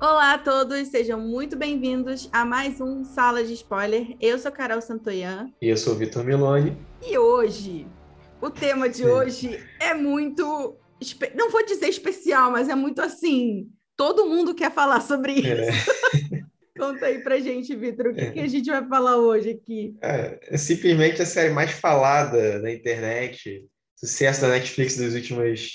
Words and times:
Olá 0.00 0.34
a 0.34 0.38
todos, 0.38 0.88
sejam 0.88 1.18
muito 1.20 1.56
bem-vindos 1.56 2.28
a 2.32 2.44
mais 2.44 2.80
um 2.80 3.04
Sala 3.04 3.42
de 3.42 3.54
Spoiler. 3.54 4.16
Eu 4.20 4.38
sou 4.38 4.52
Carol 4.52 4.80
Santoyan. 4.80 5.50
E 5.60 5.68
eu 5.68 5.76
sou 5.76 5.94
o 5.94 5.96
Vitor 5.96 6.22
Miloni. 6.22 6.78
E 7.02 7.18
hoje, 7.18 7.88
o 8.40 8.48
tema 8.48 8.88
de 8.88 9.04
hoje 9.04 9.60
é 9.80 9.92
muito. 9.92 10.76
Não 11.34 11.50
vou 11.50 11.66
dizer 11.66 11.88
especial, 11.88 12.52
mas 12.52 12.68
é 12.68 12.76
muito 12.76 13.02
assim. 13.02 13.68
Todo 13.96 14.26
mundo 14.26 14.54
quer 14.54 14.70
falar 14.70 15.00
sobre 15.00 15.32
é. 15.32 15.68
isso. 15.68 16.26
É. 16.32 16.39
Conta 16.80 17.04
aí 17.04 17.22
pra 17.22 17.38
gente, 17.38 17.76
Vitor, 17.76 18.06
o 18.06 18.14
que, 18.14 18.20
é. 18.22 18.30
que, 18.30 18.40
a 18.40 18.46
gente 18.46 18.70
vai 18.70 18.88
falar 18.88 19.18
hoje 19.18 19.50
aqui? 19.50 19.94
É, 20.00 20.40
é 20.54 20.56
simplesmente 20.56 21.20
a 21.20 21.26
série 21.26 21.52
mais 21.52 21.72
falada 21.72 22.58
na 22.58 22.72
internet, 22.72 23.68
sucesso 23.94 24.40
da 24.40 24.48
Netflix 24.48 24.96
das 24.96 25.12
últimas 25.12 25.72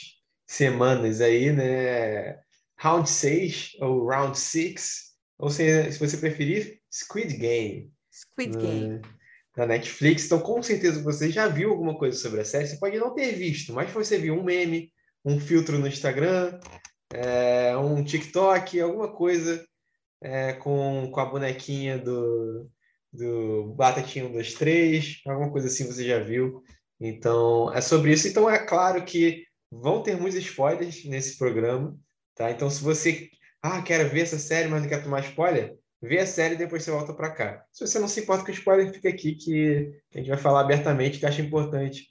semanas 0.47 1.21
aí, 1.21 1.51
né? 1.51 2.39
Round 2.79 3.07
6 3.07 3.77
ou 3.81 4.07
Round 4.07 4.35
6, 4.35 5.13
ou 5.37 5.51
se, 5.51 5.91
se 5.91 5.99
você 5.99 6.17
preferir, 6.17 6.79
Squid 6.91 7.37
Game. 7.37 7.91
Squid 8.11 8.57
Game. 8.57 9.01
Na 9.55 9.67
Netflix. 9.67 10.25
Então, 10.25 10.39
com 10.39 10.61
certeza 10.63 11.03
você 11.03 11.29
já 11.29 11.47
viu 11.47 11.69
alguma 11.69 11.95
coisa 11.99 12.17
sobre 12.17 12.41
a 12.41 12.45
série. 12.45 12.65
Você 12.65 12.77
pode 12.77 12.97
não 12.97 13.13
ter 13.13 13.33
visto, 13.33 13.73
mas 13.73 13.91
você 13.91 14.17
viu 14.17 14.33
um 14.33 14.43
meme, 14.43 14.91
um 15.23 15.39
filtro 15.39 15.77
no 15.77 15.87
Instagram, 15.87 16.59
é, 17.13 17.77
um 17.77 18.03
TikTok, 18.03 18.81
alguma 18.81 19.13
coisa 19.13 19.63
é, 20.25 20.53
com, 20.53 21.09
com 21.11 21.19
a 21.19 21.25
bonequinha 21.25 21.99
do, 21.99 22.67
do 23.13 23.75
Batatinha 23.75 24.25
1, 24.25 24.31
2, 24.31 24.53
3, 24.55 25.21
alguma 25.27 25.51
coisa 25.51 25.67
assim 25.67 25.85
você 25.85 26.03
já 26.03 26.19
viu. 26.19 26.63
Então, 26.99 27.71
é 27.73 27.79
sobre 27.79 28.11
isso. 28.11 28.27
Então, 28.27 28.49
é 28.49 28.57
claro 28.57 29.03
que 29.05 29.43
vão 29.71 30.01
ter 30.01 30.17
muitos 30.17 30.39
spoilers 30.39 31.05
nesse 31.05 31.37
programa. 31.37 31.95
Tá? 32.33 32.49
Então, 32.49 32.69
se 32.69 32.83
você 32.83 33.29
ah, 33.61 33.81
quero 33.83 34.09
ver 34.09 34.21
essa 34.21 34.39
série, 34.39 34.67
mas 34.67 34.81
não 34.81 34.89
quer 34.89 35.03
tomar 35.03 35.23
spoiler, 35.23 35.77
vê 36.01 36.19
a 36.19 36.25
série 36.25 36.55
e 36.55 36.57
depois 36.57 36.83
você 36.83 36.91
volta 36.91 37.13
para 37.13 37.31
cá. 37.31 37.63
Se 37.71 37.85
você 37.85 37.99
não 37.99 38.07
se 38.07 38.21
importa 38.21 38.45
com 38.45 38.51
spoiler, 38.51 38.91
fica 38.91 39.09
aqui 39.09 39.35
que 39.35 39.91
a 40.13 40.17
gente 40.17 40.29
vai 40.29 40.37
falar 40.37 40.61
abertamente, 40.61 41.19
que 41.19 41.25
acho 41.25 41.41
importante. 41.41 42.07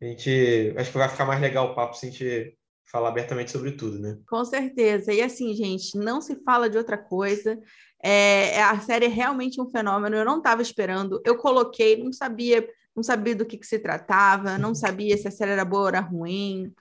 A 0.00 0.04
gente 0.04 0.72
acho 0.76 0.92
que 0.92 0.98
vai 0.98 1.08
ficar 1.08 1.24
mais 1.24 1.40
legal 1.40 1.72
o 1.72 1.74
papo 1.74 1.94
se 1.96 2.06
a 2.06 2.10
gente 2.10 2.56
falar 2.86 3.08
abertamente 3.08 3.50
sobre 3.50 3.72
tudo, 3.72 3.98
né? 3.98 4.18
Com 4.28 4.44
certeza. 4.44 5.12
E 5.12 5.20
assim, 5.20 5.54
gente, 5.54 5.96
não 5.98 6.20
se 6.20 6.36
fala 6.44 6.70
de 6.70 6.78
outra 6.78 6.96
coisa. 6.96 7.60
É, 8.02 8.54
é 8.54 8.62
a 8.62 8.78
série 8.80 9.06
é 9.06 9.08
realmente 9.08 9.60
um 9.60 9.68
fenômeno. 9.68 10.16
Eu 10.16 10.24
não 10.24 10.38
estava 10.38 10.62
esperando. 10.62 11.20
Eu 11.24 11.36
coloquei, 11.36 12.02
não 12.02 12.12
sabia, 12.12 12.66
não 12.94 13.02
sabia 13.02 13.34
do 13.34 13.44
que, 13.44 13.58
que 13.58 13.66
se 13.66 13.78
tratava, 13.78 14.56
não 14.56 14.74
sabia 14.74 15.16
se 15.16 15.26
a 15.28 15.30
série 15.30 15.52
era 15.52 15.64
boa 15.64 15.82
ou 15.82 15.88
era 15.88 16.00
ruim. 16.00 16.72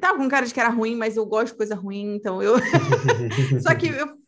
Tava 0.00 0.18
com 0.18 0.28
cara 0.28 0.46
de 0.46 0.52
que 0.52 0.60
era 0.60 0.68
ruim, 0.68 0.94
mas 0.94 1.16
eu 1.16 1.24
gosto 1.24 1.52
de 1.52 1.56
coisa 1.56 1.74
ruim, 1.74 2.14
então 2.14 2.42
eu. 2.42 2.56
Só 3.60 3.74
que 3.74 3.88
eu 3.88 4.18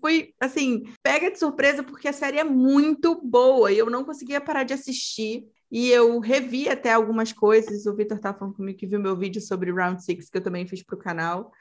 fui, 0.00 0.34
assim, 0.40 0.82
pega 1.02 1.30
de 1.30 1.38
surpresa 1.38 1.82
porque 1.82 2.08
a 2.08 2.12
série 2.12 2.38
é 2.38 2.44
muito 2.44 3.20
boa 3.22 3.70
e 3.70 3.78
eu 3.78 3.90
não 3.90 4.02
conseguia 4.02 4.40
parar 4.40 4.64
de 4.64 4.72
assistir. 4.72 5.44
E 5.70 5.88
eu 5.90 6.18
revi 6.18 6.68
até 6.68 6.92
algumas 6.92 7.32
coisas. 7.32 7.86
O 7.86 7.94
Victor 7.94 8.16
estava 8.16 8.38
falando 8.38 8.56
comigo 8.56 8.78
que 8.78 8.86
viu 8.86 8.98
meu 8.98 9.16
vídeo 9.16 9.40
sobre 9.40 9.70
Round 9.70 10.02
Six, 10.02 10.28
que 10.28 10.38
eu 10.38 10.42
também 10.42 10.66
fiz 10.66 10.82
para 10.82 10.96
o 10.96 10.98
canal. 10.98 11.52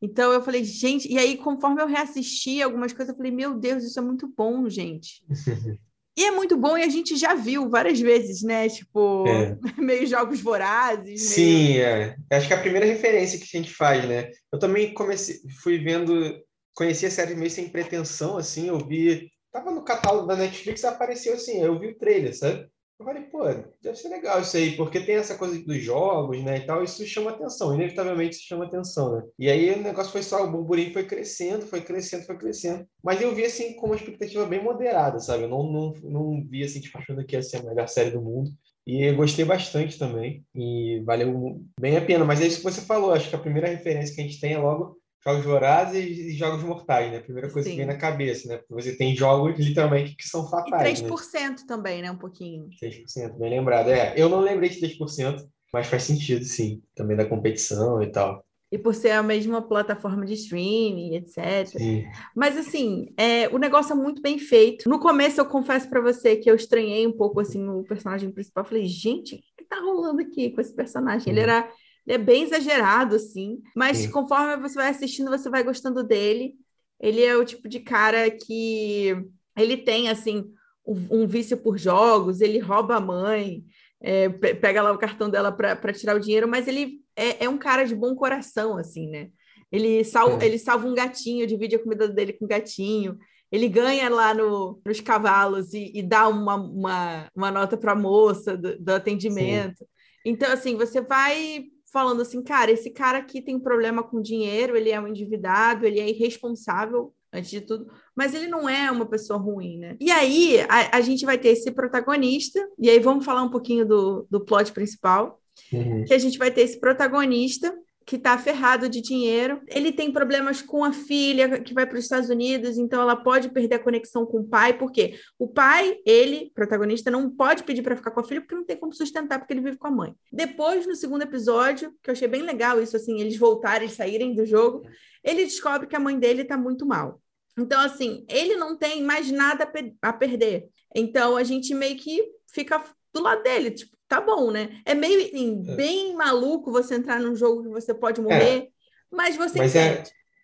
Então 0.00 0.32
eu 0.32 0.40
falei, 0.40 0.64
gente, 0.64 1.12
e 1.12 1.18
aí, 1.18 1.36
conforme 1.36 1.82
eu 1.82 1.86
reassisti 1.86 2.62
algumas 2.62 2.92
coisas, 2.92 3.10
eu 3.10 3.16
falei, 3.16 3.32
meu 3.32 3.54
Deus, 3.54 3.84
isso 3.84 3.98
é 3.98 4.02
muito 4.02 4.32
bom, 4.36 4.68
gente. 4.68 5.24
E 6.18 6.24
é 6.24 6.32
muito 6.32 6.56
bom 6.56 6.76
e 6.76 6.82
a 6.82 6.88
gente 6.88 7.16
já 7.16 7.32
viu 7.36 7.70
várias 7.70 8.00
vezes, 8.00 8.42
né? 8.42 8.68
Tipo, 8.68 9.24
é. 9.28 9.56
meio 9.80 10.04
jogos 10.04 10.40
vorazes. 10.40 11.22
Sim, 11.22 11.74
meio... 11.74 11.82
é. 11.82 12.16
Acho 12.32 12.48
que 12.48 12.52
é 12.52 12.56
a 12.56 12.60
primeira 12.60 12.84
referência 12.84 13.38
que 13.38 13.44
a 13.44 13.60
gente 13.60 13.72
faz, 13.72 14.04
né? 14.04 14.28
Eu 14.52 14.58
também 14.58 14.92
comecei, 14.92 15.36
fui 15.62 15.78
vendo, 15.78 16.36
conheci 16.74 17.06
a 17.06 17.10
série 17.12 17.36
meio 17.36 17.52
sem 17.52 17.68
pretensão, 17.68 18.36
assim, 18.36 18.66
eu 18.66 18.84
vi. 18.84 19.30
Tava 19.52 19.70
no 19.70 19.84
catálogo 19.84 20.26
da 20.26 20.34
Netflix 20.34 20.84
apareceu 20.84 21.34
assim, 21.34 21.62
eu 21.62 21.78
vi 21.78 21.86
o 21.86 21.96
trailer, 21.96 22.36
sabe? 22.36 22.68
Eu 22.98 23.06
falei, 23.06 23.22
pô, 23.22 23.44
deve 23.80 23.96
ser 23.96 24.08
legal 24.08 24.40
isso 24.40 24.56
aí, 24.56 24.76
porque 24.76 24.98
tem 24.98 25.14
essa 25.14 25.38
coisa 25.38 25.56
dos 25.64 25.80
jogos, 25.80 26.42
né, 26.42 26.58
e 26.58 26.66
tal, 26.66 26.82
isso 26.82 27.06
chama 27.06 27.30
atenção, 27.30 27.72
inevitavelmente 27.72 28.36
isso 28.36 28.48
chama 28.48 28.64
atenção, 28.64 29.14
né? 29.14 29.22
E 29.38 29.48
aí 29.48 29.72
o 29.72 29.82
negócio 29.82 30.10
foi 30.10 30.22
só, 30.22 30.44
o 30.44 30.50
burburinho 30.50 30.92
foi 30.92 31.06
crescendo, 31.06 31.64
foi 31.64 31.80
crescendo, 31.80 32.26
foi 32.26 32.36
crescendo. 32.36 32.84
Mas 33.02 33.20
eu 33.20 33.32
vi, 33.32 33.44
assim, 33.44 33.74
com 33.74 33.86
uma 33.86 33.94
expectativa 33.94 34.44
bem 34.46 34.62
moderada, 34.62 35.20
sabe? 35.20 35.44
Eu 35.44 35.48
não, 35.48 35.62
não, 35.70 35.92
não 36.02 36.44
vi, 36.48 36.64
assim, 36.64 36.80
tipo, 36.80 36.98
achando 36.98 37.24
que 37.24 37.36
ia 37.36 37.42
ser 37.42 37.58
a 37.58 37.62
melhor 37.62 37.86
série 37.88 38.10
do 38.10 38.20
mundo. 38.20 38.50
E 38.84 39.12
gostei 39.12 39.44
bastante 39.44 39.98
também, 39.98 40.42
e 40.54 41.00
valeu 41.04 41.62
bem 41.78 41.96
a 41.96 42.04
pena. 42.04 42.24
Mas 42.24 42.40
é 42.40 42.46
isso 42.46 42.56
que 42.56 42.64
você 42.64 42.80
falou, 42.80 43.12
acho 43.12 43.28
que 43.28 43.36
a 43.36 43.38
primeira 43.38 43.68
referência 43.68 44.14
que 44.14 44.20
a 44.20 44.24
gente 44.24 44.40
tem 44.40 44.54
é 44.54 44.58
logo 44.58 44.96
jogos 45.24 45.44
vorazes 45.44 46.18
e 46.18 46.32
jogos 46.32 46.62
mortais, 46.62 47.10
né? 47.10 47.18
A 47.18 47.22
primeira 47.22 47.50
coisa 47.50 47.68
Sim. 47.68 47.74
que 47.74 47.78
vem 47.78 47.86
na 47.86 47.96
cabeça, 47.96 48.48
né? 48.48 48.58
Porque 48.58 48.74
você 48.74 48.96
tem 48.96 49.14
jogos 49.14 49.58
literalmente 49.58 50.16
que 50.16 50.26
são 50.26 50.48
fatais. 50.48 51.00
E 51.00 51.04
3% 51.04 51.32
né? 51.32 51.56
também, 51.66 52.02
né? 52.02 52.10
Um 52.10 52.18
pouquinho. 52.18 52.68
6%, 52.82 53.38
bem 53.38 53.50
lembrado. 53.50 53.90
É, 53.90 54.14
eu 54.16 54.28
não 54.28 54.40
lembrei 54.40 54.70
de 54.70 54.80
3%, 54.80 55.44
mas 55.72 55.86
faz 55.86 56.04
sentido, 56.04 56.44
sim. 56.44 56.82
Também 56.94 57.16
da 57.16 57.26
competição 57.26 58.02
e 58.02 58.10
tal. 58.10 58.44
E 58.70 58.76
por 58.76 58.94
ser 58.94 59.12
a 59.12 59.22
mesma 59.22 59.62
plataforma 59.62 60.26
de 60.26 60.34
streaming, 60.34 61.14
etc. 61.16 61.66
Sim. 61.66 62.04
Mas 62.36 62.56
assim, 62.56 63.06
é, 63.16 63.48
o 63.48 63.56
negócio 63.56 63.92
é 63.92 63.96
muito 63.96 64.20
bem 64.20 64.38
feito. 64.38 64.88
No 64.88 65.00
começo, 65.00 65.40
eu 65.40 65.46
confesso 65.46 65.88
para 65.88 66.02
você 66.02 66.36
que 66.36 66.50
eu 66.50 66.54
estranhei 66.54 67.06
um 67.06 67.16
pouco 67.16 67.40
assim 67.40 67.66
o 67.66 67.82
personagem 67.84 68.30
principal. 68.30 68.64
Eu 68.64 68.68
falei, 68.68 68.86
gente, 68.86 69.36
o 69.36 69.38
que 69.56 69.64
tá 69.64 69.80
rolando 69.80 70.20
aqui 70.20 70.50
com 70.50 70.60
esse 70.60 70.74
personagem? 70.74 71.32
Ele 71.32 71.40
era 71.40 71.60
ele 71.60 71.72
é 72.08 72.18
bem 72.18 72.44
exagerado, 72.44 73.16
assim, 73.16 73.60
mas 73.76 73.98
Sim. 73.98 74.10
conforme 74.10 74.56
você 74.56 74.74
vai 74.74 74.88
assistindo, 74.88 75.30
você 75.30 75.50
vai 75.50 75.62
gostando 75.62 76.02
dele. 76.02 76.54
Ele 76.98 77.22
é 77.22 77.36
o 77.36 77.44
tipo 77.44 77.68
de 77.68 77.80
cara 77.80 78.30
que 78.30 79.14
ele 79.56 79.76
tem, 79.76 80.08
assim, 80.08 80.50
um, 80.86 81.22
um 81.22 81.26
vício 81.26 81.56
por 81.56 81.76
jogos, 81.76 82.40
ele 82.40 82.58
rouba 82.58 82.96
a 82.96 83.00
mãe, 83.00 83.62
é, 84.00 84.28
pega 84.28 84.82
lá 84.82 84.90
o 84.90 84.98
cartão 84.98 85.28
dela 85.28 85.52
para 85.52 85.92
tirar 85.92 86.16
o 86.16 86.20
dinheiro, 86.20 86.48
mas 86.48 86.66
ele 86.66 87.02
é, 87.14 87.44
é, 87.44 87.48
um 87.48 87.58
cara 87.58 87.84
de 87.84 87.94
bom 87.94 88.14
coração, 88.14 88.78
assim, 88.78 89.08
né? 89.08 89.28
Ele, 89.70 90.02
sal, 90.02 90.40
é. 90.40 90.46
ele 90.46 90.58
salva 90.58 90.88
um 90.88 90.94
gatinho, 90.94 91.46
divide 91.46 91.76
a 91.76 91.82
comida 91.82 92.08
dele 92.08 92.32
com 92.32 92.46
o 92.46 92.48
gatinho. 92.48 93.18
Ele 93.52 93.68
ganha 93.68 94.08
lá 94.08 94.32
no, 94.32 94.80
nos 94.84 95.00
cavalos 95.00 95.74
e, 95.74 95.92
e 95.94 96.02
dá 96.02 96.26
uma, 96.28 96.54
uma, 96.54 97.28
uma 97.34 97.50
nota 97.50 97.76
para 97.76 97.92
a 97.92 97.96
moça 97.96 98.56
do, 98.56 98.78
do 98.78 98.90
atendimento. 98.90 99.78
Sim. 99.78 99.86
Então, 100.24 100.50
assim, 100.52 100.76
você 100.76 101.00
vai 101.02 101.66
falando 101.92 102.22
assim, 102.22 102.42
cara, 102.42 102.70
esse 102.70 102.90
cara 102.90 103.18
aqui 103.18 103.40
tem 103.40 103.58
problema 103.58 104.02
com 104.02 104.20
dinheiro, 104.20 104.76
ele 104.76 104.90
é 104.90 105.00
um 105.00 105.08
endividado, 105.08 105.86
ele 105.86 106.00
é 106.00 106.08
irresponsável, 106.08 107.14
antes 107.32 107.50
de 107.50 107.60
tudo, 107.60 107.90
mas 108.16 108.34
ele 108.34 108.46
não 108.46 108.68
é 108.68 108.90
uma 108.90 109.06
pessoa 109.06 109.38
ruim, 109.38 109.78
né? 109.78 109.96
E 110.00 110.10
aí 110.10 110.60
a, 110.68 110.96
a 110.96 111.00
gente 111.00 111.24
vai 111.24 111.38
ter 111.38 111.50
esse 111.50 111.70
protagonista, 111.70 112.58
e 112.78 112.88
aí 112.88 112.98
vamos 112.98 113.24
falar 113.24 113.42
um 113.42 113.50
pouquinho 113.50 113.86
do, 113.86 114.26
do 114.30 114.44
plot 114.44 114.72
principal, 114.72 115.40
uhum. 115.72 116.04
que 116.04 116.14
a 116.14 116.18
gente 116.18 116.38
vai 116.38 116.50
ter 116.50 116.62
esse 116.62 116.80
protagonista 116.80 117.74
que 118.08 118.16
está 118.16 118.38
ferrado 118.38 118.88
de 118.88 119.02
dinheiro. 119.02 119.60
Ele 119.66 119.92
tem 119.92 120.10
problemas 120.10 120.62
com 120.62 120.82
a 120.82 120.94
filha 120.94 121.60
que 121.60 121.74
vai 121.74 121.84
para 121.84 121.98
os 121.98 122.04
Estados 122.04 122.30
Unidos, 122.30 122.78
então 122.78 123.02
ela 123.02 123.14
pode 123.14 123.50
perder 123.50 123.74
a 123.74 123.78
conexão 123.78 124.24
com 124.24 124.38
o 124.38 124.48
pai, 124.48 124.78
porque 124.78 125.20
o 125.38 125.46
pai, 125.46 125.98
ele, 126.06 126.50
protagonista, 126.54 127.10
não 127.10 127.28
pode 127.28 127.64
pedir 127.64 127.82
para 127.82 127.94
ficar 127.94 128.10
com 128.10 128.20
a 128.20 128.24
filha 128.24 128.40
porque 128.40 128.54
não 128.54 128.64
tem 128.64 128.78
como 128.78 128.94
sustentar, 128.94 129.38
porque 129.38 129.52
ele 129.52 129.60
vive 129.60 129.76
com 129.76 129.88
a 129.88 129.90
mãe. 129.90 130.14
Depois, 130.32 130.86
no 130.86 130.96
segundo 130.96 131.20
episódio, 131.20 131.92
que 132.02 132.08
eu 132.08 132.12
achei 132.12 132.26
bem 132.26 132.40
legal 132.40 132.82
isso, 132.82 132.96
assim, 132.96 133.20
eles 133.20 133.36
voltarem, 133.36 133.90
saírem 133.90 134.34
do 134.34 134.46
jogo, 134.46 134.88
ele 135.22 135.44
descobre 135.44 135.86
que 135.86 135.94
a 135.94 136.00
mãe 136.00 136.18
dele 136.18 136.42
está 136.42 136.56
muito 136.56 136.86
mal. 136.86 137.20
Então, 137.58 137.78
assim, 137.78 138.24
ele 138.26 138.54
não 138.54 138.74
tem 138.74 139.02
mais 139.02 139.30
nada 139.30 139.70
a 140.00 140.12
perder. 140.14 140.64
Então, 140.96 141.36
a 141.36 141.44
gente 141.44 141.74
meio 141.74 141.98
que 141.98 142.24
fica 142.50 142.82
do 143.12 143.22
lado 143.22 143.42
dele, 143.42 143.70
tipo, 143.70 143.96
tá 144.06 144.20
bom, 144.20 144.50
né? 144.50 144.80
É 144.84 144.94
meio 144.94 145.26
assim, 145.26 145.64
é. 145.68 145.76
bem 145.76 146.14
maluco 146.14 146.72
você 146.72 146.94
entrar 146.94 147.20
num 147.20 147.36
jogo 147.36 147.62
que 147.62 147.68
você 147.68 147.94
pode 147.94 148.20
morrer, 148.20 148.58
é. 148.58 148.68
mas 149.10 149.36
você 149.36 149.58
mas 149.58 149.76
é, 149.76 150.02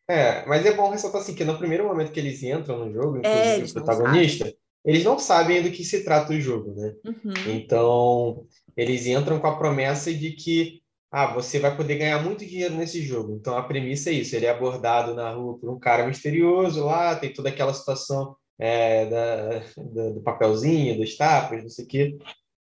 é, 0.08 0.46
mas 0.46 0.64
é 0.66 0.72
bom 0.72 0.90
ressaltar 0.90 1.22
assim 1.22 1.34
que 1.34 1.44
no 1.44 1.58
primeiro 1.58 1.86
momento 1.86 2.12
que 2.12 2.20
eles 2.20 2.42
entram 2.42 2.84
no 2.84 2.92
jogo, 2.92 3.20
é, 3.24 3.56
inclusive 3.56 3.70
o 3.70 3.84
protagonista, 3.84 4.54
eles 4.84 5.02
não 5.02 5.18
sabem 5.18 5.62
do 5.62 5.70
que 5.70 5.84
se 5.84 6.04
trata 6.04 6.32
o 6.32 6.40
jogo, 6.40 6.74
né? 6.74 6.94
Uhum. 7.04 7.32
Então, 7.46 8.46
eles 8.76 9.06
entram 9.06 9.38
com 9.38 9.46
a 9.46 9.56
promessa 9.56 10.12
de 10.12 10.32
que 10.32 10.82
ah, 11.16 11.32
você 11.32 11.60
vai 11.60 11.76
poder 11.76 11.96
ganhar 11.96 12.24
muito 12.24 12.44
dinheiro 12.44 12.74
nesse 12.74 13.00
jogo. 13.00 13.36
Então 13.36 13.56
a 13.56 13.62
premissa 13.62 14.10
é 14.10 14.14
isso: 14.14 14.34
ele 14.34 14.46
é 14.46 14.50
abordado 14.50 15.14
na 15.14 15.30
rua 15.30 15.56
por 15.56 15.70
um 15.70 15.78
cara 15.78 16.04
misterioso 16.06 16.84
lá, 16.84 17.14
tem 17.14 17.32
toda 17.32 17.50
aquela 17.50 17.72
situação 17.72 18.34
é, 18.58 19.06
da, 19.06 19.58
da, 19.76 20.10
do 20.10 20.20
papelzinho, 20.22 20.98
dos 20.98 21.16
tapas, 21.16 21.62
não 21.62 21.70
sei 21.70 21.84
o 21.84 21.88
quê. 21.88 22.18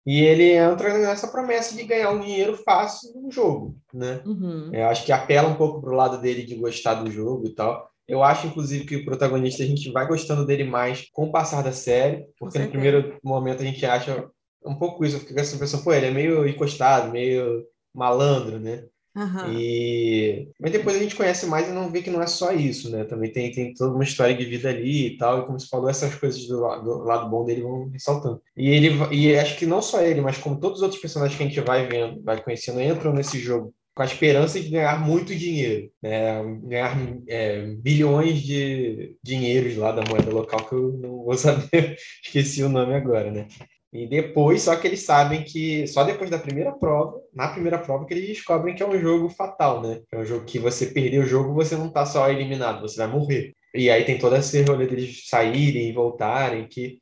E 0.09 0.21
ele 0.21 0.53
entra 0.53 0.97
nessa 0.97 1.27
promessa 1.27 1.75
de 1.75 1.83
ganhar 1.83 2.09
um 2.09 2.19
dinheiro 2.19 2.57
fácil 2.57 3.13
no 3.21 3.29
jogo, 3.29 3.77
né? 3.93 4.23
Uhum. 4.25 4.71
Eu 4.73 4.87
acho 4.87 5.05
que 5.05 5.11
apela 5.11 5.47
um 5.47 5.53
pouco 5.53 5.79
pro 5.79 5.95
lado 5.95 6.19
dele 6.19 6.41
de 6.41 6.55
gostar 6.55 6.95
do 6.95 7.11
jogo 7.11 7.45
e 7.45 7.53
tal. 7.53 7.87
Eu 8.07 8.23
acho, 8.23 8.47
inclusive, 8.47 8.85
que 8.85 8.95
o 8.95 9.05
protagonista 9.05 9.61
a 9.61 9.67
gente 9.67 9.91
vai 9.91 10.07
gostando 10.07 10.47
dele 10.47 10.63
mais 10.63 11.07
com 11.11 11.25
o 11.25 11.31
passar 11.31 11.61
da 11.61 11.71
série, 11.71 12.25
porque 12.39 12.57
no 12.57 12.69
primeiro 12.69 13.19
momento 13.23 13.61
a 13.61 13.65
gente 13.65 13.85
acha 13.85 14.27
um 14.65 14.73
pouco 14.73 15.05
isso, 15.05 15.19
fica 15.19 15.41
essa 15.41 15.53
impressão, 15.53 15.83
pô, 15.83 15.93
ele 15.93 16.07
é 16.07 16.11
meio 16.11 16.47
encostado, 16.47 17.11
meio 17.11 17.63
malandro, 17.93 18.59
né? 18.59 18.85
Uhum. 19.19 19.53
E... 19.53 20.47
Mas 20.57 20.71
depois 20.71 20.95
a 20.95 20.99
gente 20.99 21.15
conhece 21.15 21.45
mais 21.45 21.67
e 21.67 21.73
não 21.73 21.91
vê 21.91 22.01
que 22.01 22.09
não 22.09 22.21
é 22.21 22.27
só 22.27 22.53
isso, 22.53 22.89
né? 22.89 23.03
Também 23.03 23.29
tem, 23.29 23.51
tem 23.51 23.73
toda 23.73 23.93
uma 23.93 24.03
história 24.03 24.33
de 24.33 24.45
vida 24.45 24.69
ali 24.69 25.07
e 25.07 25.17
tal, 25.17 25.39
e 25.39 25.45
como 25.45 25.59
você 25.59 25.67
falou, 25.67 25.89
essas 25.89 26.15
coisas 26.15 26.47
do, 26.47 26.57
do 26.57 27.03
lado 27.03 27.29
bom 27.29 27.43
dele 27.43 27.61
vão 27.61 27.89
ressaltando. 27.89 28.41
E 28.55 28.69
ele 28.69 28.91
e 29.11 29.35
acho 29.35 29.57
que 29.57 29.65
não 29.65 29.81
só 29.81 30.01
ele, 30.01 30.21
mas 30.21 30.37
como 30.37 30.59
todos 30.59 30.77
os 30.77 30.83
outros 30.83 31.01
personagens 31.01 31.37
que 31.37 31.43
a 31.43 31.47
gente 31.47 31.59
vai 31.59 31.85
vendo, 31.85 32.23
vai 32.23 32.41
conhecendo, 32.41 32.81
entram 32.81 33.11
nesse 33.11 33.37
jogo 33.39 33.73
com 33.93 34.03
a 34.03 34.05
esperança 34.05 34.57
de 34.61 34.69
ganhar 34.69 34.97
muito 35.05 35.35
dinheiro, 35.35 35.91
né? 36.01 36.41
ganhar 36.63 36.97
é, 37.27 37.65
bilhões 37.79 38.41
de 38.41 39.17
dinheiros 39.21 39.75
lá 39.75 39.91
da 39.91 40.03
moeda 40.09 40.31
local, 40.31 40.65
que 40.65 40.73
eu 40.73 40.93
não 40.93 41.25
vou 41.25 41.33
saber, 41.35 41.97
esqueci 42.23 42.63
o 42.63 42.69
nome 42.69 42.93
agora, 42.93 43.29
né? 43.29 43.47
E 43.91 44.07
depois, 44.07 44.61
só 44.61 44.75
que 44.75 44.87
eles 44.87 45.01
sabem 45.01 45.43
que 45.43 45.87
só 45.87 46.03
depois 46.03 46.29
da 46.29 46.37
primeira 46.37 46.71
prova, 46.71 47.19
na 47.33 47.47
primeira 47.47 47.79
prova, 47.79 48.05
que 48.05 48.13
eles 48.13 48.27
descobrem 48.27 48.75
que 48.75 48.83
é 48.83 48.87
um 48.87 48.99
jogo 48.99 49.29
fatal, 49.29 49.81
né? 49.81 50.01
É 50.11 50.19
um 50.19 50.25
jogo 50.25 50.45
que 50.45 50.59
você 50.59 50.85
perder 50.85 51.19
o 51.19 51.25
jogo, 51.25 51.53
você 51.53 51.75
não 51.75 51.91
tá 51.91 52.05
só 52.05 52.29
eliminado, 52.29 52.81
você 52.81 52.97
vai 52.97 53.07
morrer. 53.07 53.53
E 53.73 53.89
aí 53.89 54.03
tem 54.03 54.19
toda 54.19 54.37
essa 54.37 54.63
rolê 54.63 54.85
deles 54.85 55.27
saírem 55.27 55.89
e 55.89 55.93
voltarem, 55.93 56.67
que, 56.67 56.99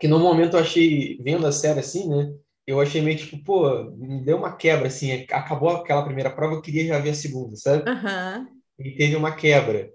que 0.00 0.06
no 0.06 0.18
momento 0.20 0.56
eu 0.56 0.60
achei, 0.60 1.18
vendo 1.20 1.46
a 1.46 1.52
série 1.52 1.80
assim, 1.80 2.08
né? 2.08 2.32
Eu 2.64 2.80
achei 2.80 3.00
meio 3.00 3.16
tipo, 3.16 3.42
pô, 3.42 3.90
me 3.96 4.22
deu 4.22 4.36
uma 4.36 4.54
quebra, 4.54 4.88
assim, 4.88 5.10
acabou 5.30 5.70
aquela 5.70 6.04
primeira 6.04 6.30
prova, 6.30 6.54
eu 6.54 6.62
queria 6.62 6.86
já 6.86 6.98
ver 6.98 7.10
a 7.10 7.14
segunda, 7.14 7.56
sabe? 7.56 7.88
Uhum. 7.88 8.46
E 8.78 8.92
teve 8.92 9.16
uma 9.16 9.34
quebra. 9.34 9.90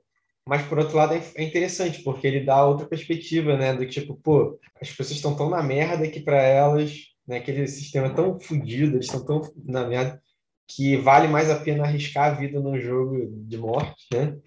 Mas, 0.48 0.62
por 0.68 0.78
outro 0.78 0.98
lado, 0.98 1.14
é, 1.14 1.24
é 1.36 1.44
interessante, 1.44 2.04
porque 2.04 2.28
ele 2.28 2.42
dá 2.46 2.66
outra 2.66 2.86
perspectiva, 2.86 3.58
né? 3.58 3.74
Do 3.74 3.88
tipo, 3.88 4.16
pô, 4.16 4.60
as 4.82 4.90
pessoas 4.90 5.18
estão 5.18 5.36
tão 5.36 5.50
na 5.50 5.64
merda 5.64 6.08
que 6.10 6.20
para 6.20 6.42
elas, 6.42 6.94
né, 7.28 7.38
aquele 7.38 7.66
sistema 7.68 8.08
é 8.08 8.14
tão 8.14 8.40
fodido, 8.40 8.98
eles 8.98 9.06
estão 9.06 9.26
tão 9.26 9.42
na 9.66 9.88
merda, 9.88 10.22
que 10.68 10.98
vale 10.98 11.28
mais 11.28 11.50
a 11.50 11.60
pena 11.60 11.84
arriscar 11.84 12.32
a 12.32 12.36
vida 12.36 12.60
num 12.60 12.80
jogo 12.80 13.28
de 13.48 13.58
morte, 13.58 14.06
né? 14.14 14.38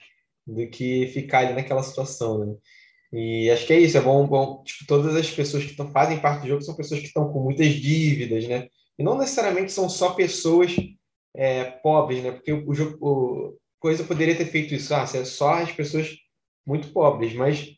Do 0.46 0.68
que 0.68 1.06
ficar 1.08 1.40
ali 1.40 1.54
naquela 1.54 1.82
situação, 1.82 2.44
né? 2.44 2.54
E 3.12 3.50
acho 3.50 3.66
que 3.66 3.72
é 3.72 3.80
isso, 3.80 3.96
é 3.96 4.00
bom, 4.00 4.26
bom 4.26 4.62
tipo, 4.64 4.86
todas 4.86 5.14
as 5.16 5.30
pessoas 5.30 5.64
que 5.64 5.74
tão, 5.74 5.90
fazem 5.90 6.20
parte 6.20 6.42
do 6.42 6.48
jogo 6.48 6.62
são 6.62 6.74
pessoas 6.74 7.00
que 7.00 7.06
estão 7.06 7.32
com 7.32 7.40
muitas 7.42 7.68
dívidas, 7.68 8.46
né? 8.46 8.68
E 8.98 9.02
não 9.02 9.16
necessariamente 9.18 9.72
são 9.72 9.88
só 9.88 10.10
pessoas 10.14 10.74
é, 11.34 11.64
pobres, 11.64 12.22
né? 12.22 12.32
Porque 12.32 12.52
o, 12.52 12.74
jogo, 12.74 13.58
coisa 13.86 14.02
poderia 14.02 14.36
ter 14.36 14.46
feito 14.46 14.74
isso. 14.74 14.92
Ah, 14.92 15.04
é 15.14 15.24
só 15.24 15.54
as 15.54 15.70
pessoas 15.70 16.10
muito 16.66 16.88
pobres, 16.88 17.32
mas 17.34 17.68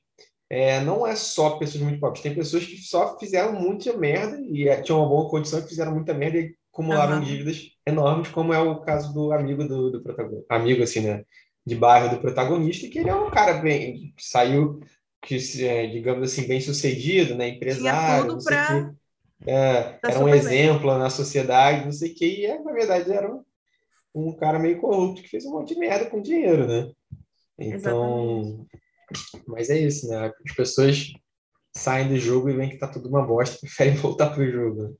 é, 0.48 0.80
não 0.80 1.06
é 1.06 1.14
só 1.14 1.58
pessoas 1.58 1.82
muito 1.82 2.00
pobres. 2.00 2.22
Tem 2.22 2.34
pessoas 2.34 2.64
que 2.64 2.78
só 2.78 3.18
fizeram 3.18 3.52
muita 3.52 3.94
merda 3.94 4.40
e 4.40 4.66
é, 4.66 4.80
tinham 4.80 5.00
uma 5.00 5.08
boa 5.08 5.28
condição 5.28 5.58
e 5.58 5.68
fizeram 5.68 5.92
muita 5.92 6.14
merda 6.14 6.38
e 6.38 6.54
acumularam 6.72 7.18
uhum. 7.18 7.24
dívidas 7.24 7.72
enormes, 7.86 8.28
como 8.28 8.54
é 8.54 8.58
o 8.58 8.80
caso 8.80 9.12
do 9.12 9.32
amigo 9.32 9.68
do, 9.68 9.90
do 9.90 10.02
protagonista. 10.02 10.46
Amigo, 10.48 10.82
assim, 10.82 11.00
né? 11.00 11.24
De 11.66 11.74
bairro 11.74 12.08
do 12.08 12.22
protagonista, 12.22 12.88
que 12.88 12.98
ele 13.00 13.10
é 13.10 13.14
um 13.14 13.30
cara 13.30 13.58
bem. 13.58 14.14
que 14.16 14.24
saiu, 14.24 14.80
que, 15.20 15.36
é, 15.62 15.88
digamos 15.88 16.32
assim, 16.32 16.48
bem 16.48 16.62
sucedido, 16.62 17.34
né? 17.34 17.48
Empresário. 17.48 18.24
Tinha 18.24 18.34
tudo 18.34 18.44
pra... 18.44 18.94
É, 19.46 19.98
era 20.02 20.18
um 20.20 20.28
exemplo 20.28 20.90
bem. 20.90 20.98
na 20.98 21.10
sociedade, 21.10 21.84
não 21.84 21.92
sei 21.92 22.12
o 22.12 22.14
que, 22.14 22.26
e 22.26 22.46
é, 22.46 22.58
na 22.58 22.72
verdade 22.72 23.12
era 23.12 23.30
um 23.32 23.44
um 24.26 24.36
cara 24.36 24.58
meio 24.58 24.80
corrupto 24.80 25.22
que 25.22 25.28
fez 25.28 25.44
um 25.44 25.52
monte 25.52 25.74
de 25.74 25.80
merda 25.80 26.10
com 26.10 26.22
dinheiro, 26.22 26.66
né? 26.66 26.90
Então, 27.58 28.66
Exatamente. 29.12 29.44
mas 29.46 29.70
é 29.70 29.78
isso, 29.78 30.08
né? 30.08 30.32
As 30.48 30.54
pessoas 30.54 31.12
saem 31.74 32.08
do 32.08 32.16
jogo 32.16 32.48
e 32.48 32.56
veem 32.56 32.70
que 32.70 32.78
tá 32.78 32.88
tudo 32.88 33.08
uma 33.08 33.26
bosta, 33.26 33.58
preferem 33.60 33.94
voltar 33.94 34.30
pro 34.30 34.50
jogo. 34.50 34.96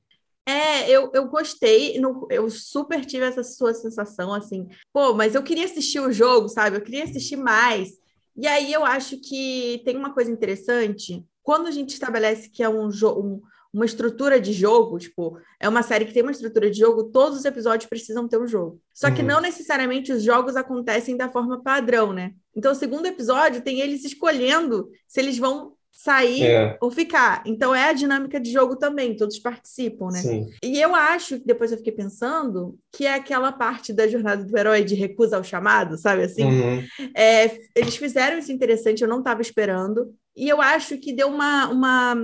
É, 0.47 0.89
eu, 0.89 1.11
eu 1.13 1.27
gostei, 1.27 1.95
eu 2.31 2.49
super 2.49 3.05
tive 3.05 3.23
essa 3.23 3.43
sua 3.43 3.73
sensação, 3.73 4.33
assim, 4.33 4.67
pô, 4.91 5.13
mas 5.13 5.35
eu 5.35 5.43
queria 5.43 5.65
assistir 5.65 5.99
o 5.99 6.11
jogo, 6.11 6.49
sabe? 6.49 6.77
Eu 6.77 6.81
queria 6.81 7.03
assistir 7.03 7.35
mais. 7.35 7.89
E 8.35 8.47
aí 8.47 8.73
eu 8.73 8.83
acho 8.83 9.19
que 9.21 9.81
tem 9.85 9.95
uma 9.95 10.13
coisa 10.13 10.31
interessante, 10.31 11.23
quando 11.43 11.67
a 11.67 11.71
gente 11.71 11.93
estabelece 11.93 12.49
que 12.49 12.63
é 12.63 12.69
um 12.69 12.91
jogo, 12.91 13.43
uma 13.73 13.85
estrutura 13.85 14.39
de 14.39 14.51
jogo, 14.51 14.97
tipo, 14.97 15.37
é 15.59 15.69
uma 15.69 15.83
série 15.83 16.05
que 16.05 16.13
tem 16.13 16.23
uma 16.23 16.31
estrutura 16.31 16.69
de 16.71 16.79
jogo, 16.79 17.05
todos 17.05 17.39
os 17.39 17.45
episódios 17.45 17.89
precisam 17.89 18.27
ter 18.27 18.39
um 18.39 18.47
jogo. 18.47 18.81
Só 18.93 19.11
que 19.11 19.21
uhum. 19.21 19.27
não 19.27 19.41
necessariamente 19.41 20.11
os 20.11 20.23
jogos 20.23 20.55
acontecem 20.55 21.15
da 21.15 21.29
forma 21.29 21.61
padrão, 21.61 22.11
né? 22.11 22.33
Então, 22.55 22.71
o 22.71 22.75
segundo 22.75 23.05
episódio 23.05 23.61
tem 23.61 23.79
eles 23.79 24.03
escolhendo 24.03 24.89
se 25.07 25.19
eles 25.19 25.37
vão 25.37 25.73
sair 25.91 26.45
é. 26.45 26.77
ou 26.81 26.89
ficar. 26.89 27.43
Então, 27.45 27.75
é 27.75 27.89
a 27.89 27.93
dinâmica 27.93 28.39
de 28.39 28.51
jogo 28.51 28.75
também, 28.75 29.15
todos 29.15 29.37
participam, 29.37 30.07
né? 30.07 30.19
Sim. 30.19 30.47
E 30.63 30.79
eu 30.79 30.95
acho, 30.95 31.39
depois 31.45 31.71
eu 31.71 31.77
fiquei 31.77 31.93
pensando, 31.93 32.77
que 32.91 33.05
é 33.05 33.13
aquela 33.13 33.51
parte 33.51 33.93
da 33.93 34.07
jornada 34.07 34.43
do 34.43 34.57
herói 34.57 34.83
de 34.83 34.95
recusa 34.95 35.37
ao 35.37 35.43
chamado, 35.43 35.97
sabe 35.97 36.23
assim? 36.23 36.45
Uhum. 36.45 36.83
É, 37.15 37.59
eles 37.75 37.97
fizeram 37.97 38.39
isso 38.39 38.51
interessante, 38.51 39.03
eu 39.03 39.09
não 39.09 39.19
estava 39.19 39.41
esperando. 39.41 40.13
E 40.35 40.47
eu 40.47 40.61
acho 40.61 40.97
que 40.97 41.13
deu 41.13 41.27
uma, 41.27 41.67
uma 41.67 42.15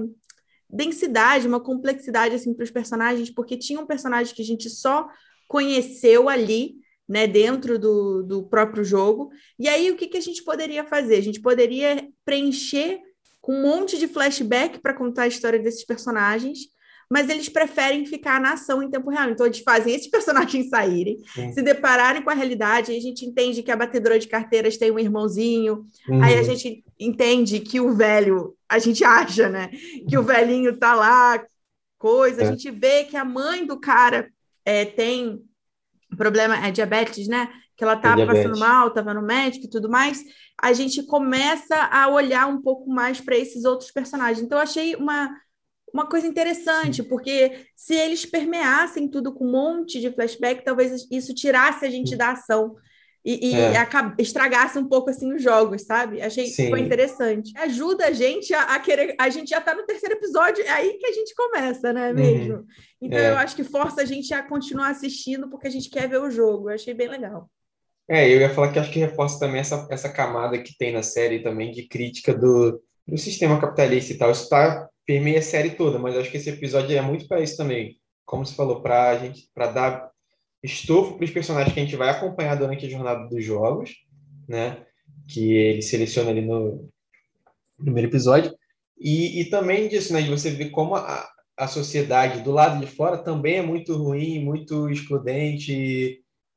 densidade, 0.70 1.48
uma 1.48 1.60
complexidade 1.60 2.36
assim 2.36 2.54
para 2.54 2.64
os 2.64 2.72
personagens, 2.72 3.30
porque 3.30 3.58
tinha 3.58 3.80
um 3.80 3.86
personagem 3.86 4.34
que 4.34 4.42
a 4.42 4.46
gente 4.46 4.70
só 4.70 5.08
conheceu 5.48 6.28
ali, 6.28 6.76
né, 7.08 7.28
dentro 7.28 7.78
do, 7.78 8.24
do 8.24 8.44
próprio 8.44 8.84
jogo. 8.84 9.30
E 9.60 9.70
aí 9.70 9.92
o 9.92 9.96
que, 9.96 10.08
que 10.08 10.18
a 10.18 10.22
gente 10.22 10.44
poderia 10.44 10.84
fazer? 10.84 11.18
A 11.18 11.22
gente 11.22 11.40
poderia 11.40 12.08
preencher 12.26 13.00
com 13.42 13.54
um 13.54 13.62
monte 13.62 13.98
de 13.98 14.08
flashback 14.08 14.80
para 14.80 14.94
contar 14.94 15.24
a 15.24 15.28
história 15.28 15.60
desses 15.60 15.86
personagens 15.86 16.76
mas 17.10 17.30
eles 17.30 17.50
preferem 17.50 18.06
ficar 18.06 18.42
na 18.42 18.54
ação 18.54 18.82
em 18.82 18.90
tempo 18.90 19.10
real. 19.10 19.30
Então, 19.30 19.46
eles 19.46 19.60
fazem 19.60 19.94
esses 19.94 20.08
personagens 20.10 20.70
saírem, 20.70 21.18
Sim. 21.34 21.52
se 21.54 21.62
depararem 21.62 22.22
com 22.22 22.30
a 22.30 22.34
realidade, 22.34 22.92
aí 22.92 22.98
a 22.98 23.02
gente 23.02 23.26
entende 23.26 23.64
que 23.64 23.72
a 23.72 23.76
batedora 23.76 24.18
de 24.18 24.28
carteiras 24.28 24.78
tem 24.78 24.92
um 24.92 25.00
irmãozinho, 25.00 25.86
uhum. 26.10 26.24
aí 26.24 26.38
a 26.38 26.44
gente 26.44 26.84
entende 27.00 27.60
que 27.60 27.80
o 27.80 27.94
velho, 27.94 28.56
a 28.70 28.80
gente 28.80 29.04
acha, 29.04 29.50
né, 29.50 29.70
que 30.08 30.18
o 30.18 30.24
velhinho 30.24 30.78
tá 30.78 30.94
lá, 30.94 31.44
coisa, 31.98 32.44
é. 32.44 32.48
a 32.48 32.52
gente 32.52 32.70
vê 32.72 33.04
que 33.04 33.18
a 33.18 33.26
mãe 33.26 33.66
do 33.66 33.80
cara 33.80 34.30
é, 34.64 34.86
tem 34.86 35.42
problema, 36.18 36.56
é 36.66 36.72
diabetes, 36.72 37.28
né, 37.28 37.50
que 37.76 37.84
ela 37.84 37.96
tá 37.96 38.16
passando 38.26 38.58
mal, 38.58 38.92
tava 38.92 39.14
no 39.14 39.22
médico 39.22 39.66
e 39.66 39.70
tudo 39.70 39.90
mais, 39.90 40.24
a 40.62 40.72
gente 40.72 41.04
começa 41.04 41.76
a 41.76 42.08
olhar 42.08 42.48
um 42.48 42.62
pouco 42.62 42.90
mais 42.90 43.20
para 43.20 43.38
esses 43.38 43.66
outros 43.66 43.92
personagens. 43.92 44.46
Então, 44.46 44.58
eu 44.58 44.64
achei 44.64 44.96
uma 44.96 45.30
uma 45.96 46.06
coisa 46.06 46.28
interessante, 46.28 47.02
porque 47.02 47.68
se 47.74 47.94
eles 47.94 48.26
permeassem 48.26 49.08
tudo 49.08 49.34
com 49.34 49.46
um 49.48 49.52
monte 49.52 50.02
de 50.02 50.12
flashback, 50.12 50.62
talvez 50.62 51.08
isso 51.10 51.34
tirasse 51.34 51.86
a 51.86 51.90
gente 51.90 52.18
da 52.18 52.32
ação 52.32 52.76
e, 53.26 53.52
e 53.52 53.56
é. 53.56 53.74
estragasse 54.20 54.78
um 54.78 54.88
pouco 54.88 55.10
assim 55.10 55.34
os 55.34 55.42
jogos, 55.42 55.82
sabe? 55.82 56.22
Achei 56.22 56.46
Sim. 56.46 56.70
foi 56.70 56.80
interessante. 56.82 57.52
Ajuda 57.58 58.06
a 58.06 58.12
gente 58.12 58.54
a, 58.54 58.76
a, 58.76 58.80
querer. 58.80 59.16
A 59.20 59.30
gente 59.30 59.50
já 59.50 59.60
tá 59.60 59.74
no 59.74 59.84
terceiro 59.84 60.14
episódio, 60.16 60.64
é 60.64 60.70
aí 60.70 60.94
que 60.94 61.08
a 61.08 61.12
gente 61.12 61.34
começa, 61.34 61.92
né? 61.92 62.10
Uhum. 62.10 62.16
Mesmo. 62.16 62.56
Uhum. 62.58 62.66
Então 63.02 63.20
é. 63.20 63.32
eu 63.32 63.38
acho 63.38 63.56
que 63.56 63.64
força 63.64 64.02
a 64.02 64.06
gente 64.06 64.32
a 64.32 64.44
continuar 64.44 64.90
assistindo 64.90 65.50
porque 65.50 65.68
a 65.68 65.72
gente 65.72 65.90
quer 65.90 66.08
ver 66.08 66.22
o 66.22 66.30
jogo. 66.30 66.70
Eu 66.70 66.76
achei 66.76 66.94
bem 66.94 67.08
legal. 67.08 67.50
É, 68.08 68.32
eu 68.32 68.40
ia 68.40 68.54
falar 68.54 68.72
que 68.72 68.78
acho 68.78 68.92
que 68.92 69.00
reforça 69.00 69.40
também 69.40 69.60
essa, 69.60 69.88
essa 69.90 70.10
camada 70.10 70.62
que 70.62 70.78
tem 70.78 70.94
na 70.94 71.02
série 71.02 71.40
também 71.40 71.72
de 71.72 71.88
crítica 71.88 72.32
do, 72.32 72.80
do 73.08 73.18
sistema 73.18 73.60
capitalista 73.60 74.14
e 74.14 74.18
tal. 74.18 74.30
Isso 74.30 74.44
está 74.44 74.88
permeia 75.06 75.40
a 75.40 75.42
série 75.42 75.72
toda, 75.72 75.98
mas 75.98 76.16
acho 76.16 76.30
que 76.30 76.38
esse 76.38 76.50
episódio 76.50 76.96
é 76.96 77.02
muito 77.02 77.28
para 77.28 77.42
isso 77.42 77.58
também. 77.58 78.00
Como 78.24 78.46
você 78.46 78.56
falou, 78.56 78.82
para 78.82 79.10
a 79.10 79.18
gente, 79.18 79.50
para 79.54 79.68
dar 79.68 80.12
estofo 80.66 81.16
para 81.16 81.26
os 81.26 81.32
personagens 81.32 81.74
que 81.74 81.80
a 81.80 81.84
gente 81.84 81.96
vai 81.96 82.10
acompanhar 82.10 82.56
durante 82.56 82.86
a 82.86 82.90
jornada 82.90 83.28
dos 83.28 83.44
jogos, 83.44 83.92
né? 84.48 84.86
Que 85.28 85.54
ele 85.54 85.82
seleciona 85.82 86.32
ali 86.32 86.42
no 86.42 86.90
primeiro 87.78 88.10
episódio. 88.10 88.54
E, 89.00 89.42
e 89.42 89.46
também 89.50 89.88
disso, 89.88 90.14
né? 90.14 90.22
De 90.22 90.30
você 90.30 90.52
ver 90.52 90.70
como 90.72 90.96
a, 90.96 91.28
a 91.58 91.68
sociedade 91.68 92.42
do 92.42 92.52
lado 92.52 92.80
de 92.80 92.92
fora 92.92 93.18
também 93.18 93.58
é 93.58 93.62
muito 93.62 93.96
ruim, 93.96 94.44
muito 94.44 94.90
excludente. 94.90 95.74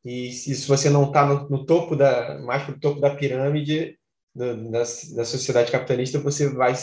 E, 0.05 0.29
e 0.29 0.33
se 0.33 0.67
você 0.67 0.91
não 0.91 1.05
está 1.05 1.27
no, 1.27 1.49
no, 1.49 1.65
topo 1.65 1.95
da, 1.97 2.39
mais 2.41 2.63
para 2.65 2.75
o 2.75 2.81
topo 2.81 3.01
da 3.01 3.15
pirâmide 3.15 3.99
do, 4.35 4.71
da, 4.71 4.81
da 4.81 5.25
sociedade 5.25 5.71
capitalista, 5.71 6.19
você 6.19 6.49
vai 6.49 6.75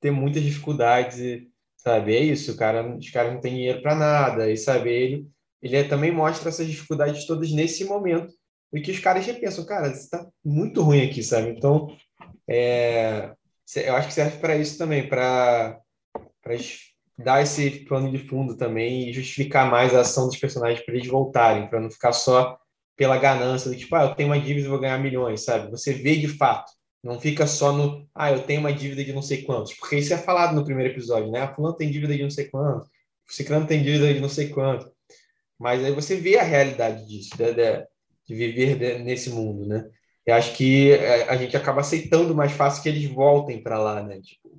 ter 0.00 0.10
muitas 0.10 0.42
dificuldades, 0.42 1.18
e, 1.18 1.48
sabe? 1.76 2.14
É 2.14 2.20
isso, 2.20 2.56
cara, 2.56 2.96
os 2.96 3.10
caras 3.10 3.34
não 3.34 3.40
têm 3.40 3.54
dinheiro 3.54 3.82
para 3.82 3.94
nada, 3.94 4.50
e 4.50 4.56
sabe? 4.56 4.90
Ele, 4.90 5.26
ele 5.62 5.76
é, 5.76 5.84
também 5.84 6.10
mostra 6.10 6.48
essas 6.48 6.66
dificuldades 6.66 7.26
todas 7.26 7.50
nesse 7.50 7.84
momento, 7.84 8.32
e 8.72 8.80
que 8.80 8.90
os 8.90 9.00
caras 9.00 9.24
já 9.24 9.34
pensam, 9.34 9.64
cara, 9.64 9.88
está 9.88 10.26
muito 10.44 10.82
ruim 10.82 11.02
aqui, 11.02 11.22
sabe? 11.22 11.50
Então, 11.50 11.88
é, 12.48 13.32
eu 13.76 13.96
acho 13.96 14.08
que 14.08 14.14
serve 14.14 14.38
para 14.38 14.56
isso 14.56 14.78
também, 14.78 15.08
para 15.08 15.78
dar 17.18 17.42
esse 17.42 17.84
plano 17.84 18.10
de 18.10 18.18
fundo 18.18 18.56
também 18.56 19.08
e 19.08 19.12
justificar 19.12 19.70
mais 19.70 19.94
a 19.94 20.00
ação 20.00 20.26
dos 20.26 20.36
personagens 20.36 20.84
para 20.84 20.94
eles 20.94 21.08
voltarem, 21.08 21.68
para 21.68 21.80
não 21.80 21.90
ficar 21.90 22.12
só 22.12 22.58
pela 22.96 23.18
ganância 23.18 23.70
do 23.70 23.76
tipo, 23.76 23.94
ah, 23.96 24.04
eu 24.04 24.14
tenho 24.14 24.28
uma 24.28 24.38
dívida 24.38 24.66
e 24.66 24.70
vou 24.70 24.78
ganhar 24.78 24.98
milhões, 24.98 25.44
sabe? 25.44 25.70
Você 25.70 25.92
vê 25.92 26.16
de 26.16 26.28
fato 26.28 26.70
Não 27.02 27.18
fica 27.18 27.46
só 27.46 27.72
no, 27.72 28.06
ah, 28.14 28.30
eu 28.30 28.42
tenho 28.42 28.60
uma 28.60 28.72
dívida 28.72 29.02
de 29.02 29.12
não 29.12 29.22
sei 29.22 29.42
quantos, 29.42 29.72
porque 29.74 29.96
isso 29.96 30.12
é 30.12 30.18
falado 30.18 30.54
no 30.54 30.64
primeiro 30.64 30.92
episódio, 30.92 31.30
né? 31.30 31.40
A 31.40 31.44
ah, 31.44 31.54
fulano 31.54 31.76
tem 31.76 31.90
dívida 31.90 32.14
de 32.14 32.22
não 32.22 32.30
sei 32.30 32.48
quantos, 32.48 32.88
o 33.28 33.32
ciclano 33.32 33.66
tem 33.66 33.82
dívida 33.82 34.12
de 34.12 34.20
não 34.20 34.28
sei 34.28 34.48
quanto. 34.48 34.90
Mas 35.60 35.84
aí 35.84 35.92
você 35.92 36.16
vê 36.16 36.38
a 36.38 36.42
realidade 36.42 37.06
disso, 37.06 37.36
de, 37.36 37.52
de, 37.52 37.86
de 38.26 38.34
viver 38.34 38.98
nesse 39.00 39.28
mundo, 39.28 39.66
né? 39.66 39.90
Eu 40.24 40.34
acho 40.34 40.56
que 40.56 40.92
é, 40.92 41.28
a 41.28 41.36
gente 41.36 41.54
acaba 41.54 41.82
aceitando 41.82 42.34
mais 42.34 42.52
fácil 42.52 42.82
que 42.82 42.88
eles 42.88 43.04
voltem 43.04 43.62
para 43.62 43.78
lá, 43.78 44.02
né? 44.02 44.20
Tipo, 44.22 44.58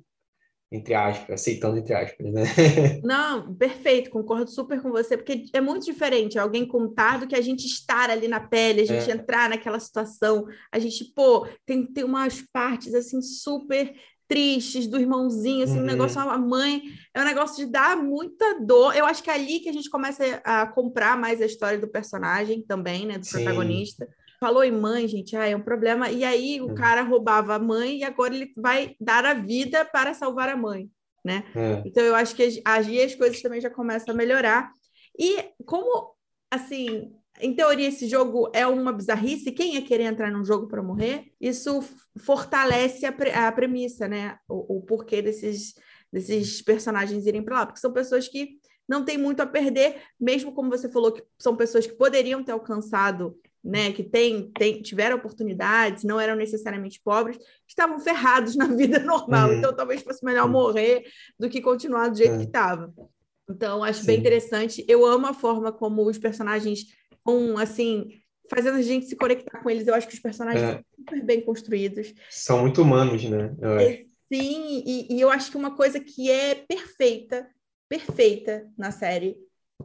entre 0.70 0.94
aspas, 0.94 1.40
aceitando 1.40 1.76
entre 1.76 1.92
aspas, 1.92 2.32
né? 2.32 2.44
Não, 3.02 3.54
perfeito, 3.54 4.10
concordo 4.10 4.48
super 4.50 4.80
com 4.80 4.90
você, 4.90 5.16
porque 5.16 5.46
é 5.52 5.60
muito 5.60 5.84
diferente 5.84 6.38
alguém 6.38 6.64
contar 6.66 7.18
do 7.18 7.26
que 7.26 7.34
a 7.34 7.42
gente 7.42 7.66
estar 7.66 8.08
ali 8.08 8.28
na 8.28 8.40
pele, 8.40 8.82
a 8.82 8.86
gente 8.86 9.10
é. 9.10 9.14
entrar 9.14 9.50
naquela 9.50 9.80
situação, 9.80 10.46
a 10.70 10.78
gente, 10.78 11.04
pô, 11.14 11.46
tem, 11.66 11.84
tem 11.84 12.04
umas 12.04 12.42
partes 12.52 12.94
assim 12.94 13.20
super 13.20 13.92
tristes 14.32 14.86
do 14.86 14.98
irmãozinho, 14.98 15.64
assim, 15.64 15.76
uhum. 15.76 15.82
um 15.82 15.86
negócio, 15.86 16.18
a 16.18 16.38
mãe, 16.38 16.82
é 17.12 17.20
um 17.20 17.24
negócio 17.24 17.66
de 17.66 17.70
dar 17.70 17.98
muita 17.98 18.60
dor. 18.60 18.96
Eu 18.96 19.04
acho 19.04 19.22
que 19.22 19.28
é 19.28 19.34
ali 19.34 19.60
que 19.60 19.68
a 19.68 19.72
gente 19.72 19.90
começa 19.90 20.40
a 20.42 20.66
comprar 20.66 21.18
mais 21.18 21.42
a 21.42 21.44
história 21.44 21.78
do 21.78 21.86
personagem 21.86 22.62
também, 22.62 23.04
né, 23.04 23.18
do 23.18 23.26
Sim. 23.26 23.44
protagonista 23.44 24.08
falou 24.40 24.64
em 24.64 24.72
mãe, 24.72 25.06
gente, 25.06 25.36
ah, 25.36 25.46
é 25.46 25.54
um 25.54 25.60
problema. 25.60 26.10
E 26.10 26.24
aí 26.24 26.60
o 26.60 26.72
é. 26.72 26.74
cara 26.74 27.02
roubava 27.02 27.54
a 27.54 27.60
mãe 27.60 27.98
e 27.98 28.04
agora 28.04 28.34
ele 28.34 28.50
vai 28.56 28.96
dar 29.00 29.24
a 29.24 29.34
vida 29.34 29.84
para 29.84 30.14
salvar 30.14 30.48
a 30.48 30.56
mãe, 30.56 30.90
né? 31.24 31.44
É. 31.54 31.80
Então 31.86 32.02
eu 32.02 32.16
acho 32.16 32.34
que 32.34 32.60
agir 32.64 33.02
as 33.02 33.14
coisas 33.14 33.40
também 33.40 33.60
já 33.60 33.70
começam 33.70 34.12
a 34.12 34.16
melhorar. 34.16 34.72
E 35.16 35.44
como, 35.64 36.16
assim, 36.50 37.12
em 37.40 37.54
teoria 37.54 37.88
esse 37.88 38.08
jogo 38.08 38.50
é 38.54 38.66
uma 38.66 38.92
bizarrice, 38.92 39.52
quem 39.52 39.74
ia 39.74 39.82
querer 39.82 40.04
entrar 40.04 40.30
num 40.30 40.44
jogo 40.44 40.66
para 40.66 40.82
morrer? 40.82 41.32
Isso 41.40 41.82
fortalece 42.16 43.06
a, 43.06 43.12
pre 43.12 43.30
a 43.30 43.50
premissa, 43.50 44.06
né? 44.06 44.38
O, 44.48 44.78
o 44.78 44.80
porquê 44.82 45.22
desses, 45.22 45.74
desses 46.12 46.62
personagens 46.62 47.26
irem 47.26 47.42
para 47.42 47.60
lá, 47.60 47.66
porque 47.66 47.80
são 47.80 47.92
pessoas 47.92 48.28
que 48.28 48.60
não 48.88 49.04
têm 49.04 49.16
muito 49.16 49.40
a 49.40 49.46
perder, 49.46 50.02
mesmo 50.20 50.52
como 50.52 50.70
você 50.70 50.88
falou, 50.88 51.12
que 51.12 51.22
são 51.38 51.56
pessoas 51.56 51.86
que 51.86 51.94
poderiam 51.94 52.42
ter 52.44 52.52
alcançado 52.52 53.38
né, 53.64 53.92
que 53.92 54.02
tem, 54.02 54.50
tem, 54.50 54.82
tiveram 54.82 55.16
oportunidades, 55.16 56.02
não 56.02 56.18
eram 56.18 56.34
necessariamente 56.34 57.00
pobres, 57.00 57.38
estavam 57.66 57.98
ferrados 58.00 58.56
na 58.56 58.66
vida 58.66 58.98
normal. 59.04 59.50
Uhum. 59.50 59.54
Então, 59.56 59.74
talvez 59.74 60.02
fosse 60.02 60.24
melhor 60.24 60.46
uhum. 60.46 60.52
morrer 60.52 61.04
do 61.38 61.48
que 61.48 61.60
continuar 61.60 62.08
do 62.08 62.16
jeito 62.16 62.32
uhum. 62.32 62.38
que 62.38 62.46
estava. 62.46 62.92
Então, 63.48 63.84
acho 63.84 64.00
Sim. 64.00 64.06
bem 64.06 64.18
interessante. 64.18 64.84
Eu 64.88 65.06
amo 65.06 65.26
a 65.26 65.34
forma 65.34 65.70
como 65.70 66.04
os 66.04 66.18
personagens 66.18 66.86
vão, 67.24 67.58
assim, 67.58 68.20
fazendo 68.48 68.78
a 68.78 68.82
gente 68.82 69.06
se 69.06 69.16
conectar 69.16 69.60
com 69.62 69.70
eles. 69.70 69.86
Eu 69.86 69.94
acho 69.94 70.08
que 70.08 70.14
os 70.14 70.20
personagens 70.20 70.62
é. 70.62 70.72
são 70.72 70.84
super 70.96 71.24
bem 71.24 71.40
construídos. 71.40 72.12
São 72.30 72.60
muito 72.60 72.82
humanos, 72.82 73.24
né? 73.24 73.54
Sim, 74.32 74.82
e, 74.86 75.14
e 75.14 75.20
eu 75.20 75.30
acho 75.30 75.50
que 75.50 75.56
uma 75.56 75.76
coisa 75.76 76.00
que 76.00 76.30
é 76.30 76.54
perfeita, 76.54 77.46
perfeita 77.88 78.66
na 78.78 78.90
série 78.90 79.36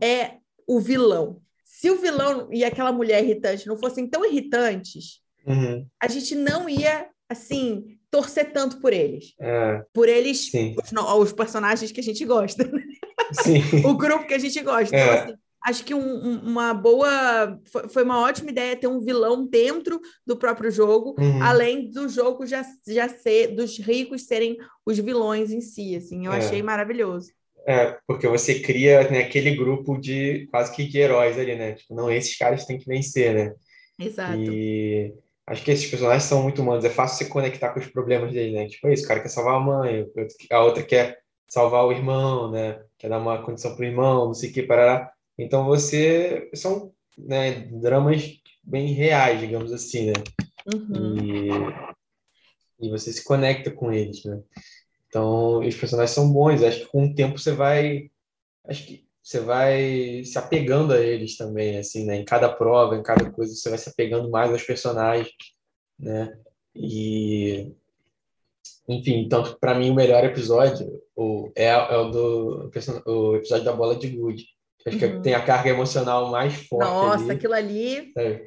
é 0.02 0.38
o 0.66 0.80
vilão 0.80 1.42
se 1.68 1.92
o 1.92 1.98
vilão 1.98 2.48
e 2.52 2.64
aquela 2.64 2.92
mulher 2.92 3.24
irritante 3.24 3.68
não 3.68 3.78
fossem 3.78 4.08
tão 4.08 4.26
irritantes, 4.26 5.20
uhum. 5.46 5.86
a 6.02 6.08
gente 6.08 6.34
não 6.34 6.68
ia, 6.68 7.08
assim, 7.30 8.00
torcer 8.10 8.52
tanto 8.52 8.80
por 8.80 8.94
eles. 8.94 9.36
É. 9.40 9.84
Por 9.94 10.08
eles, 10.08 10.50
os, 10.52 10.92
os, 11.20 11.34
personagens 11.34 11.92
que 11.92 12.00
a 12.00 12.04
gente 12.04 12.26
gosta. 12.26 12.64
Né? 12.64 12.84
o 13.86 13.96
grupo 13.96 14.26
que 14.26 14.34
a 14.34 14.40
gente 14.40 14.60
gosta. 14.62 14.96
Então, 14.96 15.14
é. 15.14 15.16
Então, 15.16 15.26
assim, 15.26 15.40
acho 15.66 15.84
que 15.84 15.94
um, 15.94 16.40
uma 16.40 16.74
boa. 16.74 17.60
Foi 17.90 18.04
uma 18.04 18.22
ótima 18.22 18.52
ideia 18.52 18.76
ter 18.76 18.88
um 18.88 19.00
vilão 19.00 19.46
dentro 19.46 20.00
do 20.26 20.38
próprio 20.38 20.72
jogo, 20.72 21.16
uhum. 21.20 21.42
além 21.42 21.90
do 21.90 22.08
jogo 22.08 22.46
já, 22.46 22.66
já 22.88 23.10
ser, 23.10 23.56
dos 23.56 23.78
ricos 23.78 24.26
serem 24.26 24.58
os 24.86 24.98
vilões 24.98 25.52
em 25.52 25.62
si. 25.62 25.96
Assim, 25.96 26.26
eu 26.26 26.34
é. 26.34 26.38
achei 26.38 26.62
maravilhoso. 26.62 27.32
É, 27.68 27.98
porque 28.08 28.28
você 28.28 28.62
cria 28.62 29.10
né, 29.10 29.20
aquele 29.20 29.54
grupo 29.56 29.98
de 29.98 30.48
quase 30.50 30.74
que 30.74 30.88
de 30.88 31.00
heróis 31.00 31.38
ali, 31.38 31.54
né? 31.54 31.74
Tipo, 31.74 31.94
não, 31.94 32.10
esses 32.10 32.38
caras 32.38 32.66
têm 32.66 32.78
que 32.78 32.88
vencer, 32.88 33.34
né? 33.34 33.54
Exato. 34.00 34.40
E 34.40 35.14
acho 35.46 35.64
que 35.64 35.72
esses 35.72 35.90
personagens 35.90 36.24
são 36.24 36.44
muito 36.44 36.62
humanos, 36.62 36.86
é 36.86 36.90
fácil 36.90 37.26
se 37.26 37.32
conectar 37.32 37.74
com 37.74 37.80
os 37.80 37.88
problemas 37.88 38.32
deles, 38.32 38.54
né? 38.54 38.68
Tipo, 38.68 38.88
esse 38.88 39.06
cara 39.06 39.20
quer 39.20 39.28
salvar 39.28 39.56
a 39.56 39.60
mãe, 39.60 40.06
a 40.50 40.64
outra 40.64 40.82
quer 40.82 41.20
salvar 41.50 41.86
o 41.86 41.92
irmão, 41.92 42.50
né? 42.52 42.80
Quer 42.98 43.10
dar 43.10 43.20
uma 43.20 43.42
condição 43.42 43.76
pro 43.76 43.86
irmão, 43.86 44.28
não 44.28 44.34
sei 44.34 44.50
o 44.50 44.54
que, 44.54 44.64
parará. 44.64 45.12
Então 45.38 45.66
você 45.66 46.50
são 46.54 46.92
né, 47.18 47.68
dramas 47.72 48.40
bem 48.64 48.94
reais, 48.94 49.40
digamos 49.40 49.72
assim, 49.72 50.08
né? 50.08 50.14
Uhum. 50.74 51.18
E, 52.80 52.88
e 52.88 52.90
você 52.90 53.12
se 53.14 53.24
conecta 53.24 53.72
com 53.72 53.92
eles, 53.92 54.24
né? 54.26 54.42
Então, 55.08 55.60
os 55.60 55.76
personagens 55.76 56.14
são 56.14 56.32
bons. 56.32 56.62
Acho 56.62 56.82
que 56.82 56.88
com 56.88 57.06
o 57.06 57.16
tempo 57.16 57.40
você 57.40 57.52
vai. 57.52 58.12
Acho 58.66 58.86
que 58.86 59.08
você 59.24 59.40
vai 59.40 60.24
se 60.24 60.38
apegando 60.38 60.94
a 60.94 61.00
eles 61.00 61.38
também, 61.38 61.78
assim, 61.78 62.06
né? 62.06 62.18
Em 62.18 62.26
cada 62.26 62.50
prova, 62.50 62.96
em 62.96 63.04
cada 63.04 63.30
coisa, 63.32 63.54
você 63.54 63.70
vai 63.70 63.78
se 63.78 63.90
apegando 63.90 64.30
mais 64.30 64.52
aos 64.52 64.64
personagens, 64.64 65.32
né? 65.98 66.38
E. 66.76 67.74
Enfim, 68.90 69.20
então, 69.26 69.44
para 69.60 69.76
mim, 69.76 69.90
o 69.90 69.96
melhor 69.96 70.24
episódio 70.24 71.02
o, 71.16 71.52
é, 71.56 71.68
é 71.68 71.98
o 71.98 72.10
do 72.10 72.72
o 73.06 73.36
episódio 73.36 73.66
da 73.66 73.74
bola 73.74 73.96
de 73.96 74.10
gude. 74.10 74.46
Acho 74.88 75.06
uhum. 75.06 75.18
que 75.18 75.20
tem 75.22 75.34
a 75.34 75.44
carga 75.44 75.70
emocional 75.70 76.32
mais 76.32 76.54
forte. 76.68 76.90
Nossa, 76.90 77.24
ali. 77.24 77.32
aquilo 77.32 77.54
ali. 77.54 78.14
É. 78.18 78.42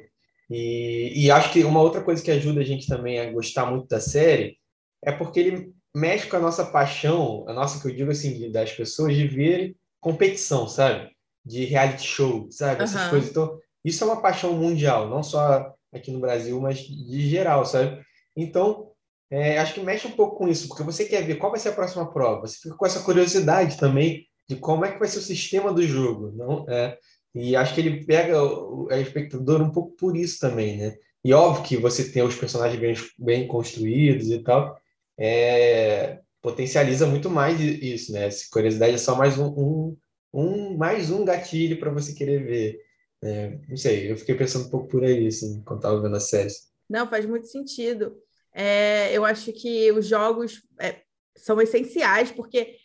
E, 0.49 1.25
e 1.25 1.31
acho 1.31 1.51
que 1.53 1.63
uma 1.63 1.81
outra 1.81 2.01
coisa 2.01 2.21
que 2.21 2.31
ajuda 2.31 2.61
a 2.61 2.63
gente 2.63 2.87
também 2.87 3.19
a 3.19 3.31
gostar 3.31 3.65
muito 3.67 3.87
da 3.87 4.01
série 4.01 4.57
é 5.03 5.11
porque 5.11 5.39
ele 5.39 5.73
mexe 5.95 6.27
com 6.27 6.37
a 6.37 6.41
nossa 6.41 6.65
paixão, 6.65 7.45
a 7.47 7.53
nossa, 7.53 7.81
que 7.81 7.87
eu 7.87 7.95
digo 7.95 8.11
assim, 8.11 8.51
das 8.51 8.71
pessoas, 8.71 9.15
de 9.15 9.27
ver 9.27 9.75
competição, 9.99 10.67
sabe? 10.67 11.11
De 11.45 11.65
reality 11.65 12.07
show, 12.07 12.47
sabe? 12.49 12.83
Essas 12.83 13.03
uhum. 13.03 13.09
coisas. 13.11 13.29
Então, 13.29 13.59
isso 13.83 14.03
é 14.03 14.07
uma 14.07 14.21
paixão 14.21 14.53
mundial, 14.53 15.09
não 15.09 15.23
só 15.23 15.73
aqui 15.93 16.11
no 16.11 16.19
Brasil, 16.19 16.59
mas 16.59 16.79
de 16.79 17.29
geral, 17.29 17.65
sabe? 17.65 18.01
Então, 18.35 18.91
é, 19.29 19.59
acho 19.59 19.73
que 19.73 19.81
mexe 19.81 20.07
um 20.07 20.11
pouco 20.11 20.37
com 20.37 20.47
isso, 20.47 20.67
porque 20.67 20.83
você 20.83 21.05
quer 21.05 21.23
ver 21.23 21.35
qual 21.35 21.51
vai 21.51 21.59
ser 21.59 21.69
a 21.69 21.73
próxima 21.73 22.11
prova. 22.11 22.41
Você 22.47 22.57
fica 22.61 22.75
com 22.75 22.85
essa 22.85 23.01
curiosidade 23.01 23.77
também 23.77 24.25
de 24.51 24.57
como 24.57 24.83
é 24.83 24.91
que 24.91 24.99
vai 24.99 25.07
ser 25.07 25.19
o 25.19 25.21
sistema 25.21 25.73
do 25.73 25.81
jogo, 25.81 26.31
não? 26.33 26.69
É, 26.69 26.97
e 27.33 27.55
acho 27.55 27.73
que 27.73 27.79
ele 27.79 28.05
pega 28.05 28.43
o, 28.43 28.89
a 28.91 28.99
espectador 28.99 29.61
um 29.61 29.71
pouco 29.71 29.95
por 29.95 30.17
isso 30.17 30.39
também, 30.39 30.77
né? 30.77 30.97
E 31.23 31.33
óbvio 31.33 31.63
que 31.63 31.77
você 31.77 32.11
tem 32.11 32.21
os 32.21 32.35
personagens 32.35 32.79
bem, 32.79 32.95
bem 33.17 33.47
construídos 33.47 34.29
e 34.29 34.39
tal, 34.39 34.77
é, 35.17 36.19
potencializa 36.41 37.05
muito 37.05 37.29
mais 37.29 37.61
isso, 37.61 38.11
né? 38.11 38.25
Essa 38.25 38.45
curiosidade 38.51 38.95
é 38.95 38.97
só 38.97 39.15
mais 39.15 39.37
um, 39.37 39.47
um, 39.47 39.97
um 40.33 40.77
mais 40.77 41.09
um 41.09 41.23
gatilho 41.23 41.79
para 41.79 41.91
você 41.91 42.13
querer 42.13 42.43
ver. 42.43 42.79
É, 43.23 43.57
não 43.69 43.77
sei, 43.77 44.11
eu 44.11 44.17
fiquei 44.17 44.35
pensando 44.35 44.65
um 44.65 44.69
pouco 44.69 44.89
por 44.89 45.03
aí, 45.05 45.27
assim, 45.27 45.61
quando 45.63 45.79
estava 45.79 46.01
vendo 46.01 46.17
a 46.17 46.19
série. 46.19 46.51
Não, 46.89 47.07
faz 47.07 47.25
muito 47.25 47.47
sentido. 47.47 48.17
É, 48.53 49.15
eu 49.15 49.23
acho 49.23 49.53
que 49.53 49.91
os 49.93 50.07
jogos 50.07 50.61
é, 50.77 50.97
são 51.37 51.61
essenciais, 51.61 52.31
porque 52.31 52.75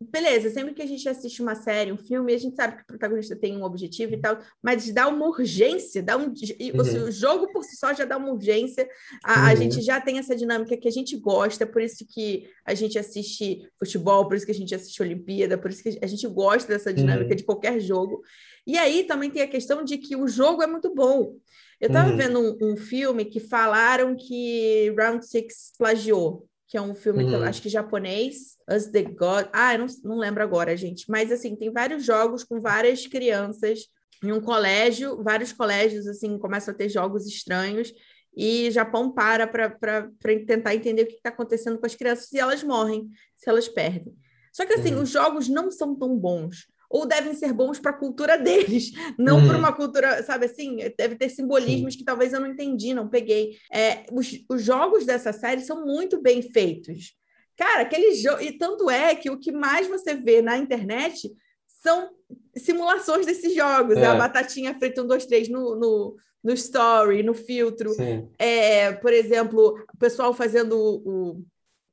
beleza, 0.00 0.48
sempre 0.50 0.72
que 0.72 0.80
a 0.80 0.86
gente 0.86 1.06
assiste 1.06 1.42
uma 1.42 1.54
série, 1.54 1.92
um 1.92 1.98
filme, 1.98 2.32
a 2.32 2.38
gente 2.38 2.56
sabe 2.56 2.76
que 2.76 2.82
o 2.82 2.86
protagonista 2.86 3.36
tem 3.36 3.54
um 3.56 3.62
objetivo 3.62 4.14
e 4.14 4.16
tal, 4.16 4.38
mas 4.62 4.90
dá 4.90 5.06
uma 5.06 5.26
urgência, 5.26 6.02
dá 6.02 6.16
um, 6.16 6.28
uhum. 6.28 7.04
o 7.04 7.10
jogo 7.10 7.52
por 7.52 7.62
si 7.62 7.76
só 7.76 7.92
já 7.92 8.06
dá 8.06 8.16
uma 8.16 8.32
urgência, 8.32 8.88
a, 9.22 9.40
uhum. 9.40 9.46
a, 9.46 9.54
gente 9.54 9.82
já 9.82 10.00
tem 10.00 10.18
essa 10.18 10.34
dinâmica 10.34 10.74
que 10.76 10.88
a 10.88 10.90
gente 10.90 11.16
gosta, 11.18 11.66
por 11.66 11.82
isso 11.82 12.06
que 12.08 12.48
a 12.64 12.72
gente 12.72 12.98
assiste 12.98 13.68
futebol, 13.78 14.26
por 14.26 14.36
isso 14.36 14.46
que 14.46 14.52
a 14.52 14.54
gente 14.54 14.74
assiste 14.74 15.02
Olimpíada, 15.02 15.58
por 15.58 15.70
isso 15.70 15.82
que 15.82 15.98
a 16.00 16.06
gente 16.06 16.26
gosta 16.28 16.72
dessa 16.72 16.94
dinâmica 16.94 17.30
uhum. 17.30 17.36
de 17.36 17.44
qualquer 17.44 17.78
jogo. 17.78 18.22
E 18.66 18.78
aí 18.78 19.04
também 19.04 19.30
tem 19.30 19.42
a 19.42 19.48
questão 19.48 19.84
de 19.84 19.98
que 19.98 20.16
o 20.16 20.26
jogo 20.26 20.62
é 20.62 20.66
muito 20.66 20.94
bom. 20.94 21.36
Eu 21.78 21.88
estava 21.88 22.10
uhum. 22.10 22.16
vendo 22.16 22.40
um, 22.40 22.72
um 22.72 22.76
filme 22.76 23.24
que 23.24 23.40
falaram 23.40 24.16
que 24.16 24.94
Round 24.96 25.26
Six 25.26 25.72
plagiou 25.78 26.46
que 26.70 26.76
é 26.76 26.80
um 26.80 26.94
filme 26.94 27.24
uhum. 27.24 27.28
que 27.28 27.34
eu 27.34 27.40
uhum. 27.40 27.46
acho 27.46 27.60
que 27.60 27.68
japonês, 27.68 28.56
As 28.64 28.86
the 28.86 29.02
God. 29.02 29.48
Ah, 29.52 29.74
eu 29.74 29.80
não, 29.80 29.86
não 30.04 30.18
lembro 30.18 30.40
agora, 30.40 30.76
gente. 30.76 31.10
Mas 31.10 31.32
assim, 31.32 31.56
tem 31.56 31.72
vários 31.72 32.04
jogos 32.04 32.44
com 32.44 32.60
várias 32.60 33.08
crianças 33.08 33.88
em 34.22 34.30
um 34.30 34.40
colégio, 34.40 35.20
vários 35.20 35.52
colégios 35.52 36.06
assim 36.06 36.38
começam 36.38 36.72
a 36.72 36.76
ter 36.76 36.88
jogos 36.88 37.26
estranhos 37.26 37.92
e 38.36 38.70
Japão 38.70 39.10
para 39.10 39.48
para 39.48 40.08
tentar 40.46 40.76
entender 40.76 41.02
o 41.02 41.06
que 41.06 41.14
está 41.14 41.30
acontecendo 41.30 41.76
com 41.76 41.86
as 41.86 41.96
crianças 41.96 42.30
e 42.32 42.38
elas 42.38 42.62
morrem 42.62 43.10
se 43.36 43.50
elas 43.50 43.68
perdem. 43.68 44.14
Só 44.52 44.64
que 44.64 44.74
assim, 44.74 44.94
uhum. 44.94 45.02
os 45.02 45.08
jogos 45.08 45.48
não 45.48 45.72
são 45.72 45.96
tão 45.96 46.16
bons 46.16 46.68
ou 46.90 47.06
devem 47.06 47.32
ser 47.34 47.52
bons 47.52 47.78
para 47.78 47.92
a 47.92 47.96
cultura 47.96 48.36
deles, 48.36 48.90
não 49.16 49.38
uhum. 49.38 49.46
para 49.46 49.58
uma 49.58 49.72
cultura, 49.72 50.22
sabe 50.24 50.46
assim? 50.46 50.78
Deve 50.98 51.14
ter 51.14 51.28
simbolismos 51.28 51.92
Sim. 51.92 52.00
que 52.00 52.04
talvez 52.04 52.32
eu 52.32 52.40
não 52.40 52.48
entendi, 52.48 52.92
não 52.92 53.08
peguei. 53.08 53.56
É, 53.72 54.04
os, 54.10 54.44
os 54.48 54.60
jogos 54.60 55.06
dessa 55.06 55.32
série 55.32 55.60
são 55.60 55.86
muito 55.86 56.20
bem 56.20 56.42
feitos. 56.42 57.14
Cara, 57.56 57.82
aquele 57.82 58.14
jogo. 58.14 58.42
E 58.42 58.52
tanto 58.52 58.90
é 58.90 59.14
que 59.14 59.30
o 59.30 59.38
que 59.38 59.52
mais 59.52 59.86
você 59.86 60.14
vê 60.14 60.42
na 60.42 60.58
internet 60.58 61.30
são 61.66 62.10
simulações 62.56 63.24
desses 63.24 63.54
jogos. 63.54 63.96
É. 63.96 64.06
A 64.06 64.16
batatinha 64.16 64.74
frita 64.74 65.02
um, 65.02 65.06
dois, 65.06 65.26
três 65.26 65.48
no, 65.48 65.76
no, 65.76 66.16
no 66.42 66.52
story, 66.54 67.22
no 67.22 67.34
filtro. 67.34 67.92
É, 68.38 68.92
por 68.92 69.12
exemplo, 69.12 69.78
o 69.94 69.98
pessoal 69.98 70.34
fazendo 70.34 70.76
o, 70.76 71.44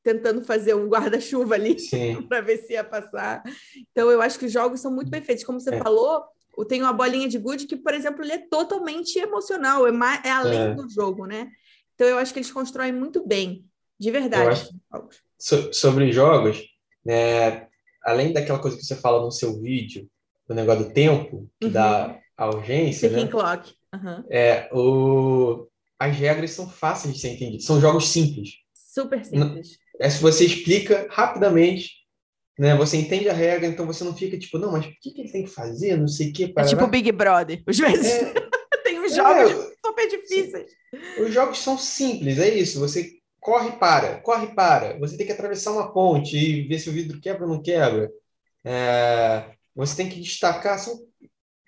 tentando 0.07 0.41
fazer 0.41 0.73
um 0.73 0.87
guarda-chuva 0.87 1.55
ali 1.55 1.75
para 2.29 2.39
ver 2.39 2.59
se 2.59 2.73
ia 2.73 2.83
passar. 2.83 3.43
Então, 3.91 4.09
eu 4.09 4.21
acho 4.21 4.39
que 4.39 4.45
os 4.45 4.51
jogos 4.53 4.79
são 4.79 4.89
muito 4.89 5.11
bem 5.11 5.21
feitos. 5.21 5.43
Como 5.43 5.59
você 5.59 5.75
é. 5.75 5.79
falou, 5.79 6.23
tem 6.69 6.81
uma 6.81 6.93
bolinha 6.93 7.27
de 7.27 7.37
gude 7.37 7.67
que, 7.67 7.75
por 7.75 7.93
exemplo, 7.93 8.23
ele 8.23 8.31
é 8.31 8.37
totalmente 8.37 9.19
emocional, 9.19 9.85
é, 9.85 9.91
mais, 9.91 10.23
é 10.23 10.31
além 10.31 10.59
é. 10.59 10.73
do 10.73 10.89
jogo, 10.89 11.25
né? 11.25 11.49
Então, 11.93 12.07
eu 12.07 12.17
acho 12.17 12.31
que 12.31 12.39
eles 12.39 12.51
constroem 12.51 12.93
muito 12.93 13.27
bem, 13.27 13.65
de 13.99 14.09
verdade. 14.09 14.69
So, 15.37 15.73
sobre 15.73 16.09
jogos, 16.13 16.63
né, 17.03 17.67
além 18.01 18.31
daquela 18.31 18.59
coisa 18.59 18.77
que 18.77 18.85
você 18.85 18.95
fala 18.95 19.21
no 19.21 19.31
seu 19.31 19.59
vídeo, 19.59 20.09
do 20.47 20.55
negócio 20.55 20.85
do 20.85 20.93
tempo, 20.93 21.49
que 21.59 21.67
uhum. 21.67 21.73
dá 21.73 22.17
urgência. 22.39 23.09
Né? 23.09 23.27
clock. 23.27 23.73
Uhum. 23.93 24.23
É, 24.29 24.69
o... 24.71 25.67
As 25.99 26.15
regras 26.15 26.51
são 26.51 26.69
fáceis 26.69 27.13
de 27.13 27.19
ser 27.19 27.29
entendidas. 27.33 27.65
São 27.65 27.81
jogos 27.81 28.07
simples. 28.07 28.51
Super 28.73 29.25
simples. 29.25 29.77
É 29.99 30.09
se 30.09 30.21
você 30.21 30.45
explica 30.45 31.07
rapidamente, 31.09 31.91
né? 32.57 32.75
Você 32.75 32.97
entende 32.97 33.29
a 33.29 33.33
regra, 33.33 33.67
então 33.67 33.85
você 33.85 34.03
não 34.03 34.15
fica 34.15 34.37
tipo, 34.37 34.57
não, 34.57 34.71
mas 34.71 34.85
o 34.85 34.89
que, 35.01 35.11
que 35.11 35.21
ele 35.21 35.31
tem 35.31 35.43
que 35.43 35.49
fazer? 35.49 35.95
Não 35.95 36.07
sei 36.07 36.29
o 36.29 36.33
que. 36.33 36.53
É 36.55 36.63
tipo 36.63 36.87
Big 36.87 37.11
Brother. 37.11 37.61
Os 37.67 37.77
vezes 37.77 38.05
é... 38.05 38.33
tem 38.83 38.99
uns 38.99 39.15
jogos 39.15 39.51
é... 39.51 39.71
super 39.85 40.09
difíceis. 40.09 40.71
Os 41.19 41.33
jogos 41.33 41.59
são 41.59 41.77
simples, 41.77 42.39
é 42.39 42.49
isso. 42.49 42.79
Você 42.79 43.17
corre 43.39 43.71
para, 43.73 44.17
corre 44.21 44.47
para. 44.47 44.97
Você 44.99 45.17
tem 45.17 45.25
que 45.25 45.33
atravessar 45.33 45.71
uma 45.71 45.91
ponte 45.93 46.35
e 46.37 46.67
ver 46.67 46.79
se 46.79 46.89
o 46.89 46.93
vidro 46.93 47.19
quebra 47.21 47.43
ou 47.43 47.49
não 47.49 47.61
quebra. 47.61 48.11
É... 48.63 49.51
Você 49.75 49.95
tem 49.95 50.09
que 50.09 50.19
destacar, 50.19 50.79
são... 50.79 50.99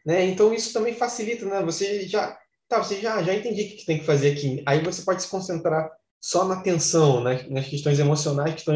né? 0.06 0.26
Então 0.26 0.54
isso 0.54 0.74
também 0.74 0.96
facilita, 0.96 1.46
né? 1.46 1.62
Você 1.64 2.08
já, 2.08 2.38
tá, 2.68 2.82
você 2.82 3.00
já 3.00 3.22
já 3.22 3.34
entendi 3.36 3.62
o 3.62 3.78
que 3.78 3.86
tem 3.86 4.00
que 4.00 4.06
fazer 4.06 4.32
aqui. 4.32 4.64
Aí 4.66 4.84
você 4.84 5.04
pode 5.04 5.22
se 5.22 5.30
concentrar 5.30 5.92
só 6.22 6.46
na 6.46 6.62
tensão, 6.62 7.22
nas, 7.22 7.48
nas 7.50 7.68
questões 7.68 8.00
emocionais 8.00 8.54
que 8.54 8.60
estão 8.60 8.76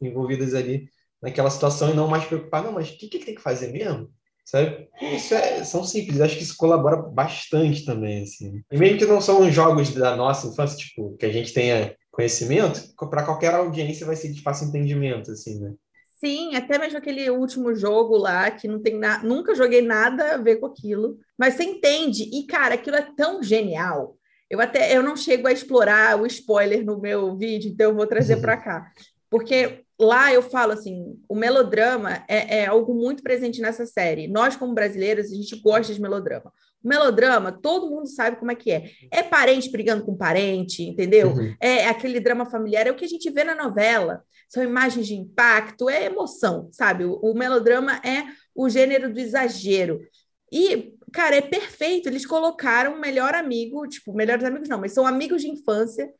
envolvidas 0.00 0.54
ali 0.54 0.88
naquela 1.20 1.50
situação 1.50 1.90
e 1.90 1.94
não 1.94 2.06
mais 2.06 2.24
preocupar, 2.24 2.62
não, 2.62 2.72
mas 2.72 2.90
o 2.90 2.98
que, 2.98 3.08
que 3.08 3.16
ele 3.16 3.24
tem 3.24 3.34
que 3.34 3.42
fazer 3.42 3.72
mesmo? 3.72 4.10
Sabe? 4.44 4.88
Isso 5.00 5.34
é, 5.34 5.64
são 5.64 5.82
simples, 5.84 6.20
acho 6.20 6.36
que 6.36 6.42
isso 6.42 6.56
colabora 6.56 6.96
bastante 6.96 7.84
também, 7.84 8.22
assim. 8.22 8.62
E 8.70 8.76
mesmo 8.76 8.98
que 8.98 9.06
não 9.06 9.20
são 9.20 9.50
jogos 9.50 9.92
da 9.94 10.14
nossa 10.14 10.48
infância, 10.48 10.76
tipo, 10.76 11.16
que 11.16 11.24
a 11.24 11.32
gente 11.32 11.54
tenha 11.54 11.96
conhecimento, 12.10 12.82
para 13.08 13.24
qualquer 13.24 13.54
audiência 13.54 14.06
vai 14.06 14.16
ser 14.16 14.32
de 14.32 14.42
fácil 14.42 14.68
entendimento, 14.68 15.30
assim, 15.30 15.58
né? 15.60 15.72
Sim, 16.20 16.54
até 16.54 16.78
mesmo 16.78 16.98
aquele 16.98 17.28
último 17.30 17.74
jogo 17.74 18.16
lá, 18.16 18.50
que 18.50 18.68
não 18.68 18.80
tem 18.80 18.98
nada, 18.98 19.26
nunca 19.26 19.54
joguei 19.54 19.82
nada 19.82 20.34
a 20.34 20.38
ver 20.38 20.56
com 20.56 20.66
aquilo, 20.66 21.18
mas 21.38 21.54
você 21.54 21.64
entende, 21.64 22.30
e 22.32 22.46
cara, 22.46 22.74
aquilo 22.74 22.96
é 22.96 23.06
tão 23.16 23.42
genial, 23.42 24.16
eu 24.50 24.60
até 24.60 24.96
eu 24.96 25.02
não 25.02 25.16
chego 25.16 25.48
a 25.48 25.52
explorar 25.52 26.20
o 26.20 26.26
spoiler 26.26 26.84
no 26.84 27.00
meu 27.00 27.36
vídeo, 27.36 27.70
então 27.70 27.90
eu 27.90 27.96
vou 27.96 28.06
trazer 28.06 28.36
para 28.40 28.56
cá. 28.56 28.92
Porque 29.30 29.84
lá 29.98 30.32
eu 30.32 30.42
falo 30.42 30.72
assim, 30.72 31.18
o 31.28 31.34
melodrama 31.34 32.24
é, 32.28 32.58
é, 32.58 32.66
algo 32.66 32.94
muito 32.94 33.22
presente 33.22 33.60
nessa 33.60 33.86
série. 33.86 34.28
Nós, 34.28 34.56
como 34.56 34.74
brasileiros, 34.74 35.32
a 35.32 35.34
gente 35.34 35.56
gosta 35.60 35.92
de 35.92 36.00
melodrama. 36.00 36.52
O 36.82 36.88
melodrama, 36.88 37.50
todo 37.50 37.90
mundo 37.90 38.06
sabe 38.06 38.36
como 38.36 38.52
é 38.52 38.54
que 38.54 38.70
é. 38.70 38.90
É 39.10 39.22
parente 39.22 39.70
brigando 39.70 40.04
com 40.04 40.16
parente, 40.16 40.82
entendeu? 40.82 41.30
Uhum. 41.30 41.54
É 41.60 41.88
aquele 41.88 42.20
drama 42.20 42.44
familiar, 42.44 42.86
é 42.86 42.90
o 42.90 42.94
que 42.94 43.04
a 43.04 43.08
gente 43.08 43.30
vê 43.30 43.42
na 43.42 43.54
novela. 43.54 44.22
São 44.48 44.62
imagens 44.62 45.06
de 45.06 45.14
impacto, 45.14 45.88
é 45.88 46.04
emoção, 46.04 46.68
sabe? 46.70 47.04
O, 47.04 47.14
o 47.14 47.34
melodrama 47.34 48.00
é 48.04 48.24
o 48.54 48.68
gênero 48.68 49.12
do 49.12 49.18
exagero. 49.18 50.00
E 50.52 50.93
cara, 51.14 51.36
é 51.36 51.40
perfeito. 51.40 52.08
Eles 52.08 52.26
colocaram 52.26 52.94
um 52.94 53.00
melhor 53.00 53.34
amigo, 53.34 53.86
tipo, 53.86 54.12
melhores 54.12 54.44
amigos 54.44 54.68
não, 54.68 54.80
mas 54.80 54.92
são 54.92 55.06
amigos 55.06 55.40
de 55.40 55.48
infância, 55.48 56.12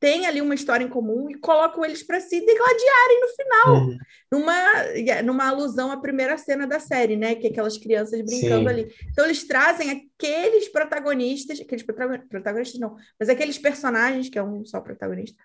têm 0.00 0.26
ali 0.26 0.40
uma 0.40 0.54
história 0.54 0.84
em 0.84 0.88
comum 0.88 1.28
e 1.28 1.34
colocam 1.38 1.84
eles 1.84 2.02
para 2.02 2.20
se 2.20 2.40
degladiarem 2.40 3.20
no 3.20 3.28
final, 3.28 3.74
uhum. 3.74 3.98
numa, 4.32 5.22
numa 5.22 5.48
alusão 5.48 5.92
à 5.92 6.00
primeira 6.00 6.38
cena 6.38 6.66
da 6.66 6.80
série, 6.80 7.16
né? 7.16 7.34
Que 7.34 7.48
é 7.48 7.50
aquelas 7.50 7.76
crianças 7.76 8.20
brincando 8.22 8.62
Sim. 8.62 8.68
ali. 8.68 8.94
Então, 9.10 9.24
eles 9.24 9.44
trazem 9.46 9.90
aqueles 9.90 10.68
protagonistas, 10.68 11.60
aqueles 11.60 11.84
protagonistas 11.84 12.80
não, 12.80 12.96
mas 13.20 13.28
aqueles 13.28 13.58
personagens, 13.58 14.28
que 14.28 14.38
é 14.38 14.42
um 14.42 14.64
só 14.64 14.80
protagonista, 14.80 15.36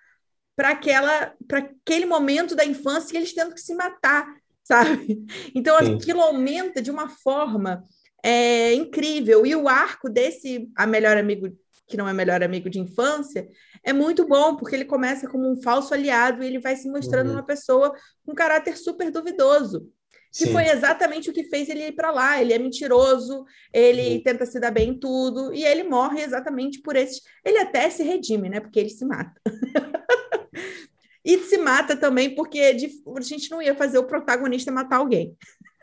para 0.55 0.69
aquela 0.69 1.33
para 1.47 1.59
aquele 1.59 2.05
momento 2.05 2.55
da 2.55 2.63
infância 2.63 3.09
que 3.09 3.17
eles 3.17 3.33
tendo 3.33 3.53
que 3.53 3.61
se 3.61 3.75
matar, 3.75 4.25
sabe? 4.63 5.25
Então, 5.53 5.77
Sim. 5.79 5.95
aquilo 5.95 6.21
aumenta 6.21 6.81
de 6.81 6.91
uma 6.91 7.09
forma 7.09 7.83
é 8.23 8.73
incrível. 8.73 9.45
E 9.45 9.53
o 9.55 9.67
arco 9.67 10.09
desse 10.09 10.71
a 10.75 10.87
melhor 10.87 11.17
amigo 11.17 11.49
que 11.85 11.97
não 11.97 12.07
é 12.07 12.13
melhor 12.13 12.41
amigo 12.41 12.69
de 12.69 12.79
infância 12.79 13.47
é 13.83 13.91
muito 13.91 14.25
bom 14.25 14.55
porque 14.55 14.75
ele 14.75 14.85
começa 14.85 15.27
como 15.27 15.51
um 15.51 15.61
falso 15.61 15.93
aliado 15.93 16.41
e 16.41 16.47
ele 16.47 16.59
vai 16.59 16.75
se 16.77 16.89
mostrando 16.89 17.27
uhum. 17.27 17.33
uma 17.33 17.45
pessoa 17.45 17.93
com 18.25 18.33
caráter 18.33 18.77
super 18.77 19.11
duvidoso. 19.11 19.87
Que 20.31 20.45
Sim. 20.45 20.53
foi 20.53 20.67
exatamente 20.67 21.29
o 21.29 21.33
que 21.33 21.43
fez 21.43 21.69
ele 21.69 21.87
ir 21.87 21.91
para 21.91 22.09
lá. 22.09 22.41
Ele 22.41 22.53
é 22.53 22.57
mentiroso, 22.57 23.45
ele 23.71 24.15
uhum. 24.15 24.23
tenta 24.23 24.45
se 24.47 24.59
dar 24.59 24.71
bem 24.71 24.89
em 24.89 24.99
tudo, 24.99 25.53
e 25.53 25.63
ele 25.63 25.83
morre 25.83 26.23
exatamente 26.23 26.81
por 26.81 26.95
esses. 26.95 27.21
Ele 27.45 27.59
até 27.59 27.87
se 27.91 28.01
redime, 28.01 28.49
né? 28.49 28.59
Porque 28.59 28.79
ele 28.79 28.89
se 28.89 29.05
mata. 29.05 29.39
e 31.23 31.37
se 31.37 31.57
mata 31.57 31.95
também 31.95 32.33
porque 32.33 32.59
a 32.59 33.21
gente 33.21 33.51
não 33.51 33.61
ia 33.61 33.75
fazer 33.75 33.99
o 33.99 34.07
protagonista 34.07 34.71
matar 34.71 34.97
alguém. 34.97 35.37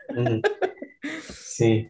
Uhum. 0.09 0.41
Sim 1.29 1.89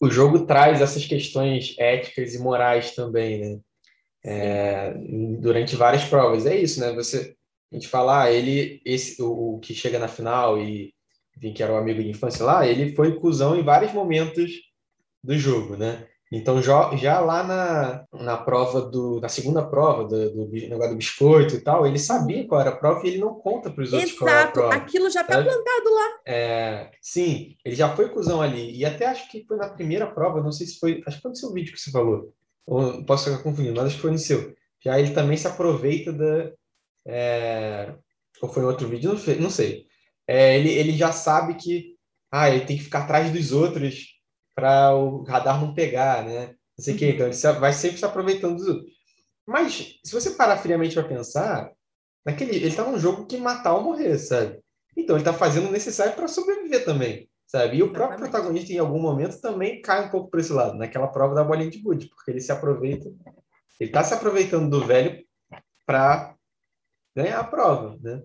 o 0.00 0.10
jogo 0.10 0.46
traz 0.46 0.80
essas 0.80 1.04
questões 1.04 1.74
éticas 1.78 2.34
e 2.34 2.38
morais 2.38 2.94
também, 2.94 3.38
né? 3.38 3.60
É, 4.24 4.94
durante 5.40 5.76
várias 5.76 6.04
provas. 6.04 6.46
É 6.46 6.56
isso, 6.56 6.80
né? 6.80 6.92
Você, 6.92 7.36
a 7.72 7.74
gente 7.74 7.88
fala, 7.88 8.22
ah, 8.22 8.30
ele, 8.30 8.80
esse, 8.84 9.20
o, 9.22 9.56
o, 9.56 9.60
que 9.60 9.74
chega 9.74 9.98
na 9.98 10.08
final 10.08 10.60
e 10.60 10.92
enfim, 11.36 11.52
que 11.52 11.62
era 11.62 11.72
o 11.72 11.76
amigo 11.76 12.02
de 12.02 12.10
infância 12.10 12.44
lá, 12.44 12.66
ele 12.66 12.94
foi 12.94 13.18
cuzão 13.18 13.56
em 13.56 13.62
vários 13.62 13.92
momentos 13.92 14.50
do 15.22 15.38
jogo, 15.38 15.76
né? 15.76 16.06
Então, 16.30 16.62
já, 16.62 17.20
lá 17.20 17.42
na, 17.42 18.04
na 18.12 18.36
prova 18.36 18.82
do, 18.82 19.18
na 19.18 19.30
segunda 19.30 19.64
prova 19.64 20.04
do, 20.04 20.30
do 20.30 20.50
negócio 20.50 20.90
do 20.90 20.98
biscoito 20.98 21.54
e 21.54 21.60
tal, 21.60 21.86
ele 21.86 21.98
sabia 21.98 22.46
qual 22.46 22.60
era 22.60 22.70
a 22.70 22.76
prova 22.76 23.06
e 23.06 23.10
ele 23.10 23.18
não 23.18 23.34
conta 23.34 23.70
para 23.70 23.82
os 23.82 23.92
outros 23.92 24.12
qual 24.12 24.28
era 24.28 24.44
a 24.44 24.50
prova. 24.50 24.74
aquilo 24.74 25.10
já 25.10 25.22
está 25.22 25.42
plantado 25.42 25.94
lá. 25.94 26.18
É, 26.26 26.90
sim, 27.00 27.56
ele 27.64 27.74
já 27.74 27.94
foi 27.96 28.10
cuzão 28.10 28.42
ali. 28.42 28.76
E 28.76 28.84
até 28.84 29.06
acho 29.06 29.30
que 29.30 29.44
foi 29.46 29.56
na 29.56 29.70
primeira 29.70 30.06
prova, 30.06 30.42
não 30.42 30.52
sei 30.52 30.66
se 30.66 30.78
foi, 30.78 31.02
acho 31.06 31.16
que 31.16 31.22
foi 31.22 31.30
no 31.30 31.36
seu 31.36 31.52
vídeo 31.52 31.72
que 31.72 31.80
você 31.80 31.90
falou. 31.90 32.34
Ou 32.66 33.02
posso 33.06 33.30
ficar 33.30 33.42
confundindo, 33.42 33.76
mas 33.76 33.86
acho 33.86 33.96
que 33.96 34.02
foi 34.02 34.10
no 34.10 34.18
seu. 34.18 34.54
Já 34.84 35.00
ele 35.00 35.12
também 35.12 35.36
se 35.38 35.46
aproveita 35.46 36.12
da. 36.12 36.52
É, 37.06 37.94
ou 38.42 38.50
foi 38.50 38.62
em 38.62 38.66
outro 38.66 38.86
vídeo, 38.86 39.10
não 39.10 39.18
sei. 39.18 39.38
Não 39.40 39.50
sei. 39.50 39.86
É, 40.26 40.58
ele, 40.58 40.68
ele 40.68 40.92
já 40.92 41.10
sabe 41.10 41.54
que 41.54 41.96
ah, 42.30 42.50
ele 42.50 42.66
tem 42.66 42.76
que 42.76 42.84
ficar 42.84 43.04
atrás 43.04 43.32
dos 43.32 43.50
outros 43.52 44.17
para 44.58 44.92
o 44.92 45.22
radar 45.22 45.60
não 45.60 45.72
pegar, 45.72 46.24
né? 46.24 46.48
Não 46.76 46.84
sei 46.84 46.94
o 46.94 46.98
uhum. 46.98 47.08
Então 47.10 47.26
ele 47.28 47.60
vai 47.60 47.72
sempre 47.72 47.96
se 47.96 48.04
aproveitando 48.04 48.56
dos 48.56 48.66
outros. 48.66 48.92
Mas 49.46 50.00
se 50.04 50.12
você 50.12 50.30
parar 50.30 50.56
friamente 50.56 50.94
para 50.94 51.04
pensar, 51.04 51.70
naquele, 52.26 52.56
ele 52.56 52.66
está 52.66 52.82
num 52.82 52.98
jogo 52.98 53.24
que 53.26 53.36
matar 53.36 53.74
ou 53.74 53.84
morrer, 53.84 54.18
sabe? 54.18 54.58
Então 54.96 55.14
ele 55.14 55.20
está 55.20 55.32
fazendo 55.32 55.68
o 55.68 55.70
necessário 55.70 56.14
para 56.14 56.26
sobreviver 56.26 56.84
também, 56.84 57.30
sabe? 57.46 57.76
E 57.76 57.84
o 57.84 57.92
próprio 57.92 58.18
protagonista 58.18 58.72
em 58.72 58.78
algum 58.78 59.00
momento 59.00 59.40
também 59.40 59.80
cai 59.80 60.06
um 60.06 60.10
pouco 60.10 60.28
para 60.28 60.40
esse 60.40 60.52
lado, 60.52 60.76
naquela 60.76 61.06
prova 61.06 61.36
da 61.36 61.44
bolinha 61.44 61.70
de 61.70 61.78
gude, 61.78 62.08
porque 62.08 62.32
ele 62.32 62.40
se 62.40 62.50
aproveita, 62.50 63.08
ele 63.78 63.90
está 63.90 64.02
se 64.02 64.12
aproveitando 64.12 64.68
do 64.68 64.84
velho 64.84 65.24
para 65.86 66.34
ganhar 67.14 67.38
a 67.38 67.44
prova, 67.44 67.96
né? 68.02 68.24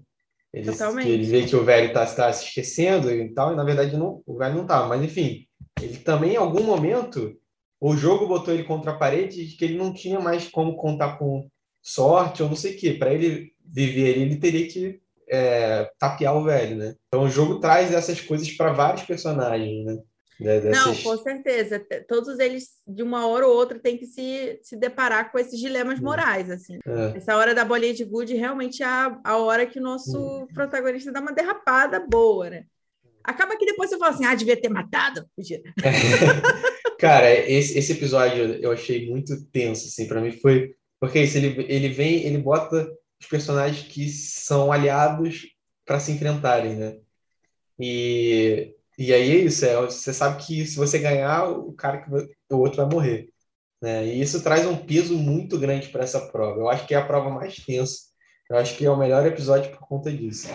Ele, 0.52 0.72
Totalmente. 0.72 1.10
ele 1.10 1.26
vê 1.26 1.46
que 1.46 1.56
o 1.56 1.63
velho 1.63 1.88
está 1.88 2.06
tá 2.08 2.34
se 2.34 2.46
esquecendo 2.46 3.12
e 3.12 3.34
tal, 3.34 3.54
e 3.54 3.56
na 3.56 3.63
verdade 3.63 3.96
não, 3.98 4.22
o 4.26 4.38
velho 4.38 4.56
não 4.56 4.62
está. 4.63 4.88
Mas 4.88 5.04
enfim, 5.04 5.48
ele 5.81 5.97
também, 5.97 6.33
em 6.33 6.38
algum 6.38 6.63
momento, 6.63 7.38
o 7.79 7.95
jogo 7.95 8.27
botou 8.27 8.53
ele 8.53 8.63
contra 8.63 8.91
a 8.91 8.97
parede 8.97 9.45
de 9.45 9.55
que 9.57 9.65
ele 9.65 9.77
não 9.77 9.93
tinha 9.93 10.19
mais 10.19 10.47
como 10.47 10.77
contar 10.77 11.17
com 11.17 11.49
sorte 11.81 12.41
ou 12.41 12.49
não 12.49 12.55
sei 12.55 12.75
o 12.75 12.77
quê. 12.77 12.93
Para 12.93 13.13
ele 13.13 13.51
viver, 13.65 14.17
ele 14.17 14.38
teria 14.38 14.67
que 14.67 15.01
é, 15.27 15.91
tapear 15.99 16.36
o 16.36 16.43
velho, 16.43 16.77
né? 16.77 16.95
Então 17.07 17.23
o 17.23 17.29
jogo 17.29 17.59
traz 17.59 17.93
essas 17.93 18.21
coisas 18.21 18.49
para 18.51 18.71
vários 18.71 19.03
personagens, 19.03 19.86
né? 19.86 19.97
Dessas... 20.39 20.71
Não, 20.71 20.95
com 20.95 21.17
certeza. 21.17 21.79
Todos 22.07 22.39
eles, 22.39 22.69
de 22.88 23.03
uma 23.03 23.27
hora 23.27 23.47
ou 23.47 23.55
outra, 23.55 23.79
têm 23.79 23.97
que 23.97 24.05
se, 24.05 24.59
se 24.62 24.75
deparar 24.75 25.31
com 25.31 25.39
esses 25.39 25.59
dilemas 25.59 25.99
hum. 25.99 26.03
morais, 26.03 26.49
assim. 26.49 26.79
É. 26.86 27.17
Essa 27.17 27.38
hora 27.38 27.53
da 27.53 27.63
bolinha 27.63 27.93
de 27.93 28.03
gude 28.03 28.36
realmente 28.36 28.81
é 28.83 28.86
a, 28.86 29.19
a 29.23 29.38
hora 29.38 29.65
que 29.65 29.79
o 29.79 29.83
nosso 29.83 30.17
hum. 30.17 30.47
protagonista 30.53 31.12
dá 31.12 31.21
uma 31.21 31.31
derrapada 31.31 31.99
boa, 31.99 32.49
né? 32.49 32.65
Acaba 33.23 33.57
que 33.57 33.65
depois 33.65 33.89
você 33.89 33.97
fala 33.97 34.12
assim, 34.12 34.25
ah, 34.25 34.36
devia 34.36 34.59
ter 34.59 34.69
matado. 34.69 35.25
Cara, 36.99 37.31
esse, 37.49 37.77
esse 37.77 37.93
episódio 37.93 38.43
eu 38.62 38.71
achei 38.71 39.09
muito 39.09 39.45
tenso, 39.51 39.88
assim, 39.88 40.07
para 40.07 40.21
mim 40.21 40.31
foi... 40.31 40.75
Porque 40.99 41.19
isso, 41.19 41.38
ele, 41.38 41.65
ele 41.67 41.89
vem, 41.89 42.23
ele 42.25 42.38
bota 42.38 42.89
os 43.19 43.27
personagens 43.27 43.86
que 43.88 44.09
são 44.09 44.71
aliados 44.71 45.47
para 45.86 45.99
se 45.99 46.12
enfrentarem, 46.12 46.75
né? 46.75 46.97
E 47.79 48.73
E 48.97 49.12
aí 49.13 49.31
é 49.31 49.36
isso, 49.36 49.65
é, 49.65 49.75
você 49.75 50.13
sabe 50.13 50.43
que 50.45 50.65
se 50.65 50.77
você 50.77 50.99
ganhar, 50.99 51.49
o 51.49 51.73
cara 51.73 51.97
que 52.01 52.09
o 52.53 52.57
outro 52.59 52.77
vai 52.77 52.93
morrer. 52.93 53.29
Né? 53.81 54.05
E 54.05 54.21
isso 54.21 54.41
traz 54.43 54.65
um 54.65 54.77
peso 54.77 55.17
muito 55.17 55.59
grande 55.59 55.89
para 55.89 56.03
essa 56.03 56.21
prova. 56.31 56.59
Eu 56.59 56.69
acho 56.69 56.88
que 56.88 56.93
é 56.93 56.97
a 56.97 57.05
prova 57.05 57.29
mais 57.29 57.55
tensa. 57.55 58.13
Eu 58.49 58.57
acho 58.57 58.77
que 58.77 58.86
é 58.86 58.89
o 58.89 58.97
melhor 58.97 59.25
episódio 59.25 59.71
por 59.71 59.79
conta 59.79 60.12
disso. 60.12 60.47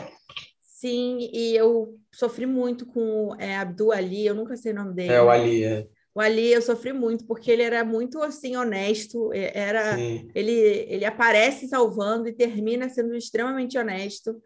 Sim, 0.78 1.28
e 1.32 1.56
eu 1.56 1.98
sofri 2.14 2.46
muito 2.46 2.86
com 2.86 3.34
é, 3.36 3.56
Abdul 3.56 3.90
Ali, 3.90 4.24
eu 4.24 4.32
nunca 4.32 4.56
sei 4.56 4.70
o 4.70 4.76
nome 4.76 4.94
dele. 4.94 5.12
É, 5.12 5.20
o 5.20 5.28
Ali, 5.28 5.64
é. 5.64 5.88
O 6.14 6.20
Ali 6.20 6.52
eu 6.52 6.62
sofri 6.62 6.92
muito, 6.92 7.26
porque 7.26 7.50
ele 7.50 7.64
era 7.64 7.84
muito 7.84 8.22
assim, 8.22 8.54
honesto, 8.54 9.32
era 9.32 9.98
ele, 10.32 10.52
ele 10.88 11.04
aparece 11.04 11.66
salvando 11.66 12.28
e 12.28 12.32
termina 12.32 12.88
sendo 12.88 13.16
extremamente 13.16 13.76
honesto. 13.76 14.40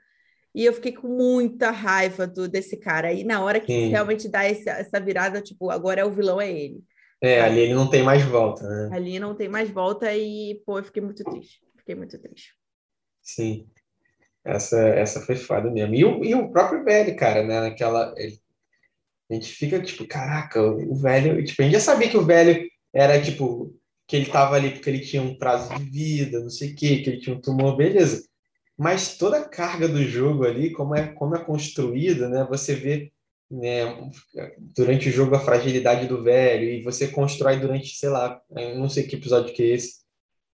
E 0.55 0.65
eu 0.65 0.73
fiquei 0.73 0.93
com 0.93 1.07
muita 1.07 1.71
raiva 1.71 2.27
do, 2.27 2.49
desse 2.49 2.79
cara. 2.79 3.13
E 3.13 3.25
na 3.25 3.45
hora 3.45 3.61
que 3.61 3.71
Sim. 3.71 3.89
realmente 3.91 4.27
dá 4.27 4.43
essa, 4.43 4.71
essa 4.71 4.99
virada, 4.99 5.43
tipo, 5.43 5.69
agora 5.69 6.01
é 6.01 6.05
o 6.05 6.11
vilão, 6.11 6.41
é 6.41 6.51
ele. 6.51 6.83
É, 7.21 7.43
ali 7.43 7.61
ele 7.61 7.75
não 7.75 7.91
tem 7.91 8.03
mais 8.03 8.25
volta, 8.25 8.67
né? 8.67 8.97
Ali 8.97 9.21
não 9.21 9.35
tem 9.35 9.51
mais 9.51 9.69
volta 9.69 10.11
e, 10.17 10.63
pô, 10.65 10.79
eu 10.79 10.85
fiquei 10.85 11.03
muito 11.03 11.23
triste. 11.25 11.61
Fiquei 11.77 11.95
muito 11.95 12.19
triste. 12.19 12.55
Sim. 13.21 13.69
Essa, 14.45 14.79
essa 14.89 15.21
foi 15.21 15.37
foda 15.37 15.71
mesmo. 15.71 15.95
E 15.95 16.05
o, 16.05 16.25
e 16.25 16.35
o 16.35 16.51
próprio 16.51 16.85
velho, 16.85 17.17
cara, 17.17 17.43
né? 17.45 17.61
Naquela. 17.61 18.13
Ele, 18.17 18.39
a 19.31 19.35
gente 19.35 19.49
fica 19.49 19.81
tipo, 19.81 20.07
caraca, 20.07 20.63
o 20.63 20.95
velho. 20.95 21.43
Tipo, 21.45 21.63
a 21.63 21.65
gente 21.65 21.75
já 21.75 21.81
sabia 21.81 22.09
que 22.09 22.17
o 22.17 22.25
velho 22.25 22.69
era 22.93 23.21
tipo. 23.21 23.75
Que 24.07 24.17
ele 24.17 24.27
tava 24.27 24.57
ali 24.57 24.73
porque 24.73 24.91
ele 24.91 25.01
tinha 25.01 25.23
um 25.23 25.39
prazo 25.39 25.75
de 25.75 25.85
vida, 25.85 26.41
não 26.41 26.51
sei 26.51 26.73
o 26.73 26.77
quê, 26.77 26.99
que 26.99 27.11
ele 27.11 27.21
tinha 27.21 27.37
um 27.37 27.41
tumor, 27.41 27.77
beleza. 27.77 28.27
Mas 28.77 29.17
toda 29.17 29.39
a 29.39 29.49
carga 29.49 29.89
do 29.89 30.03
jogo 30.03 30.45
ali, 30.45 30.71
como 30.73 30.95
é, 30.95 31.07
como 31.13 31.37
é 31.37 31.45
construída, 31.45 32.29
né? 32.29 32.47
Você 32.51 32.75
vê 32.75 33.13
né, 33.53 33.85
durante 34.59 35.09
o 35.09 35.13
jogo 35.13 35.35
a 35.37 35.41
fragilidade 35.41 36.09
do 36.09 36.23
velho 36.23 36.65
e 36.65 36.83
você 36.83 37.09
constrói 37.09 37.59
durante, 37.59 37.95
sei 37.97 38.09
lá, 38.09 38.41
não 38.77 38.89
sei 38.89 39.05
que 39.05 39.17
episódio 39.17 39.55
que 39.55 39.63
é 39.63 39.67
esse, 39.75 40.01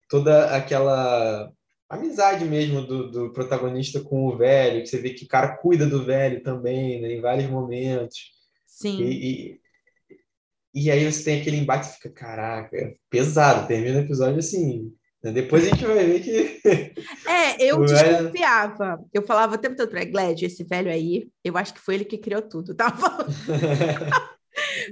toda 0.08 0.54
aquela 0.54 1.52
amizade 1.94 2.44
mesmo 2.44 2.82
do, 2.82 3.10
do 3.10 3.32
protagonista 3.32 4.00
com 4.00 4.26
o 4.26 4.36
velho, 4.36 4.82
que 4.82 4.88
você 4.88 4.98
vê 4.98 5.10
que 5.10 5.24
o 5.24 5.28
cara 5.28 5.56
cuida 5.56 5.86
do 5.86 6.04
velho 6.04 6.42
também, 6.42 7.00
né, 7.00 7.14
em 7.14 7.20
vários 7.20 7.48
momentos. 7.50 8.30
Sim. 8.66 9.02
E, 9.02 9.60
e, 10.74 10.84
e 10.86 10.90
aí 10.90 11.10
você 11.10 11.24
tem 11.24 11.40
aquele 11.40 11.56
embate 11.56 11.88
e 11.88 11.92
fica, 11.92 12.10
caraca, 12.10 12.94
pesado, 13.08 13.66
termina 13.66 13.98
o 13.98 14.02
episódio 14.02 14.38
assim, 14.38 14.92
depois 15.32 15.64
a 15.64 15.70
gente 15.70 15.84
vai 15.84 16.04
ver 16.04 16.20
que. 16.20 16.60
É, 17.26 17.62
eu 17.62 17.84
desconfiava. 17.84 18.98
Eu 19.12 19.22
falava 19.22 19.54
o 19.54 19.58
tempo 19.58 19.76
todo 19.76 19.88
para 19.88 20.04
Gled, 20.04 20.44
esse 20.44 20.64
velho 20.64 20.90
aí, 20.90 21.28
eu 21.42 21.56
acho 21.56 21.72
que 21.72 21.80
foi 21.80 21.94
ele 21.94 22.04
que 22.04 22.18
criou 22.18 22.42
tudo, 22.42 22.74
tá 22.74 22.92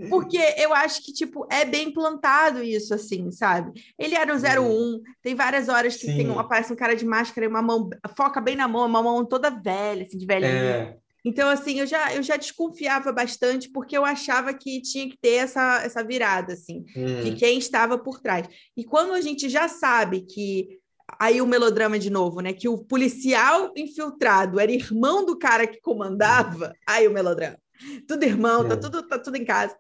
Porque 0.08 0.38
eu 0.56 0.74
acho 0.74 1.02
que, 1.02 1.12
tipo, 1.12 1.46
é 1.50 1.64
bem 1.64 1.92
plantado 1.92 2.62
isso, 2.62 2.94
assim, 2.94 3.30
sabe? 3.30 3.72
Ele 3.98 4.14
era 4.14 4.34
o 4.34 4.36
01, 4.36 5.00
tem 5.22 5.34
várias 5.34 5.68
horas 5.68 5.96
que 5.96 6.06
tem, 6.06 6.30
aparece 6.38 6.72
um 6.72 6.76
cara 6.76 6.94
de 6.94 7.04
máscara 7.04 7.46
e 7.46 7.48
uma 7.48 7.62
mão, 7.62 7.88
foca 8.16 8.40
bem 8.40 8.56
na 8.56 8.68
mão, 8.68 8.86
uma 8.86 9.02
mão 9.02 9.24
toda 9.24 9.50
velha, 9.50 10.02
assim, 10.02 10.18
de 10.18 10.26
velhinha. 10.26 10.50
É. 10.50 10.96
Então, 11.24 11.48
assim, 11.48 11.78
eu 11.78 11.86
já, 11.86 12.12
eu 12.14 12.22
já 12.22 12.36
desconfiava 12.36 13.12
bastante, 13.12 13.70
porque 13.70 13.96
eu 13.96 14.04
achava 14.04 14.52
que 14.52 14.80
tinha 14.82 15.08
que 15.08 15.16
ter 15.16 15.36
essa, 15.36 15.80
essa 15.82 16.02
virada, 16.02 16.54
assim, 16.54 16.82
de 16.82 17.30
hum. 17.30 17.36
quem 17.36 17.58
estava 17.58 17.96
por 17.96 18.20
trás. 18.20 18.48
E 18.76 18.84
quando 18.84 19.12
a 19.12 19.20
gente 19.20 19.48
já 19.48 19.68
sabe 19.68 20.22
que. 20.22 20.80
Aí 21.18 21.42
o 21.42 21.46
melodrama 21.46 21.98
de 21.98 22.08
novo, 22.08 22.40
né? 22.40 22.54
Que 22.54 22.68
o 22.68 22.78
policial 22.78 23.70
infiltrado 23.76 24.58
era 24.58 24.72
irmão 24.72 25.26
do 25.26 25.38
cara 25.38 25.66
que 25.66 25.78
comandava, 25.78 26.72
aí 26.88 27.06
o 27.06 27.12
melodrama. 27.12 27.58
Tudo 28.06 28.24
irmão, 28.24 28.66
tá, 28.66 28.74
é. 28.74 28.76
tudo, 28.76 29.02
tá 29.02 29.18
tudo 29.18 29.36
em 29.36 29.44
casa 29.44 29.76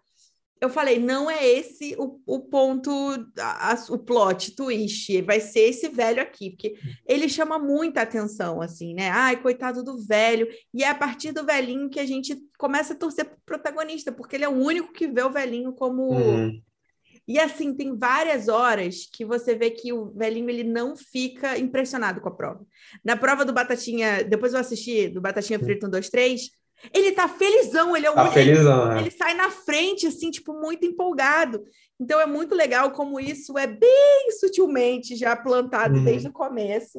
eu 0.62 0.70
falei, 0.70 1.00
não 1.00 1.28
é 1.28 1.44
esse 1.44 1.96
o, 1.98 2.20
o 2.24 2.38
ponto, 2.38 2.88
a, 3.36 3.72
a, 3.72 3.84
o 3.90 3.98
plot 3.98 4.54
twist, 4.54 5.20
vai 5.22 5.40
ser 5.40 5.70
esse 5.70 5.88
velho 5.88 6.22
aqui, 6.22 6.50
porque 6.50 6.78
ele 7.04 7.28
chama 7.28 7.58
muita 7.58 8.02
atenção, 8.02 8.62
assim, 8.62 8.94
né? 8.94 9.10
Ai, 9.10 9.42
coitado 9.42 9.82
do 9.82 9.98
velho. 9.98 10.46
E 10.72 10.84
é 10.84 10.88
a 10.88 10.94
partir 10.94 11.32
do 11.32 11.44
velhinho 11.44 11.90
que 11.90 11.98
a 11.98 12.06
gente 12.06 12.40
começa 12.56 12.92
a 12.92 12.96
torcer 12.96 13.24
pro 13.24 13.38
protagonista, 13.44 14.12
porque 14.12 14.36
ele 14.36 14.44
é 14.44 14.48
o 14.48 14.52
único 14.52 14.92
que 14.92 15.08
vê 15.08 15.24
o 15.24 15.32
velhinho 15.32 15.72
como. 15.72 16.12
Uhum. 16.12 16.62
E 17.26 17.40
assim, 17.40 17.74
tem 17.74 17.96
várias 17.96 18.46
horas 18.46 19.08
que 19.12 19.24
você 19.24 19.56
vê 19.56 19.68
que 19.68 19.92
o 19.92 20.10
velhinho 20.10 20.48
ele 20.48 20.64
não 20.64 20.94
fica 20.94 21.58
impressionado 21.58 22.20
com 22.20 22.28
a 22.28 22.36
prova. 22.36 22.64
Na 23.04 23.16
prova 23.16 23.44
do 23.44 23.52
Batatinha, 23.52 24.22
depois 24.22 24.52
eu 24.52 24.60
assisti 24.60 25.08
do 25.08 25.20
Batatinha 25.20 25.58
Frito 25.58 25.86
1, 25.86 25.90
2, 25.90 26.08
3, 26.08 26.50
ele 26.92 27.12
tá 27.12 27.28
felizão, 27.28 27.96
ele 27.96 28.06
é 28.06 28.10
o 28.10 28.14
tá 28.14 28.30
felizão, 28.32 28.90
ele, 28.90 28.98
é. 28.98 29.00
ele 29.02 29.10
sai 29.10 29.34
na 29.34 29.50
frente, 29.50 30.06
assim, 30.06 30.30
tipo, 30.30 30.54
muito 30.54 30.84
empolgado. 30.84 31.62
Então 32.00 32.20
é 32.20 32.26
muito 32.26 32.54
legal 32.54 32.90
como 32.90 33.20
isso 33.20 33.56
é 33.56 33.66
bem 33.66 34.30
sutilmente 34.40 35.14
já 35.14 35.36
plantado 35.36 35.98
uhum. 35.98 36.04
desde 36.04 36.28
o 36.28 36.32
começo. 36.32 36.98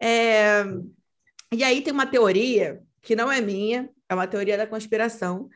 É... 0.00 0.64
E 1.52 1.62
aí 1.62 1.80
tem 1.80 1.92
uma 1.92 2.06
teoria 2.06 2.82
que 3.00 3.16
não 3.16 3.30
é 3.30 3.40
minha, 3.40 3.88
é 4.08 4.14
uma 4.14 4.26
teoria 4.26 4.56
da 4.56 4.66
conspiração, 4.66 5.48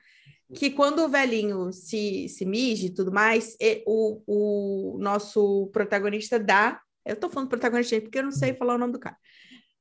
que 0.55 0.71
quando 0.71 1.01
o 1.01 1.09
velhinho 1.09 1.73
se, 1.73 2.29
se 2.29 2.47
mije 2.47 2.87
e 2.87 2.95
tudo 2.95 3.13
mais, 3.13 3.57
o, 3.87 4.23
o 4.27 4.99
nosso 4.99 5.69
protagonista 5.73 6.39
dá. 6.39 6.81
Eu 7.05 7.17
tô 7.17 7.29
falando 7.29 7.49
protagonista 7.49 8.01
porque 8.01 8.19
eu 8.19 8.23
não 8.23 8.33
sei 8.33 8.55
falar 8.55 8.75
o 8.75 8.79
nome 8.79 8.93
do 8.93 8.99
cara 8.99 9.17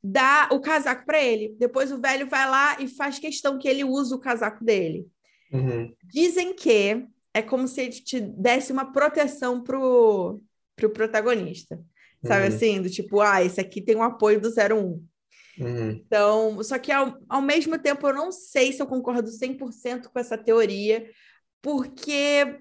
dá 0.08 0.48
o 0.52 0.60
casaco 0.60 1.06
para 1.06 1.22
ele. 1.22 1.56
Depois 1.60 1.92
o 1.92 2.00
velho 2.00 2.28
vai 2.28 2.50
lá 2.50 2.80
e 2.80 2.88
faz 2.88 3.20
questão 3.20 3.58
que 3.58 3.68
ele 3.68 3.84
use 3.84 4.14
o 4.14 4.20
casaco 4.20 4.64
dele. 4.64 5.06
Uhum. 5.52 5.94
Dizem 6.04 6.54
que 6.54 7.06
é 7.34 7.42
como 7.42 7.68
se 7.68 7.82
ele 7.82 7.92
te 7.92 8.20
desse 8.20 8.72
uma 8.72 8.92
proteção 8.92 9.62
pro, 9.62 10.42
pro 10.76 10.90
protagonista. 10.90 11.80
Sabe 12.26 12.48
uhum. 12.48 12.56
assim? 12.56 12.82
Do 12.82 12.90
tipo, 12.90 13.22
ah, 13.22 13.44
esse 13.44 13.60
aqui 13.60 13.82
tem 13.82 13.96
o 13.96 14.00
um 14.00 14.04
apoio 14.04 14.40
do 14.40 14.50
01. 14.50 15.06
Uhum. 15.60 15.90
Então, 15.90 16.64
só 16.64 16.78
que 16.80 16.92
ao, 16.92 17.18
ao 17.28 17.42
mesmo 17.42 17.78
tempo 17.78 18.08
eu 18.08 18.14
não 18.14 18.32
sei 18.32 18.72
se 18.72 18.82
eu 18.82 18.88
concordo 18.88 19.30
100% 19.30 20.08
com 20.08 20.20
essa 20.20 20.38
teoria, 20.38 21.10
porque 21.62 22.60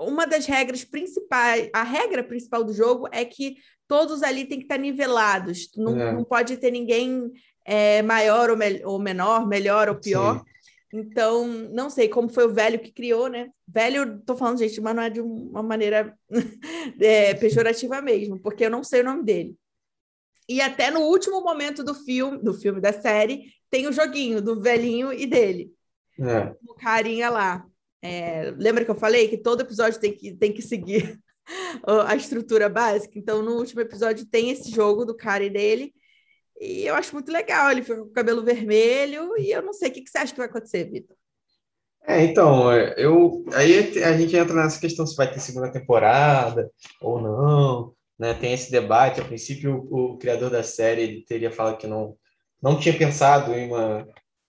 uma 0.00 0.26
das 0.26 0.46
regras 0.46 0.84
principais, 0.84 1.70
a 1.72 1.82
regra 1.82 2.22
principal 2.22 2.62
do 2.62 2.72
jogo 2.72 3.08
é 3.10 3.24
que 3.24 3.56
todos 3.88 4.22
ali 4.22 4.44
têm 4.44 4.58
que 4.58 4.64
estar 4.64 4.78
nivelados. 4.78 5.70
Não, 5.76 6.00
é. 6.00 6.12
não 6.12 6.24
pode 6.24 6.56
ter 6.56 6.70
ninguém 6.70 7.32
é, 7.64 8.02
maior 8.02 8.50
ou, 8.50 8.56
me 8.56 8.84
ou, 8.84 8.98
menor, 8.98 9.46
melhor 9.46 9.88
ou 9.88 9.96
pior. 9.96 10.38
Sim. 10.38 10.44
Então, 10.92 11.46
não 11.72 11.90
sei 11.90 12.08
como 12.08 12.28
foi 12.28 12.46
o 12.46 12.52
velho 12.52 12.78
que 12.78 12.92
criou, 12.92 13.28
né? 13.28 13.50
Velho, 13.66 14.20
tô 14.20 14.36
falando, 14.36 14.58
gente, 14.58 14.80
mas 14.80 14.94
não 14.94 15.02
é 15.02 15.10
de 15.10 15.20
uma 15.20 15.62
maneira 15.62 16.16
é, 17.00 17.34
pejorativa 17.34 18.00
mesmo, 18.00 18.40
porque 18.40 18.64
eu 18.64 18.70
não 18.70 18.84
sei 18.84 19.00
o 19.00 19.04
nome 19.04 19.24
dele. 19.24 19.56
E 20.48 20.60
até 20.60 20.90
no 20.90 21.00
último 21.00 21.40
momento 21.42 21.82
do 21.82 21.92
filme, 21.92 22.38
do 22.38 22.54
filme 22.54 22.80
da 22.80 22.92
série, 22.92 23.52
tem 23.68 23.88
o 23.88 23.92
joguinho 23.92 24.40
do 24.40 24.60
velhinho 24.60 25.12
e 25.12 25.26
dele. 25.26 25.72
É. 26.20 26.54
O 26.66 26.74
carinha 26.74 27.28
lá. 27.30 27.66
É, 28.06 28.54
lembra 28.56 28.84
que 28.84 28.90
eu 28.90 28.94
falei 28.94 29.26
que 29.26 29.36
todo 29.36 29.62
episódio 29.62 29.98
tem 29.98 30.12
que, 30.14 30.32
tem 30.32 30.52
que 30.52 30.62
seguir 30.62 31.18
a 32.06 32.14
estrutura 32.14 32.68
básica. 32.68 33.18
Então, 33.18 33.42
no 33.42 33.56
último 33.56 33.80
episódio 33.80 34.26
tem 34.26 34.50
esse 34.50 34.70
jogo 34.70 35.04
do 35.04 35.16
cara 35.16 35.42
e 35.42 35.50
dele. 35.50 35.92
E 36.60 36.86
eu 36.86 36.94
acho 36.94 37.12
muito 37.12 37.32
legal. 37.32 37.70
Ele 37.70 37.82
fica 37.82 37.96
com 37.96 38.08
o 38.08 38.12
cabelo 38.12 38.44
vermelho. 38.44 39.36
E 39.36 39.50
eu 39.50 39.60
não 39.60 39.72
sei 39.72 39.90
o 39.90 39.92
que, 39.92 40.02
que 40.02 40.10
você 40.10 40.18
acha 40.18 40.32
que 40.32 40.38
vai 40.38 40.48
acontecer, 40.48 40.84
Vitor. 40.84 41.16
É, 42.06 42.22
então, 42.24 42.72
eu 42.72 43.44
aí 43.52 44.00
a 44.04 44.16
gente 44.16 44.36
entra 44.36 44.54
nessa 44.54 44.80
questão 44.80 45.04
se 45.04 45.16
vai 45.16 45.28
ter 45.28 45.40
segunda 45.40 45.72
temporada 45.72 46.70
ou 47.00 47.20
não, 47.20 47.92
né? 48.16 48.32
Tem 48.34 48.52
esse 48.52 48.70
debate. 48.70 49.20
A 49.20 49.24
princípio, 49.24 49.84
o, 49.90 50.12
o 50.12 50.18
criador 50.18 50.48
da 50.48 50.62
série 50.62 51.24
teria 51.24 51.50
falado 51.50 51.78
que 51.78 51.88
não 51.88 52.16
não 52.62 52.78
tinha 52.78 52.96
pensado 52.96 53.52
em 53.52 53.66
uma 53.66 54.06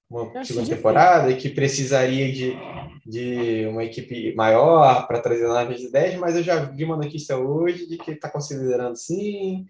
uma 0.09 0.43
segunda 0.43 0.69
temporada 0.75 1.33
que 1.35 1.49
precisaria 1.49 2.31
de, 2.31 2.57
de 3.05 3.67
uma 3.67 3.83
equipe 3.83 4.33
maior 4.35 5.05
para 5.07 5.19
trazer 5.19 5.47
novas 5.47 5.81
ideias, 5.81 6.15
mas 6.15 6.35
eu 6.35 6.43
já 6.43 6.63
vi 6.63 6.83
uma 6.85 6.95
notícia 6.95 7.37
hoje 7.37 7.87
de 7.87 7.97
que 7.97 8.11
está 8.11 8.29
considerando 8.29 8.95
sim. 8.95 9.65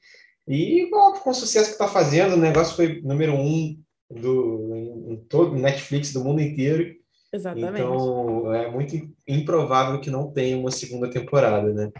E 0.48 0.88
com 0.92 1.30
o 1.30 1.34
sucesso 1.34 1.68
que 1.68 1.74
está 1.74 1.88
fazendo, 1.88 2.34
o 2.34 2.40
negócio 2.40 2.76
foi 2.76 3.02
número 3.02 3.34
um 3.34 3.78
do, 4.10 4.76
em, 4.76 5.14
em 5.14 5.16
todo 5.28 5.56
Netflix 5.56 6.14
do 6.14 6.24
mundo 6.24 6.42
inteiro. 6.42 6.96
Exatamente. 7.34 7.82
Então 7.82 8.54
é 8.54 8.72
muito 8.72 8.96
improvável 9.28 10.00
que 10.00 10.10
não 10.10 10.32
tenha 10.32 10.58
uma 10.58 10.72
segunda 10.72 11.10
temporada, 11.10 11.74
né? 11.74 11.92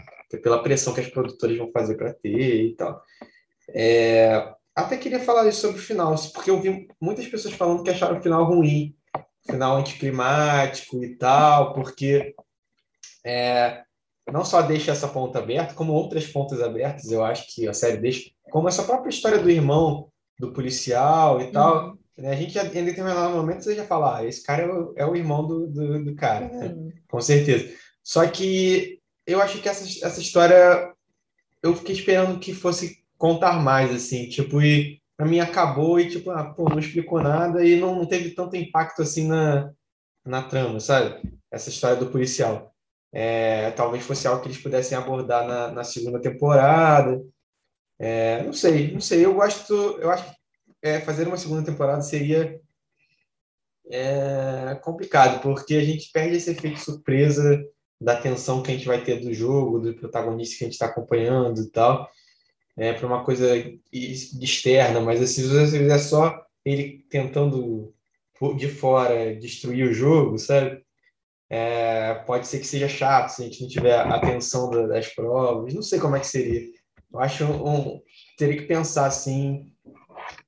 Pela 0.42 0.62
pressão 0.62 0.94
que 0.94 1.00
as 1.00 1.08
produtoras 1.08 1.58
vão 1.58 1.70
fazer 1.70 1.96
para 1.96 2.14
ter 2.14 2.64
e 2.64 2.74
tal. 2.74 3.02
É, 3.70 4.52
até 4.78 4.96
queria 4.96 5.20
falar 5.20 5.50
sobre 5.52 5.78
o 5.78 5.82
final, 5.82 6.14
porque 6.32 6.50
eu 6.50 6.60
vi 6.60 6.88
muitas 7.00 7.26
pessoas 7.26 7.54
falando 7.54 7.82
que 7.82 7.90
acharam 7.90 8.18
o 8.18 8.22
final 8.22 8.44
ruim, 8.44 8.94
final 9.46 9.76
anticlimático 9.76 11.02
e 11.02 11.16
tal, 11.16 11.74
porque 11.74 12.34
é, 13.24 13.82
não 14.32 14.44
só 14.44 14.62
deixa 14.62 14.92
essa 14.92 15.08
ponta 15.08 15.38
aberta, 15.38 15.74
como 15.74 15.92
outras 15.92 16.26
pontas 16.26 16.60
abertas, 16.60 17.10
eu 17.10 17.24
acho 17.24 17.52
que 17.54 17.66
a 17.66 17.74
série 17.74 17.96
deixa, 17.96 18.30
como 18.50 18.68
essa 18.68 18.84
própria 18.84 19.10
história 19.10 19.38
do 19.38 19.50
irmão 19.50 20.10
do 20.38 20.52
policial 20.52 21.40
e 21.40 21.50
tal, 21.50 21.88
uhum. 21.88 21.98
A 22.26 22.34
gente 22.34 22.52
já, 22.52 22.64
em 22.64 22.84
determinado 22.84 23.32
momento 23.32 23.62
você 23.62 23.76
já 23.76 23.84
fala, 23.84 24.18
ah, 24.18 24.24
esse 24.24 24.42
cara 24.42 24.64
é 24.64 24.66
o, 24.66 24.94
é 24.96 25.06
o 25.06 25.14
irmão 25.14 25.46
do, 25.46 25.68
do, 25.68 26.04
do 26.04 26.16
cara, 26.16 26.48
né? 26.48 26.92
com 27.08 27.20
certeza. 27.20 27.72
Só 28.02 28.26
que 28.26 29.00
eu 29.24 29.40
acho 29.40 29.62
que 29.62 29.68
essa, 29.68 29.84
essa 30.04 30.20
história 30.20 30.92
eu 31.62 31.76
fiquei 31.76 31.94
esperando 31.94 32.40
que 32.40 32.52
fosse 32.52 32.97
contar 33.18 33.60
mais, 33.60 33.92
assim, 33.92 34.28
tipo, 34.28 34.62
e 34.62 35.02
pra 35.16 35.26
mim 35.26 35.40
acabou 35.40 35.98
e, 35.98 36.08
tipo, 36.08 36.30
ah, 36.30 36.54
pô, 36.54 36.68
não 36.68 36.78
explicou 36.78 37.20
nada 37.20 37.66
e 37.66 37.78
não, 37.78 37.96
não 37.96 38.06
teve 38.06 38.30
tanto 38.30 38.56
impacto 38.56 39.02
assim 39.02 39.26
na, 39.26 39.72
na 40.24 40.42
trama, 40.42 40.78
sabe? 40.78 41.20
Essa 41.50 41.68
história 41.68 41.96
do 41.96 42.10
policial. 42.10 42.72
É, 43.12 43.70
talvez 43.72 44.04
fosse 44.04 44.28
algo 44.28 44.40
que 44.40 44.48
eles 44.48 44.62
pudessem 44.62 44.96
abordar 44.96 45.46
na, 45.46 45.72
na 45.72 45.84
segunda 45.84 46.20
temporada. 46.20 47.20
É, 47.98 48.42
não 48.44 48.52
sei, 48.52 48.92
não 48.92 49.00
sei. 49.00 49.24
Eu 49.24 49.34
gosto, 49.34 49.74
eu 49.74 50.10
acho 50.10 50.30
que 50.30 50.36
é, 50.82 51.00
fazer 51.00 51.26
uma 51.26 51.36
segunda 51.36 51.64
temporada 51.64 52.02
seria 52.02 52.60
é, 53.90 54.78
complicado, 54.82 55.42
porque 55.42 55.74
a 55.74 55.84
gente 55.84 56.12
perde 56.12 56.36
esse 56.36 56.50
efeito 56.50 56.78
surpresa 56.78 57.60
da 58.00 58.14
tensão 58.14 58.62
que 58.62 58.70
a 58.70 58.74
gente 58.74 58.86
vai 58.86 59.02
ter 59.02 59.18
do 59.18 59.34
jogo, 59.34 59.80
do 59.80 59.94
protagonista 59.94 60.56
que 60.56 60.64
a 60.64 60.66
gente 60.66 60.74
está 60.74 60.86
acompanhando 60.86 61.60
e 61.60 61.70
tal 61.70 62.08
é, 62.78 62.92
para 62.92 63.06
uma 63.06 63.24
coisa 63.24 63.48
externa, 63.92 65.00
mas 65.00 65.20
assim, 65.20 65.42
se 65.42 65.48
você 65.48 65.78
fizer 65.78 65.98
só 65.98 66.46
ele 66.64 67.04
tentando 67.10 67.92
de 68.56 68.68
fora 68.68 69.34
destruir 69.34 69.88
o 69.88 69.92
jogo, 69.92 70.38
sabe? 70.38 70.80
É, 71.50 72.14
pode 72.26 72.46
ser 72.46 72.60
que 72.60 72.66
seja 72.66 72.88
chato 72.88 73.30
se 73.30 73.42
a 73.42 73.44
gente 73.46 73.62
não 73.62 73.68
tiver 73.68 73.98
atenção 73.98 74.70
das 74.70 75.08
provas, 75.08 75.74
não 75.74 75.82
sei 75.82 75.98
como 75.98 76.14
é 76.14 76.20
que 76.20 76.26
seria. 76.26 76.62
Eu 77.12 77.18
acho 77.18 77.44
um, 77.44 78.00
teria 78.36 78.58
que 78.58 78.66
pensar 78.66 79.06
assim, 79.06 79.72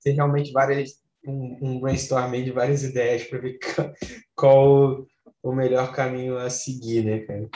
ter 0.04 0.12
realmente 0.12 0.52
várias 0.52 1.00
um, 1.26 1.58
um 1.60 1.80
brainstorming 1.80 2.44
de 2.44 2.52
várias 2.52 2.84
ideias 2.84 3.24
para 3.24 3.40
ver 3.40 3.58
qual 4.36 5.04
o 5.42 5.52
melhor 5.52 5.92
caminho 5.92 6.36
a 6.36 6.48
seguir, 6.48 7.04
né, 7.04 7.20
cara? 7.20 7.48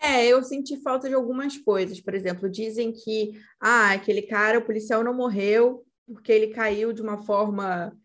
É, 0.00 0.26
eu 0.26 0.42
senti 0.42 0.80
falta 0.82 1.08
de 1.08 1.14
algumas 1.14 1.58
coisas. 1.58 2.00
Por 2.00 2.14
exemplo, 2.14 2.48
dizem 2.48 2.92
que 2.92 3.32
ah, 3.60 3.92
aquele 3.92 4.22
cara, 4.22 4.58
o 4.58 4.64
policial 4.64 5.04
não 5.04 5.14
morreu 5.14 5.84
porque 6.06 6.32
ele 6.32 6.48
caiu 6.48 6.92
de 6.92 7.02
uma 7.02 7.22
forma 7.24 7.96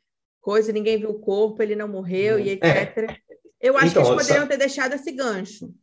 coisa, 0.41 0.71
ninguém 0.71 0.99
viu 0.99 1.09
o 1.09 1.19
corpo, 1.19 1.63
ele 1.63 1.75
não 1.75 1.87
morreu 1.87 2.37
e 2.39 2.51
etc. 2.51 2.63
É. 2.63 3.17
Eu 3.59 3.75
acho 3.77 3.87
então, 3.87 4.03
que 4.03 4.09
eles 4.09 4.21
poderiam 4.21 4.45
só... 4.45 4.49
ter 4.49 4.57
deixado 4.57 4.93
esse 4.93 5.11
gancho. 5.11 5.73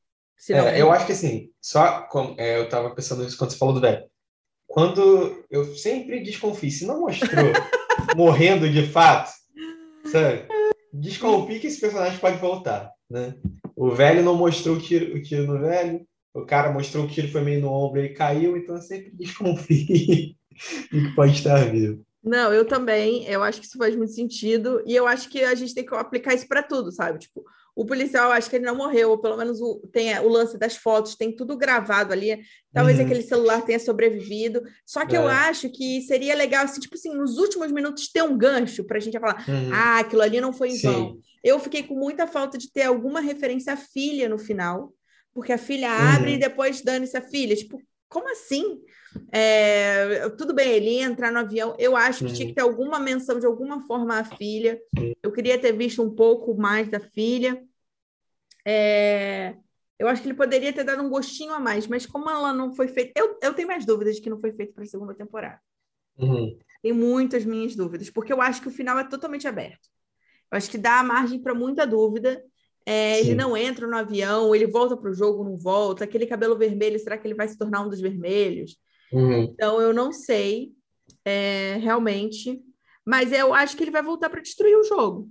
É, 0.51 0.81
eu 0.81 0.91
acho 0.91 1.07
que 1.07 1.13
assim, 1.13 1.51
só 1.61 2.03
com, 2.03 2.35
é, 2.37 2.59
eu 2.59 2.65
estava 2.65 2.95
pensando 2.95 3.23
nisso 3.23 3.39
quando 3.39 3.51
você 3.51 3.59
falou 3.59 3.75
do 3.75 3.81
velho. 3.81 4.05
Quando 4.67 5.45
eu 5.51 5.75
sempre 5.77 6.23
desconfio, 6.23 6.71
se 6.71 6.87
não 6.87 7.01
mostrou 7.01 7.53
morrendo 8.17 8.71
de 8.71 8.87
fato, 8.87 9.33
sabe? 10.11 10.47
Desconfie 10.93 11.61
que 11.61 11.67
esse 11.67 11.81
personagem 11.81 12.19
pode 12.19 12.39
voltar, 12.39 12.91
né? 13.09 13.35
O 13.77 13.91
velho 13.91 14.23
não 14.23 14.37
mostrou 14.37 14.77
o 14.77 14.81
tiro, 14.81 15.17
o 15.17 15.23
tiro 15.23 15.47
no 15.47 15.59
velho, 15.59 16.07
o 16.35 16.45
cara 16.45 16.73
mostrou 16.73 17.05
o 17.05 17.09
tiro 17.09 17.29
foi 17.29 17.43
meio 17.43 17.61
no 17.61 17.71
ombro 17.71 18.03
e 18.03 18.11
caiu, 18.11 18.57
então 18.57 18.77
eu 18.77 18.83
sempre 18.83 19.11
desconfie 19.17 19.85
de 19.85 20.37
que 20.91 21.15
pode 21.15 21.33
estar 21.33 21.71
vivo. 21.71 22.05
Não, 22.23 22.53
eu 22.53 22.65
também. 22.65 23.25
Eu 23.27 23.43
acho 23.43 23.61
que 23.61 23.67
isso 23.67 23.77
faz 23.77 23.97
muito 23.97 24.13
sentido. 24.13 24.81
E 24.87 24.95
eu 24.95 25.09
acho 25.09 25.29
que 25.29 25.43
a 25.43 25.55
gente 25.55 25.75
tem 25.75 25.85
que 25.85 25.95
aplicar 25.95 26.35
isso 26.35 26.47
para 26.47 26.63
tudo, 26.63 26.93
sabe? 26.93 27.19
Tipo, 27.19 27.45
o 27.75 27.87
policial, 27.87 28.31
acho 28.31 28.51
que 28.51 28.57
ele 28.57 28.67
não 28.67 28.77
morreu, 28.77 29.11
ou 29.11 29.19
pelo 29.19 29.37
menos 29.37 29.61
o, 29.61 29.81
tem 29.93 30.19
o 30.19 30.29
lance 30.29 30.59
das 30.59 30.77
fotos, 30.77 31.17
tem 31.17 31.35
tudo 31.35 31.57
gravado 31.57 32.13
ali. 32.13 32.43
Talvez 32.73 32.99
uhum. 32.99 33.05
aquele 33.07 33.23
celular 33.23 33.63
tenha 33.63 33.79
sobrevivido. 33.79 34.63
Só 34.85 35.07
que 35.07 35.17
é. 35.17 35.19
eu 35.19 35.27
acho 35.27 35.71
que 35.71 36.03
seria 36.03 36.35
legal, 36.35 36.65
assim, 36.65 36.81
tipo 36.81 36.95
assim, 36.95 37.15
nos 37.15 37.39
últimos 37.39 37.73
minutos 37.73 38.11
ter 38.13 38.23
um 38.23 38.37
gancho 38.37 38.85
para 38.85 38.99
a 38.99 39.01
gente 39.01 39.19
falar: 39.19 39.45
uhum. 39.49 39.71
ah, 39.73 40.01
aquilo 40.01 40.23
ali 40.23 40.41
não 40.41 40.53
foi 40.53 40.69
em 40.69 40.77
Sim. 40.77 40.93
vão. 40.93 41.19
Eu 41.43 41.59
fiquei 41.59 41.83
com 41.83 41.95
muita 41.95 42.27
falta 42.27 42.59
de 42.59 42.71
ter 42.71 42.83
alguma 42.83 43.21
referência 43.21 43.73
à 43.73 43.77
filha 43.77 44.29
no 44.29 44.39
final, 44.39 44.93
porque 45.33 45.53
a 45.53 45.59
filha 45.59 45.91
abre 45.91 46.31
uhum. 46.31 46.37
e 46.37 46.41
depois 46.41 46.83
dane-se 46.83 47.17
a 47.17 47.23
filha. 47.23 47.57
Tipo, 47.57 47.81
como 48.07 48.31
assim? 48.31 48.83
É, 49.31 50.29
tudo 50.31 50.55
bem, 50.55 50.71
ele 50.71 50.91
ia 50.91 51.05
entrar 51.05 51.33
no 51.33 51.39
avião. 51.39 51.75
Eu 51.79 51.97
acho 51.97 52.25
que 52.25 52.33
tinha 52.33 52.49
que 52.49 52.55
ter 52.55 52.61
alguma 52.61 52.99
menção 52.99 53.39
de 53.39 53.47
alguma 53.47 53.81
forma 53.87 54.19
à 54.19 54.25
filha. 54.25 54.81
Eu 55.23 55.33
queria 55.33 55.59
ter 55.59 55.73
visto 55.73 56.03
um 56.03 56.15
pouco 56.15 56.55
mais 56.55 56.89
da 56.89 57.01
filha. 57.01 57.63
É, 58.65 59.57
eu 59.99 60.09
acho 60.09 60.23
que 60.23 60.29
ele 60.29 60.37
poderia 60.37 60.73
ter 60.73 60.85
dado 60.85 61.03
um 61.03 61.09
gostinho 61.09 61.53
a 61.53 61.61
mais, 61.61 61.87
mas 61.87 62.07
como 62.07 62.29
ela 62.29 62.53
não 62.53 62.75
foi 62.75 62.89
feita. 62.89 63.13
Eu, 63.17 63.39
eu 63.43 63.55
tenho 63.55 63.69
mais 63.69 63.85
dúvidas 63.85 64.17
de 64.17 64.21
que 64.21 64.31
não 64.31 64.41
foi 64.41 64.53
feito 64.53 64.73
para 64.73 64.85
a 64.85 64.87
segunda 64.87 65.15
temporada. 65.15 65.61
Uhum. 66.19 66.59
Tenho 66.83 66.95
muitas 66.95 67.45
minhas 67.45 67.77
dúvidas, 67.77 68.11
porque 68.11 68.33
eu 68.33 68.41
acho 68.41 68.61
que 68.61 68.69
o 68.69 68.73
final 68.73 68.99
é 68.99 69.05
totalmente 69.05 69.47
aberto. 69.47 69.89
Eu 70.51 70.59
acho 70.59 70.71
que 70.71 70.77
dá 70.77 71.03
margem 71.03 71.41
para 71.41 71.55
muita 71.55 71.87
dúvida. 71.87 72.43
É, 72.85 73.21
ele 73.21 73.35
não 73.35 73.57
entra 73.57 73.87
no 73.87 73.97
avião, 73.97 74.53
ele 74.55 74.67
volta 74.67 74.97
para 74.97 75.11
o 75.11 75.15
jogo, 75.15 75.45
não 75.45 75.57
volta. 75.57 76.05
Aquele 76.05 76.27
cabelo 76.27 76.59
vermelho, 76.59 76.99
será 76.99 77.17
que 77.17 77.27
ele 77.27 77.35
vai 77.35 77.47
se 77.47 77.57
tornar 77.57 77.83
um 77.83 77.89
dos 77.89 78.01
vermelhos? 78.01 78.77
Uhum. 79.13 79.43
Então, 79.43 79.81
eu 79.81 79.93
não 79.93 80.13
sei 80.13 80.73
é, 81.25 81.77
realmente, 81.77 82.61
mas 83.05 83.33
eu 83.33 83.53
acho 83.53 83.77
que 83.77 83.85
ele 83.85 83.91
vai 83.91 84.03
voltar 84.03 84.31
para 84.31 84.41
destruir 84.41 84.77
o 84.77 84.85
jogo. 84.85 85.29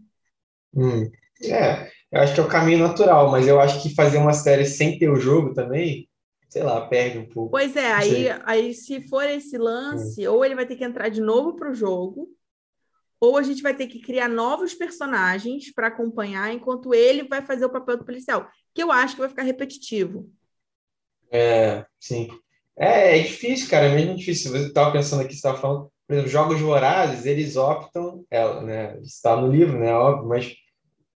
Hum. 0.75 1.09
É, 1.43 1.89
eu 2.11 2.21
acho 2.21 2.33
que 2.33 2.39
é 2.39 2.43
o 2.43 2.49
caminho 2.49 2.79
natural, 2.79 3.31
mas 3.31 3.47
eu 3.47 3.59
acho 3.59 3.81
que 3.81 3.95
fazer 3.95 4.17
uma 4.17 4.33
série 4.33 4.65
sem 4.65 4.97
ter 4.97 5.09
o 5.09 5.15
jogo 5.15 5.53
também, 5.53 6.07
sei 6.49 6.63
lá, 6.63 6.87
perde 6.87 7.17
um 7.17 7.27
pouco. 7.27 7.51
Pois 7.51 7.75
é, 7.75 7.91
aí, 7.91 8.27
aí 8.43 8.73
se 8.73 9.01
for 9.07 9.23
esse 9.23 9.57
lance, 9.57 10.27
hum. 10.27 10.33
ou 10.33 10.45
ele 10.45 10.55
vai 10.55 10.65
ter 10.65 10.75
que 10.75 10.83
entrar 10.83 11.09
de 11.09 11.21
novo 11.21 11.55
para 11.55 11.71
o 11.71 11.73
jogo, 11.73 12.29
ou 13.19 13.37
a 13.37 13.43
gente 13.43 13.61
vai 13.61 13.75
ter 13.75 13.87
que 13.87 13.99
criar 13.99 14.27
novos 14.27 14.73
personagens 14.73 15.71
para 15.71 15.87
acompanhar 15.87 16.51
enquanto 16.53 16.93
ele 16.93 17.23
vai 17.23 17.41
fazer 17.45 17.65
o 17.65 17.69
papel 17.69 17.97
do 17.97 18.05
policial, 18.05 18.49
que 18.73 18.81
eu 18.81 18.91
acho 18.91 19.13
que 19.15 19.21
vai 19.21 19.29
ficar 19.29 19.43
repetitivo. 19.43 20.29
É, 21.31 21.85
sim. 21.99 22.27
É, 22.77 23.19
é 23.19 23.21
difícil, 23.21 23.69
cara, 23.69 23.87
é 23.87 23.95
mesmo 23.95 24.15
difícil. 24.15 24.51
Você 24.51 24.67
estava 24.67 24.91
pensando 24.91 25.21
aqui, 25.21 25.33
você 25.33 25.37
estava 25.37 25.57
falando, 25.57 25.91
por 26.07 26.13
exemplo, 26.13 26.31
jogos 26.31 26.61
vorazes, 26.61 27.25
eles 27.25 27.55
optam, 27.55 28.25
ela, 28.29 28.61
né, 28.61 28.99
está 29.01 29.35
no 29.35 29.51
livro, 29.51 29.79
né, 29.79 29.93
óbvio, 29.93 30.27
mas 30.27 30.55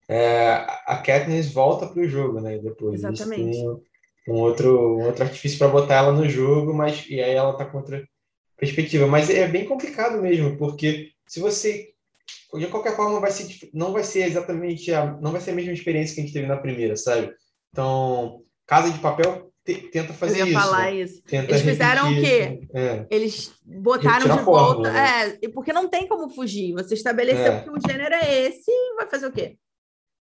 é, 0.09 0.67
a 0.87 0.97
Katniss 1.05 1.53
volta 1.53 1.87
para 1.87 2.01
o 2.01 2.09
jogo, 2.09 2.41
né, 2.41 2.59
depois. 2.59 2.95
Exatamente. 2.95 3.59
Um 4.29 4.35
outro, 4.35 4.99
um 4.99 5.07
outro 5.07 5.25
artifício 5.25 5.59
para 5.59 5.69
botar 5.69 5.97
ela 5.97 6.13
no 6.13 6.29
jogo, 6.29 6.73
mas 6.73 7.07
e 7.09 7.21
aí 7.21 7.35
ela 7.35 7.53
está 7.53 7.65
contra 7.65 8.07
perspectiva. 8.57 9.07
Mas 9.07 9.29
é 9.29 9.47
bem 9.47 9.67
complicado 9.67 10.21
mesmo, 10.21 10.57
porque 10.57 11.11
se 11.27 11.41
você 11.41 11.91
de 12.55 12.67
qualquer 12.69 12.95
forma 12.95 13.21
vai 13.21 13.31
ser 13.31 13.49
não 13.75 13.93
vai 13.93 14.05
ser 14.05 14.23
exatamente 14.23 14.93
a 14.95 15.19
não 15.21 15.33
vai 15.33 15.41
ser 15.41 15.51
a 15.51 15.55
mesma 15.55 15.73
experiência 15.73 16.15
que 16.15 16.21
a 16.21 16.25
gente 16.25 16.33
teve 16.33 16.47
na 16.47 16.57
primeira, 16.57 16.97
sabe? 16.97 17.35
Então, 17.71 18.43
Casa 18.67 18.91
de 18.91 18.99
Papel 18.99 19.53
tenta 19.65 20.13
fazer 20.13 20.41
Eu 20.41 20.47
ia 20.47 20.53
isso. 20.53 20.61
falar 20.61 20.93
isso. 20.93 21.23
Tenta 21.23 21.51
Eles 21.51 21.63
fizeram 21.63 22.13
o 22.13 22.15
quê? 22.15 22.61
É. 22.75 23.07
Eles 23.11 23.53
botaram 23.65 24.37
de 24.37 24.43
volta, 24.43 24.93
né? 24.93 25.39
é, 25.43 25.49
porque 25.49 25.73
não 25.73 25.89
tem 25.89 26.07
como 26.07 26.29
fugir. 26.29 26.73
Você 26.75 26.95
estabeleceu 26.95 27.53
é. 27.53 27.61
que 27.63 27.71
o 27.71 27.81
gênero 27.81 28.15
é 28.15 28.43
esse 28.47 28.71
e 28.71 28.95
vai 28.97 29.09
fazer 29.09 29.27
o 29.27 29.33
quê? 29.33 29.57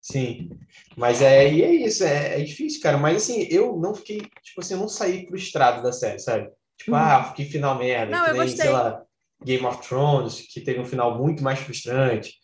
Sim, 0.00 0.50
mas 0.96 1.22
é, 1.22 1.52
e 1.52 1.62
é 1.62 1.72
isso, 1.72 2.02
é, 2.02 2.40
é 2.40 2.42
difícil, 2.42 2.83
cara. 2.83 2.98
Mas 2.98 3.18
assim, 3.18 3.46
eu 3.50 3.76
não 3.76 3.94
fiquei, 3.94 4.20
tipo 4.42 4.61
assim, 4.61 4.74
eu 4.74 4.81
não 4.81 4.88
saí 4.88 5.26
frustrado 5.28 5.81
da 5.81 5.92
série, 5.92 6.18
sabe? 6.18 6.50
Tipo, 6.76 6.92
uhum. 6.92 6.96
ah, 6.96 7.33
que 7.37 7.44
final 7.44 7.78
merda. 7.78 8.11
Não, 8.11 8.26
eu 8.26 8.35
nem, 8.35 8.48
sei 8.48 8.70
lá, 8.70 9.00
Game 9.44 9.64
of 9.64 9.87
Thrones, 9.87 10.40
que 10.52 10.61
teve 10.61 10.81
um 10.81 10.85
final 10.85 11.16
muito 11.16 11.42
mais 11.42 11.61
frustrante, 11.61 12.35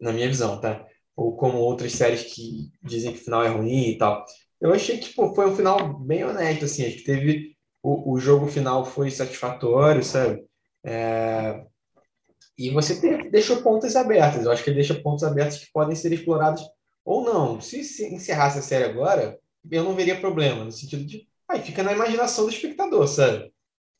na 0.00 0.12
minha 0.12 0.26
visão, 0.28 0.60
tá? 0.60 0.84
Ou 1.16 1.36
como 1.36 1.58
outras 1.58 1.92
séries 1.92 2.24
que 2.24 2.70
dizem 2.82 3.12
que 3.12 3.20
o 3.20 3.24
final 3.24 3.44
é 3.44 3.48
ruim 3.48 3.90
e 3.90 3.98
tal. 3.98 4.24
Eu 4.64 4.72
achei 4.72 4.96
que 4.96 5.12
pô, 5.12 5.34
foi 5.34 5.46
um 5.46 5.54
final 5.54 5.98
bem 5.98 6.24
honesto, 6.24 6.64
assim, 6.64 6.86
acho 6.86 6.96
que 6.96 7.04
teve 7.04 7.54
o, 7.82 8.14
o 8.14 8.18
jogo 8.18 8.46
final 8.46 8.82
foi 8.82 9.10
satisfatório, 9.10 10.02
sabe? 10.02 10.42
É... 10.82 11.62
E 12.56 12.70
você 12.70 12.98
te, 12.98 13.28
deixou 13.28 13.62
pontas 13.62 13.94
abertas. 13.94 14.46
Eu 14.46 14.50
acho 14.50 14.64
que 14.64 14.70
deixa 14.70 14.94
pontos 14.94 15.22
abertos 15.22 15.58
que 15.58 15.70
podem 15.70 15.94
ser 15.94 16.14
explorados 16.14 16.62
ou 17.04 17.22
não. 17.22 17.60
Se, 17.60 17.84
se 17.84 18.06
encerrasse 18.06 18.58
a 18.58 18.62
série 18.62 18.84
agora, 18.84 19.38
eu 19.70 19.84
não 19.84 19.94
veria 19.94 20.18
problema, 20.18 20.64
no 20.64 20.72
sentido 20.72 21.04
de. 21.04 21.28
Aí 21.46 21.60
fica 21.60 21.82
na 21.82 21.92
imaginação 21.92 22.44
do 22.44 22.50
espectador, 22.50 23.06
sabe? 23.06 23.52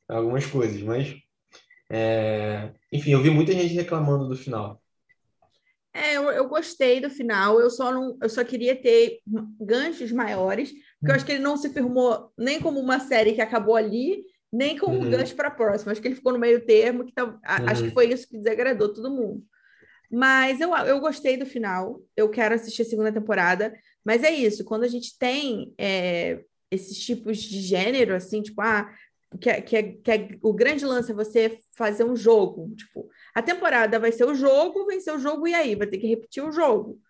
Algumas 0.08 0.46
coisas, 0.46 0.80
mas 0.80 1.14
é... 1.90 2.72
Enfim, 2.90 3.10
eu 3.10 3.22
vi 3.22 3.28
muita 3.28 3.52
gente 3.52 3.74
reclamando 3.74 4.26
do 4.26 4.36
final. 4.36 4.80
É, 5.96 6.16
eu, 6.16 6.24
eu, 6.24 6.48
gostei 6.48 7.00
do 7.00 7.08
final, 7.08 7.60
eu 7.60 7.70
só 7.70 7.92
não, 7.92 8.18
eu 8.20 8.28
só 8.28 8.42
queria 8.42 8.74
ter 8.74 9.20
ganchos 9.60 10.10
maiores, 10.10 10.72
porque 10.98 11.12
eu 11.12 11.14
acho 11.14 11.24
que 11.24 11.30
ele 11.32 11.42
não 11.42 11.56
se 11.56 11.70
firmou 11.70 12.32
nem 12.36 12.60
como 12.60 12.80
uma 12.80 12.98
série 12.98 13.32
que 13.32 13.40
acabou 13.40 13.76
ali, 13.76 14.24
nem 14.52 14.76
como 14.76 14.98
uhum. 14.98 15.06
um 15.06 15.10
gancho 15.10 15.36
para 15.36 15.48
a 15.48 15.52
próxima. 15.52 15.92
Acho 15.92 16.02
que 16.02 16.08
ele 16.08 16.16
ficou 16.16 16.32
no 16.32 16.38
meio 16.38 16.66
termo, 16.66 17.04
que 17.04 17.12
tá, 17.12 17.24
uhum. 17.24 17.38
acho 17.44 17.84
que 17.84 17.90
foi 17.92 18.12
isso 18.12 18.28
que 18.28 18.36
desagradou 18.36 18.92
todo 18.92 19.10
mundo. 19.10 19.44
Mas 20.10 20.60
eu, 20.60 20.74
eu 20.74 20.98
gostei 20.98 21.36
do 21.36 21.46
final, 21.46 22.00
eu 22.16 22.28
quero 22.28 22.56
assistir 22.56 22.82
a 22.82 22.86
segunda 22.86 23.12
temporada, 23.12 23.72
mas 24.04 24.24
é 24.24 24.30
isso, 24.30 24.64
quando 24.64 24.82
a 24.82 24.88
gente 24.88 25.16
tem 25.16 25.72
é, 25.78 26.40
esses 26.70 26.98
tipos 26.98 27.38
de 27.38 27.60
gênero, 27.60 28.14
assim, 28.14 28.42
tipo, 28.42 28.60
ah, 28.60 28.92
que, 29.40 29.50
é, 29.50 29.60
que, 29.60 29.76
é, 29.76 29.82
que 29.82 30.10
é, 30.10 30.28
o 30.42 30.52
grande 30.52 30.84
lance 30.84 31.10
é 31.10 31.14
você 31.14 31.58
fazer 31.76 32.04
um 32.04 32.16
jogo. 32.16 32.74
Tipo, 32.76 33.08
a 33.34 33.42
temporada 33.42 33.98
vai 33.98 34.12
ser 34.12 34.24
o 34.24 34.34
jogo, 34.34 34.86
vencer 34.86 35.14
o 35.14 35.18
jogo, 35.18 35.48
e 35.48 35.54
aí? 35.54 35.74
Vai 35.74 35.86
ter 35.86 35.98
que 35.98 36.06
repetir 36.06 36.42
o 36.44 36.52
jogo. 36.52 37.00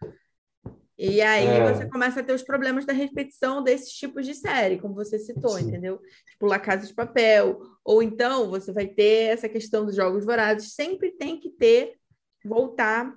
E 0.96 1.20
aí 1.20 1.46
é. 1.46 1.72
você 1.72 1.88
começa 1.88 2.20
a 2.20 2.22
ter 2.22 2.32
os 2.32 2.42
problemas 2.42 2.86
da 2.86 2.92
repetição 2.92 3.62
desses 3.62 3.92
tipos 3.92 4.24
de 4.24 4.32
série, 4.32 4.78
como 4.78 4.94
você 4.94 5.18
citou, 5.18 5.58
Sim. 5.58 5.68
entendeu? 5.68 6.00
Tipo 6.30 6.46
La 6.46 6.58
Casa 6.58 6.86
de 6.86 6.94
Papel. 6.94 7.60
Ou 7.84 8.02
então 8.02 8.48
você 8.48 8.72
vai 8.72 8.86
ter 8.86 9.32
essa 9.32 9.48
questão 9.48 9.84
dos 9.84 9.96
jogos 9.96 10.24
vorazes. 10.24 10.72
Sempre 10.72 11.10
tem 11.10 11.38
que 11.38 11.50
ter, 11.50 11.94
voltar 12.44 13.12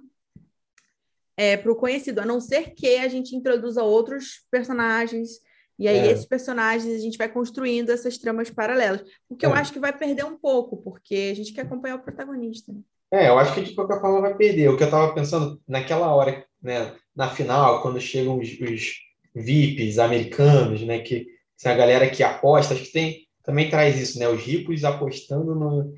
é, 1.38 1.56
para 1.56 1.72
o 1.72 1.76
conhecido, 1.76 2.20
a 2.20 2.26
não 2.26 2.42
ser 2.42 2.74
que 2.74 2.98
a 2.98 3.08
gente 3.08 3.36
introduza 3.36 3.84
outros 3.84 4.46
personagens. 4.50 5.40
E 5.78 5.88
aí, 5.88 6.00
é. 6.00 6.12
esses 6.12 6.26
personagens, 6.26 6.96
a 6.96 7.00
gente 7.00 7.20
vai 7.20 7.30
construindo 7.30 7.92
essas 7.92 8.18
tramas 8.18 8.50
paralelas. 8.50 9.04
O 9.30 9.36
que 9.36 9.46
eu 9.46 9.56
é. 9.56 9.60
acho 9.60 9.72
que 9.72 9.80
vai 9.80 9.96
perder 9.96 10.26
um 10.26 10.36
pouco, 10.36 10.78
porque 10.78 11.30
a 11.32 11.36
gente 11.36 11.54
quer 11.54 11.62
acompanhar 11.62 11.98
o 11.98 12.02
protagonista. 12.02 12.74
Né? 12.74 12.80
É, 13.12 13.30
eu 13.30 13.40
acho 13.40 13.54
que 13.54 13.62
de 13.62 13.74
qualquer 13.74 14.02
forma 14.02 14.22
vai 14.22 14.36
perder. 14.36 14.70
O 14.70 14.78
que 14.78 14.84
eu 14.84 14.88
estava 14.88 15.14
pensando 15.14 15.62
naquela 15.68 16.14
hora, 16.14 16.46
né, 16.62 16.94
na 17.16 17.30
final, 17.30 17.82
quando 17.82 18.02
chegam 18.02 18.38
os, 18.38 18.50
os 18.60 18.96
VIPs 19.34 20.00
americanos, 20.00 20.82
né, 20.82 21.00
que 21.00 21.26
são 21.56 21.72
a 21.72 21.76
galera 21.76 22.10
que 22.10 22.24
aposta, 22.24 22.74
acho 22.74 22.84
que 22.84 22.92
tem, 22.92 23.28
também 23.44 23.70
traz 23.70 24.00
isso, 24.00 24.20
né, 24.20 24.28
os 24.28 24.42
ricos 24.42 24.84
apostando 24.84 25.94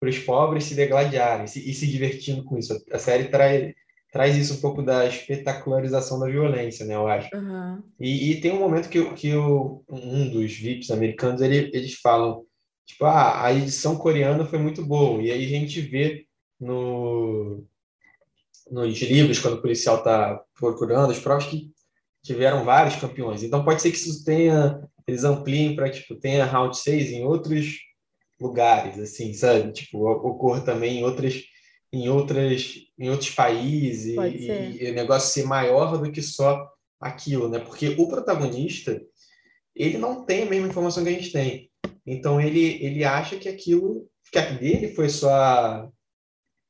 para 0.00 0.08
os 0.08 0.18
pobres 0.18 0.64
se 0.64 0.74
degladiarem 0.74 1.46
se, 1.46 1.68
e 1.68 1.74
se 1.74 1.86
divertindo 1.86 2.44
com 2.44 2.58
isso. 2.58 2.82
A 2.90 2.98
série 2.98 3.24
traz, 3.24 3.72
traz 4.10 4.36
isso 4.36 4.54
um 4.54 4.60
pouco 4.60 4.82
da 4.82 5.06
espetacularização 5.06 6.18
da 6.18 6.26
violência, 6.26 6.86
né, 6.86 6.94
eu 6.94 7.06
acho. 7.06 7.28
Uhum. 7.36 7.82
E, 8.00 8.32
e, 8.32 8.40
tem 8.40 8.52
um 8.52 8.58
momento 8.58 8.88
que, 8.88 9.04
que 9.14 9.34
o, 9.34 9.84
um 9.88 10.30
dos 10.30 10.52
VIPs 10.54 10.90
americanos, 10.90 11.42
ele, 11.42 11.70
eles 11.74 11.94
falam, 11.94 12.42
tipo, 12.86 13.04
ah, 13.04 13.44
a 13.44 13.52
edição 13.52 13.96
coreana 13.96 14.46
foi 14.46 14.58
muito 14.58 14.84
boa, 14.84 15.22
e 15.22 15.30
aí 15.30 15.44
a 15.44 15.48
gente 15.48 15.80
vê 15.80 16.23
no, 16.60 17.64
nos 18.70 19.00
livros, 19.00 19.38
quando 19.38 19.54
o 19.54 19.62
policial 19.62 19.98
está 19.98 20.40
procurando 20.58 21.10
as 21.10 21.18
provas, 21.18 21.46
que 21.46 21.70
tiveram 22.22 22.64
vários 22.64 22.96
campeões. 22.96 23.42
Então 23.42 23.64
pode 23.64 23.82
ser 23.82 23.90
que 23.90 23.96
isso 23.96 24.24
tenha, 24.24 24.82
eles 25.06 25.24
ampliem 25.24 25.76
para, 25.76 25.90
tipo, 25.90 26.14
tenha 26.14 26.44
round 26.44 26.76
6 26.76 27.10
em 27.10 27.24
outros 27.24 27.76
lugares, 28.40 28.98
assim, 28.98 29.32
sabe? 29.34 29.72
Tipo, 29.72 30.08
ocorra 30.08 30.60
também 30.62 30.98
em 30.98 31.04
outras 31.04 31.42
em 31.92 32.08
outras 32.08 32.74
em 32.98 33.08
outros 33.08 33.30
países 33.30 34.06
e, 34.06 34.82
e, 34.82 34.90
o 34.90 34.94
negócio 34.94 35.32
ser 35.32 35.46
maior 35.46 35.96
do 35.96 36.10
que 36.10 36.20
só 36.20 36.68
aquilo, 37.00 37.48
né? 37.48 37.60
Porque 37.60 37.94
o 37.98 38.08
protagonista 38.08 39.00
ele 39.76 39.98
não 39.98 40.24
tem 40.24 40.42
a 40.42 40.46
mesma 40.46 40.68
informação 40.68 41.04
que 41.04 41.10
a 41.10 41.12
gente 41.12 41.30
tem. 41.30 41.70
Então 42.04 42.40
ele 42.40 42.84
ele 42.84 43.04
acha 43.04 43.36
que 43.36 43.48
aquilo 43.48 44.08
que 44.32 44.38
a 44.38 44.50
dele 44.50 44.92
foi 44.94 45.08
só 45.08 45.88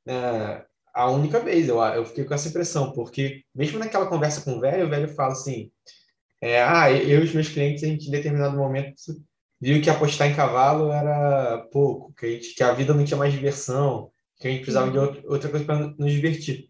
é, 0.07 0.64
a 0.95 1.11
única 1.11 1.40
vez. 1.40 1.69
Eu, 1.69 1.81
eu 1.81 2.05
fiquei 2.05 2.25
com 2.25 2.35
essa 2.35 2.49
impressão, 2.49 2.93
porque 2.93 3.43
mesmo 3.55 3.79
naquela 3.79 4.07
conversa 4.07 4.40
com 4.43 4.57
o 4.57 4.61
velho, 4.61 4.87
o 4.87 4.90
velho 4.90 5.09
fala 5.09 5.33
assim: 5.33 5.71
é, 6.40 6.62
ah, 6.62 6.90
eu 6.90 7.21
e 7.21 7.25
os 7.25 7.35
meus 7.35 7.49
clientes, 7.49 7.83
a 7.83 7.87
gente 7.87 8.09
em 8.09 8.11
determinado 8.11 8.57
momento 8.57 8.95
viu 9.61 9.81
que 9.81 9.88
apostar 9.88 10.29
em 10.29 10.35
cavalo 10.35 10.93
era 10.93 11.67
pouco, 11.73 12.12
que 12.14 12.27
a, 12.27 12.29
gente, 12.29 12.55
que 12.55 12.62
a 12.62 12.73
vida 12.73 12.93
não 12.93 13.05
tinha 13.05 13.17
mais 13.17 13.33
diversão, 13.33 14.11
que 14.38 14.47
a 14.47 14.51
gente 14.51 14.61
precisava 14.61 14.90
de 14.90 14.99
outra, 14.99 15.23
outra 15.27 15.49
coisa 15.49 15.64
para 15.64 15.95
nos 15.99 16.12
divertir. 16.12 16.69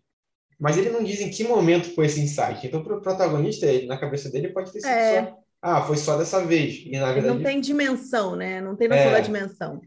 Mas 0.61 0.79
ele 0.79 0.91
não 0.91 1.03
diz 1.03 1.21
em 1.21 1.31
que 1.31 1.43
momento 1.43 1.93
foi 1.95 2.07
esse 2.07 2.21
insight. 2.21 2.65
Então, 2.65 2.83
para 2.85 2.97
o 2.97 3.03
protagonista, 3.03 3.67
na 3.87 3.99
cabeça 3.99 4.31
dele, 4.31 4.53
pode 4.53 4.73
ter 4.73 4.81
sido 4.81 4.91
é. 4.91 5.25
só. 5.25 5.39
Ah, 5.61 5.83
foi 5.83 5.97
só 5.97 6.17
dessa 6.17 6.45
vez. 6.45 6.85
E, 6.87 6.93
na 6.93 7.13
verdade, 7.13 7.35
não 7.35 7.43
tem 7.43 7.61
dimensão, 7.61 8.37
né? 8.37 8.61
Não 8.61 8.77
tem 8.77 8.87
noção 8.87 9.07
é, 9.07 9.13
da 9.13 9.21
dimensão. 9.21 9.81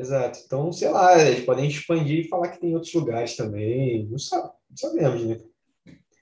Exato. 0.00 0.40
Então, 0.44 0.72
sei 0.72 0.88
lá, 0.88 1.22
eles 1.22 1.44
podem 1.44 1.68
expandir 1.68 2.24
e 2.24 2.28
falar 2.28 2.48
que 2.48 2.60
tem 2.60 2.74
outros 2.74 2.92
lugares 2.94 3.36
também. 3.36 4.08
Não, 4.08 4.18
sabe, 4.18 4.50
não 4.70 4.76
sabemos, 4.76 5.24
né? 5.24 5.38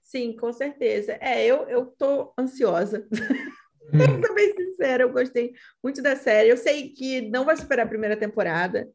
Sim, 0.03 0.37
com 0.37 0.53
certeza. 0.53 1.13
É, 1.21 1.47
eu, 1.47 1.69
eu 1.69 1.87
tô 1.87 2.33
ansiosa. 2.37 3.07
Hum. 3.13 3.89
Pra 4.21 4.35
bem 4.35 4.53
sincera, 4.55 5.05
eu 5.05 5.13
gostei 5.13 5.55
muito 5.83 6.03
da 6.03 6.17
série. 6.17 6.51
Eu 6.51 6.57
sei 6.57 6.91
que 6.91 7.21
não 7.23 7.45
vai 7.45 7.57
superar 7.57 7.87
a 7.87 7.89
primeira 7.89 8.17
temporada, 8.17 8.89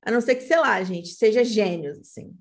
a 0.00 0.10
não 0.10 0.20
ser 0.20 0.36
que, 0.36 0.42
sei 0.42 0.58
lá, 0.58 0.82
gente, 0.82 1.08
seja 1.08 1.42
gênios, 1.42 1.98
assim. 1.98 2.32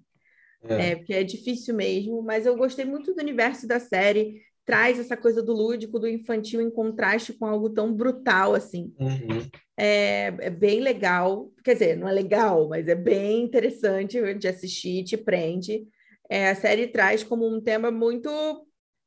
É. 0.65 0.91
é. 0.91 0.95
porque 0.95 1.13
é 1.13 1.23
difícil 1.23 1.75
mesmo, 1.75 2.21
mas 2.21 2.45
eu 2.45 2.55
gostei 2.55 2.86
muito 2.86 3.13
do 3.13 3.21
universo 3.21 3.67
da 3.67 3.79
série 3.79 4.41
traz 4.65 4.97
essa 4.97 5.17
coisa 5.17 5.41
do 5.43 5.54
lúdico, 5.54 5.99
do 5.99 6.08
infantil 6.08 6.62
em 6.62 6.69
contraste 6.69 7.34
com 7.34 7.45
algo 7.45 7.69
tão 7.69 7.93
brutal 7.93 8.54
assim. 8.54 8.93
Uhum. 8.97 9.49
É, 9.78 10.28
é, 10.39 10.49
bem 10.49 10.80
legal, 10.80 11.52
quer 11.63 11.73
dizer, 11.73 11.97
não 11.97 12.08
é 12.08 12.12
legal, 12.12 12.69
mas 12.69 12.88
é 12.88 12.95
bem 12.95 13.43
interessante 13.43 14.21
de 14.36 14.47
assistir, 14.47 15.04
te 15.04 15.17
prende. 15.17 15.86
É, 16.30 16.49
a 16.49 16.56
série 16.56 16.88
traz 16.88 17.23
como 17.23 17.45
um 17.45 17.60
tema 17.60 17.91
muito 17.91 18.30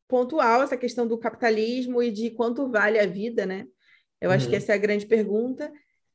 pontual 0.08 0.62
essa 0.62 0.76
questão 0.76 1.06
do 1.06 1.18
capitalismo 1.18 2.02
e 2.02 2.10
de 2.10 2.30
quanto 2.30 2.70
vale 2.70 2.98
a 2.98 3.06
vida, 3.06 3.46
né? 3.46 3.66
Eu 4.20 4.30
uhum. 4.30 4.36
acho 4.36 4.46
que 4.46 4.52
uhum. 4.52 4.58
essa 4.58 4.72
é 4.72 4.74
a 4.74 4.78
grande 4.78 5.06
pergunta. 5.06 5.72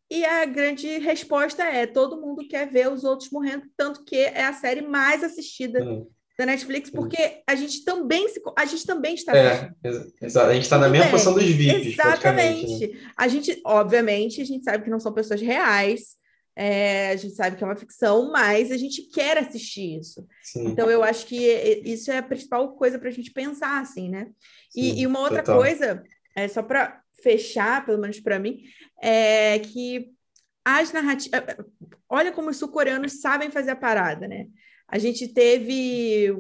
E 0.10 0.24
a 0.26 0.46
grande 0.46 0.98
resposta 1.00 1.64
é: 1.64 1.88
todo 1.88 2.20
mundo 2.22 2.48
quer 2.48 2.70
ver 2.70 2.92
os 2.92 3.04
outros 3.04 3.32
morrendo, 3.32 3.66
tanto 3.76 4.04
que 4.04 4.18
é 4.18 4.44
a 4.44 4.54
série 4.54 4.82
mais 4.82 5.24
assistida 5.24 5.84
uhum 5.84 6.08
da 6.38 6.46
Netflix, 6.46 6.90
porque 6.90 7.42
a 7.46 7.56
gente 7.56 7.84
também 7.84 8.28
se, 8.30 8.42
a 8.58 8.66
gente 8.66 8.86
também 8.86 9.14
está 9.14 9.38
é, 9.38 9.72
exato. 10.22 10.50
a 10.50 10.54
gente 10.54 10.64
está 10.64 10.78
na 10.78 10.90
mesma 10.90 11.06
bem. 11.06 11.12
posição 11.12 11.34
dos 11.34 11.44
VIPs 11.44 11.86
né? 11.86 11.92
exatamente 11.92 12.88
né? 12.88 13.12
a 13.18 13.28
gente 13.28 13.62
obviamente 13.66 14.42
a 14.42 14.46
gente 14.46 14.64
sabe 14.64 14.84
que 14.84 14.90
não 14.90 15.00
são 15.00 15.14
pessoas 15.14 15.42
reais 15.42 16.16
é, 16.56 17.12
a 17.12 17.16
gente 17.16 17.36
sabe 17.36 17.56
que 17.56 17.64
é 17.64 17.68
uma 17.68 17.76
ficção 17.76 18.32
mas 18.32 18.72
a 18.72 18.78
gente 18.78 19.04
quer 19.04 19.38
assistir 19.38 20.00
isso 20.00 20.26
Sim. 20.42 20.70
então 20.70 20.90
eu 20.90 21.04
acho 21.04 21.26
que 21.26 21.38
isso 21.86 22.12
é 22.12 22.18
a 22.18 22.24
principal 22.24 22.76
coisa 22.76 22.98
para 22.98 23.10
a 23.10 23.14
gente 23.14 23.32
pensar 23.32 23.82
assim 23.82 24.10
né 24.10 24.28
e, 24.76 24.92
Sim, 24.92 25.00
e 25.00 25.08
uma 25.08 25.20
outra 25.20 25.44
total. 25.44 25.62
coisa 25.62 26.04
é 26.36 26.48
só 26.48 26.64
para 26.64 27.02
fechar 27.22 27.86
pelo 27.86 28.00
menos 28.00 28.20
para 28.20 28.40
mim 28.40 28.64
é 29.02 29.60
que 29.60 30.12
as 30.64 30.92
narrativas 30.92 31.42
olha 32.10 32.32
como 32.32 32.50
os 32.50 32.58
sul-coreanos 32.58 33.20
sabem 33.22 33.52
fazer 33.52 33.72
a 33.72 33.76
parada 33.76 34.28
né 34.28 34.48
a 34.92 34.98
gente 34.98 35.28
teve 35.30 36.36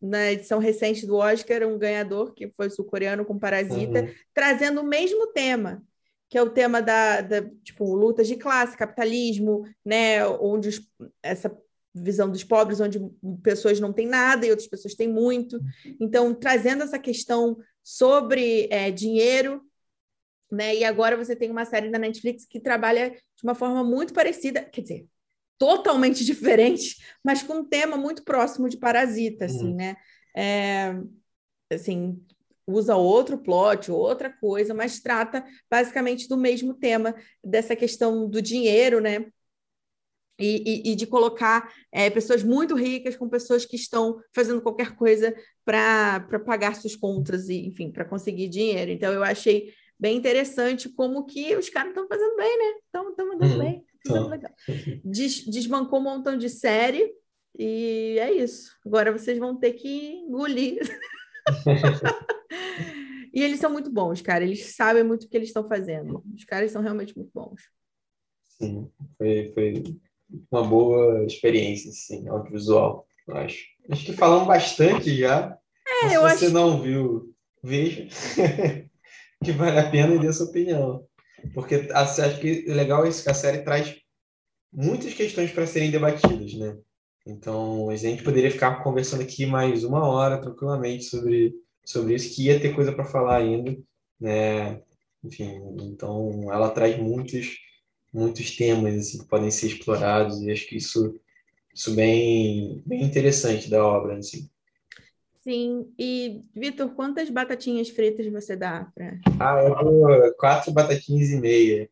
na 0.00 0.32
edição 0.32 0.58
recente 0.58 1.06
do 1.06 1.14
Oscar 1.14 1.62
um 1.62 1.78
ganhador 1.78 2.34
que 2.34 2.48
foi 2.48 2.68
sul-coreano 2.68 3.24
com 3.24 3.38
Parasita, 3.38 4.02
uhum. 4.02 4.14
trazendo 4.34 4.80
o 4.80 4.84
mesmo 4.84 5.28
tema, 5.28 5.80
que 6.28 6.36
é 6.36 6.42
o 6.42 6.50
tema 6.50 6.82
da, 6.82 7.20
da 7.20 7.42
tipo 7.62 7.94
lutas 7.94 8.26
de 8.26 8.34
classe, 8.34 8.76
capitalismo, 8.76 9.64
né, 9.84 10.26
onde 10.26 10.70
os, 10.70 10.90
essa 11.22 11.56
visão 11.94 12.28
dos 12.28 12.42
pobres, 12.42 12.80
onde 12.80 12.98
pessoas 13.42 13.78
não 13.78 13.92
têm 13.92 14.08
nada 14.08 14.44
e 14.44 14.50
outras 14.50 14.68
pessoas 14.68 14.94
têm 14.94 15.06
muito. 15.06 15.60
Então, 16.00 16.34
trazendo 16.34 16.82
essa 16.82 16.98
questão 16.98 17.56
sobre 17.82 18.66
é, 18.70 18.90
dinheiro, 18.90 19.62
né? 20.50 20.74
E 20.74 20.84
agora 20.84 21.16
você 21.16 21.36
tem 21.36 21.50
uma 21.50 21.64
série 21.64 21.90
da 21.90 21.98
Netflix 21.98 22.44
que 22.44 22.58
trabalha 22.58 23.10
de 23.10 23.44
uma 23.44 23.54
forma 23.54 23.84
muito 23.84 24.12
parecida, 24.12 24.62
quer 24.62 24.80
dizer, 24.82 25.06
totalmente 25.62 26.24
diferente, 26.26 26.96
mas 27.22 27.40
com 27.40 27.58
um 27.58 27.64
tema 27.64 27.96
muito 27.96 28.24
próximo 28.24 28.68
de 28.68 28.76
Parasita, 28.76 29.44
assim, 29.44 29.68
uhum. 29.68 29.76
né? 29.76 29.96
É, 30.36 30.96
assim, 31.72 32.20
usa 32.66 32.96
outro 32.96 33.38
plot, 33.38 33.92
outra 33.92 34.28
coisa, 34.28 34.74
mas 34.74 34.98
trata 34.98 35.44
basicamente 35.70 36.28
do 36.28 36.36
mesmo 36.36 36.74
tema, 36.74 37.14
dessa 37.44 37.76
questão 37.76 38.28
do 38.28 38.42
dinheiro, 38.42 39.00
né? 39.00 39.26
E, 40.40 40.88
e, 40.88 40.92
e 40.92 40.94
de 40.96 41.06
colocar 41.06 41.72
é, 41.92 42.10
pessoas 42.10 42.42
muito 42.42 42.74
ricas 42.74 43.14
com 43.14 43.28
pessoas 43.28 43.64
que 43.64 43.76
estão 43.76 44.20
fazendo 44.34 44.60
qualquer 44.60 44.96
coisa 44.96 45.32
para 45.64 46.40
pagar 46.44 46.74
suas 46.74 46.96
contas 46.96 47.48
e, 47.48 47.66
enfim, 47.66 47.92
para 47.92 48.04
conseguir 48.04 48.48
dinheiro. 48.48 48.90
Então, 48.90 49.12
eu 49.12 49.22
achei 49.22 49.72
bem 49.96 50.16
interessante 50.16 50.88
como 50.88 51.24
que 51.24 51.54
os 51.54 51.68
caras 51.68 51.90
estão 51.90 52.08
fazendo 52.08 52.34
bem, 52.34 52.58
né? 52.58 52.80
Estão 52.84 53.04
mandando 53.04 53.54
uhum. 53.54 53.58
bem. 53.60 53.91
Legal. 54.06 54.52
Des, 55.04 55.44
desbancou 55.44 56.00
um 56.00 56.02
montão 56.02 56.36
de 56.36 56.48
série 56.48 57.12
e 57.58 58.16
é 58.18 58.32
isso. 58.32 58.76
Agora 58.84 59.12
vocês 59.12 59.38
vão 59.38 59.56
ter 59.56 59.72
que 59.74 60.14
engolir. 60.26 60.80
e 63.32 63.42
eles 63.42 63.60
são 63.60 63.70
muito 63.70 63.90
bons, 63.90 64.20
cara. 64.20 64.44
Eles 64.44 64.74
sabem 64.74 65.04
muito 65.04 65.24
o 65.24 65.28
que 65.28 65.36
eles 65.36 65.48
estão 65.48 65.68
fazendo. 65.68 66.24
Os 66.34 66.44
caras 66.44 66.70
são 66.70 66.82
realmente 66.82 67.16
muito 67.16 67.30
bons. 67.34 67.62
Sim, 68.44 68.90
foi, 69.18 69.50
foi 69.52 69.82
uma 70.50 70.62
boa 70.62 71.24
experiência, 71.24 71.90
sim, 71.92 72.28
audiovisual, 72.28 73.06
eu 73.26 73.36
acho. 73.36 73.64
Acho 73.90 74.06
que 74.06 74.12
falamos 74.12 74.46
bastante 74.46 75.16
já. 75.16 75.58
É, 76.04 76.08
se 76.08 76.18
você 76.18 76.46
acho... 76.46 76.50
não 76.50 76.80
viu, 76.80 77.34
veja. 77.62 78.06
que 79.44 79.52
vale 79.52 79.78
a 79.80 79.90
pena 79.90 80.14
e 80.14 80.18
dê 80.18 80.32
sua 80.32 80.46
opinião. 80.46 81.04
Porque 81.54 81.88
acho 81.92 82.40
que 82.40 82.64
é 82.68 82.74
legal 82.74 83.06
isso, 83.06 83.24
que 83.24 83.30
a 83.30 83.34
série 83.34 83.62
traz 83.62 83.96
muitas 84.72 85.12
questões 85.12 85.50
para 85.50 85.66
serem 85.66 85.90
debatidas, 85.90 86.54
né? 86.54 86.76
Então, 87.26 87.90
a 87.90 87.96
gente 87.96 88.22
poderia 88.22 88.50
ficar 88.50 88.82
conversando 88.82 89.22
aqui 89.22 89.46
mais 89.46 89.84
uma 89.84 90.04
hora 90.08 90.40
tranquilamente 90.40 91.04
sobre, 91.04 91.54
sobre 91.84 92.14
isso, 92.14 92.34
que 92.34 92.46
ia 92.46 92.58
ter 92.58 92.74
coisa 92.74 92.92
para 92.92 93.04
falar 93.04 93.36
ainda, 93.36 93.76
né? 94.20 94.80
Enfim, 95.22 95.62
então 95.82 96.52
ela 96.52 96.70
traz 96.70 96.98
muitos, 96.98 97.58
muitos 98.12 98.56
temas 98.56 98.96
assim, 98.96 99.18
que 99.18 99.26
podem 99.26 99.50
ser 99.50 99.68
explorados, 99.68 100.42
e 100.42 100.50
acho 100.50 100.66
que 100.66 100.76
isso, 100.76 101.14
isso 101.72 101.94
bem, 101.94 102.82
bem 102.84 103.04
interessante 103.04 103.70
da 103.70 103.86
obra. 103.86 104.16
Assim. 104.16 104.48
Sim, 105.42 105.92
e 105.96 106.42
Vitor, 106.54 106.90
quantas 106.90 107.30
batatinhas 107.30 107.88
fritas 107.88 108.26
você 108.32 108.56
dá 108.56 108.90
para? 108.92 109.20
Ah, 109.38 109.62
eu 109.62 109.74
dou 109.76 110.34
quatro 110.34 110.72
batatinhas 110.72 111.30
e 111.30 111.36
meia. 111.36 111.90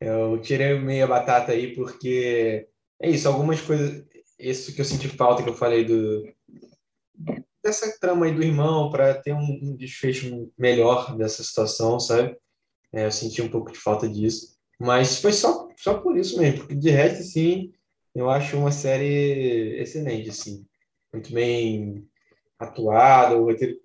Eu 0.00 0.40
tirei 0.40 0.78
meia 0.78 1.06
batata 1.06 1.52
aí 1.52 1.74
porque 1.74 2.66
é 3.00 3.10
isso, 3.10 3.28
algumas 3.28 3.60
coisas, 3.60 4.04
isso 4.38 4.74
que 4.74 4.80
eu 4.80 4.84
senti 4.84 5.08
falta 5.08 5.42
que 5.42 5.48
eu 5.48 5.54
falei 5.54 5.84
do 5.84 6.24
dessa 7.62 7.98
trama 8.00 8.24
aí 8.24 8.34
do 8.34 8.42
irmão 8.42 8.90
para 8.90 9.14
ter 9.14 9.34
um, 9.34 9.76
desfecho 9.76 10.50
melhor 10.58 11.16
dessa 11.16 11.42
situação, 11.44 12.00
sabe? 12.00 12.34
É, 12.92 13.04
eu 13.04 13.12
senti 13.12 13.42
um 13.42 13.50
pouco 13.50 13.70
de 13.70 13.78
falta 13.78 14.08
disso, 14.08 14.56
mas 14.78 15.20
foi 15.20 15.32
só 15.32 15.68
só 15.76 15.98
por 16.00 16.16
isso 16.16 16.38
mesmo, 16.38 16.60
porque 16.60 16.74
de 16.74 16.90
resto 16.90 17.22
sim, 17.22 17.72
eu 18.14 18.28
acho 18.28 18.56
uma 18.56 18.72
série 18.72 19.78
excelente 19.80 20.30
assim, 20.30 20.66
muito 21.12 21.32
bem 21.32 22.06
atuada, 22.58 23.36
o 23.36 23.44
roteiro 23.44 23.78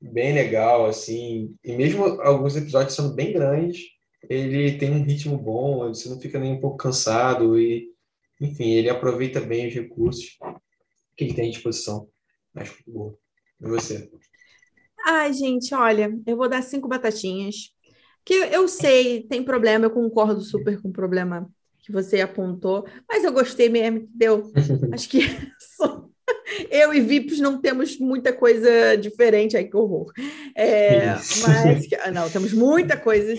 bem 0.00 0.32
legal 0.32 0.86
assim, 0.86 1.56
e 1.64 1.72
mesmo 1.76 2.04
alguns 2.22 2.56
episódios 2.56 2.94
sendo 2.94 3.14
bem 3.14 3.32
grandes, 3.32 3.93
ele 4.28 4.78
tem 4.78 4.90
um 4.90 5.02
ritmo 5.02 5.36
bom, 5.36 5.88
você 5.88 6.08
não 6.08 6.20
fica 6.20 6.38
nem 6.38 6.52
um 6.52 6.60
pouco 6.60 6.76
cansado 6.76 7.58
e, 7.58 7.90
enfim, 8.40 8.70
ele 8.70 8.88
aproveita 8.88 9.40
bem 9.40 9.68
os 9.68 9.74
recursos 9.74 10.38
que 11.16 11.24
ele 11.24 11.34
tem 11.34 11.48
à 11.48 11.52
disposição. 11.52 12.08
Acho 12.54 12.72
muito 12.72 12.90
bom. 12.90 13.14
E 13.60 13.68
você? 13.68 14.10
Ai, 15.06 15.32
gente, 15.32 15.74
olha, 15.74 16.16
eu 16.26 16.36
vou 16.36 16.48
dar 16.48 16.62
cinco 16.62 16.88
batatinhas. 16.88 17.72
Que 18.24 18.34
eu 18.34 18.66
sei, 18.66 19.22
tem 19.22 19.42
problema, 19.42 19.84
eu 19.84 19.90
concordo 19.90 20.40
super 20.40 20.80
com 20.80 20.88
o 20.88 20.92
problema 20.92 21.50
que 21.80 21.92
você 21.92 22.22
apontou, 22.22 22.86
mas 23.06 23.22
eu 23.22 23.32
gostei 23.32 23.68
mesmo, 23.68 24.08
deu. 24.14 24.50
Acho 24.92 25.08
que 25.08 25.20
eu 26.70 26.94
e 26.94 27.00
Vips 27.00 27.38
não 27.38 27.60
temos 27.60 27.98
muita 27.98 28.32
coisa 28.32 28.96
diferente, 28.96 29.56
ai 29.56 29.64
que 29.64 29.76
horror. 29.76 30.10
É, 30.56 31.08
mas, 31.42 31.86
não, 32.12 32.30
temos 32.30 32.54
muita 32.54 32.96
coisa 32.96 33.34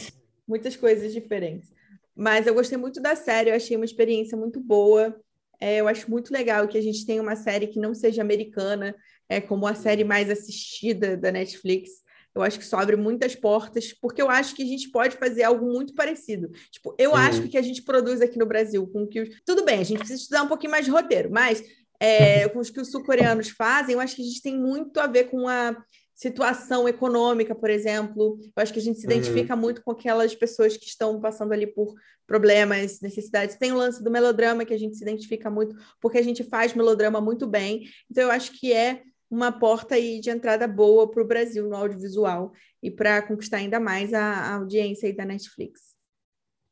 muitas 0.47 0.75
coisas 0.75 1.13
diferentes. 1.13 1.71
Mas 2.15 2.47
eu 2.47 2.53
gostei 2.53 2.77
muito 2.77 3.01
da 3.01 3.15
série, 3.15 3.49
eu 3.49 3.55
achei 3.55 3.75
uma 3.75 3.85
experiência 3.85 4.37
muito 4.37 4.59
boa. 4.59 5.19
É, 5.59 5.77
eu 5.77 5.87
acho 5.87 6.09
muito 6.09 6.31
legal 6.31 6.67
que 6.67 6.77
a 6.77 6.81
gente 6.81 7.05
tenha 7.05 7.21
uma 7.21 7.35
série 7.35 7.67
que 7.67 7.79
não 7.79 7.93
seja 7.93 8.21
americana, 8.21 8.95
é 9.27 9.41
como 9.41 9.67
a 9.67 9.75
série 9.75 10.03
mais 10.03 10.29
assistida 10.29 11.17
da 11.17 11.31
Netflix. 11.31 12.05
Eu 12.33 12.41
acho 12.41 12.59
que 12.59 12.65
isso 12.65 12.75
abre 12.75 12.97
muitas 12.97 13.33
portas, 13.33 13.93
porque 13.93 14.21
eu 14.21 14.29
acho 14.29 14.55
que 14.55 14.63
a 14.63 14.65
gente 14.65 14.89
pode 14.91 15.15
fazer 15.15 15.43
algo 15.43 15.65
muito 15.65 15.93
parecido. 15.93 16.51
Tipo, 16.69 16.93
eu 16.97 17.15
acho 17.15 17.41
que 17.41 17.47
o 17.47 17.51
que 17.51 17.57
a 17.57 17.61
gente 17.61 17.81
produz 17.81 18.21
aqui 18.21 18.37
no 18.37 18.45
Brasil, 18.45 18.85
com 18.87 19.07
que 19.07 19.29
tudo 19.45 19.63
bem, 19.63 19.79
a 19.79 19.83
gente 19.83 19.99
precisa 19.99 20.21
estudar 20.21 20.43
um 20.43 20.47
pouquinho 20.47 20.71
mais 20.71 20.83
de 20.83 20.91
roteiro, 20.91 21.29
mas 21.31 21.63
é, 21.97 22.47
com 22.49 22.59
os 22.59 22.69
que 22.69 22.81
os 22.81 22.91
sul-coreanos 22.91 23.49
fazem, 23.49 23.93
eu 23.93 24.01
acho 24.01 24.17
que 24.17 24.21
a 24.21 24.25
gente 24.25 24.41
tem 24.41 24.59
muito 24.59 24.99
a 24.99 25.07
ver 25.07 25.25
com 25.25 25.47
a 25.47 25.77
situação 26.15 26.87
econômica, 26.87 27.53
por 27.53 27.69
exemplo. 27.69 28.39
Eu 28.41 28.63
acho 28.63 28.71
que 28.71 28.79
a 28.79 28.81
gente 28.81 28.99
se 28.99 29.05
identifica 29.05 29.53
uhum. 29.53 29.61
muito 29.61 29.83
com 29.83 29.91
aquelas 29.91 30.33
pessoas 30.33 30.77
que 30.77 30.85
estão 30.85 31.19
passando 31.19 31.51
ali 31.51 31.67
por 31.67 31.93
problemas, 32.25 33.01
necessidades. 33.01 33.57
Tem 33.57 33.71
o 33.71 33.77
lance 33.77 34.01
do 34.01 34.09
melodrama 34.09 34.65
que 34.65 34.73
a 34.73 34.79
gente 34.79 34.95
se 34.95 35.03
identifica 35.03 35.49
muito, 35.49 35.75
porque 36.01 36.17
a 36.17 36.23
gente 36.23 36.43
faz 36.43 36.73
melodrama 36.73 37.19
muito 37.19 37.45
bem. 37.45 37.83
Então, 38.09 38.23
eu 38.23 38.31
acho 38.31 38.57
que 38.57 38.73
é 38.73 39.03
uma 39.29 39.51
porta 39.51 39.95
aí 39.95 40.19
de 40.19 40.29
entrada 40.29 40.67
boa 40.67 41.09
para 41.09 41.21
o 41.21 41.27
Brasil 41.27 41.67
no 41.67 41.75
audiovisual 41.75 42.53
e 42.81 42.89
para 42.89 43.21
conquistar 43.21 43.57
ainda 43.57 43.79
mais 43.79 44.13
a, 44.13 44.21
a, 44.21 44.55
audiência 44.55 45.07
aí 45.07 45.13
da 45.13 45.25
Netflix. 45.25 45.95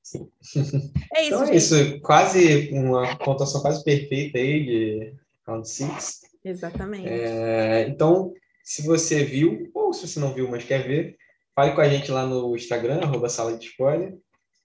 Sim. 0.01 0.29
É 1.15 1.23
isso, 1.23 1.35
então 1.35 1.43
é 1.43 1.55
isso, 1.55 2.01
quase 2.01 2.71
uma 2.71 3.17
pontuação 3.17 3.61
quase 3.61 3.83
perfeita 3.83 4.37
aí 4.37 4.65
de 4.65 5.13
Round 5.47 5.67
Six. 5.67 6.21
Exatamente. 6.43 7.07
É, 7.07 7.87
então, 7.87 8.33
se 8.63 8.81
você 8.81 9.23
viu, 9.23 9.69
ou 9.73 9.93
se 9.93 10.07
você 10.07 10.19
não 10.19 10.33
viu, 10.33 10.49
mas 10.49 10.63
quer 10.63 10.87
ver, 10.87 11.17
fale 11.53 11.73
com 11.73 11.81
a 11.81 11.89
gente 11.89 12.09
lá 12.09 12.25
no 12.25 12.55
Instagram, 12.55 13.01
arroba 13.01 13.29
sala 13.29 13.57
de 13.57 13.67
spoiler. 13.67 14.15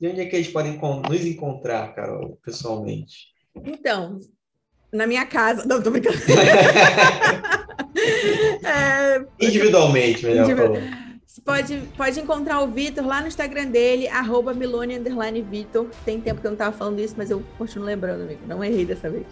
E 0.00 0.06
onde 0.06 0.20
é 0.20 0.26
que 0.26 0.36
eles 0.36 0.48
podem 0.48 0.78
nos 0.78 1.26
encontrar, 1.26 1.92
Carol, 1.94 2.38
pessoalmente? 2.44 3.32
Então, 3.64 4.20
na 4.92 5.06
minha 5.06 5.26
casa. 5.26 5.66
Não, 5.66 5.82
tô 5.82 5.90
brincando. 5.90 6.16
é... 8.64 9.26
Individualmente, 9.44 10.24
melhor 10.24 10.44
Individu... 10.44 11.07
Você 11.38 11.42
pode, 11.42 11.82
pode 11.96 12.20
encontrar 12.20 12.60
o 12.60 12.66
Vitor 12.66 13.06
lá 13.06 13.20
no 13.20 13.28
Instagram 13.28 13.66
dele, 13.66 14.08
arroba 14.08 14.52
Vitor. 14.52 15.86
Tem 16.04 16.20
tempo 16.20 16.40
que 16.40 16.46
eu 16.46 16.50
não 16.50 16.56
estava 16.56 16.76
falando 16.76 16.98
isso, 16.98 17.14
mas 17.16 17.30
eu 17.30 17.44
continuo 17.56 17.86
lembrando, 17.86 18.22
amigo. 18.22 18.40
Não 18.46 18.62
errei 18.62 18.84
dessa 18.84 19.08
vez. 19.08 19.24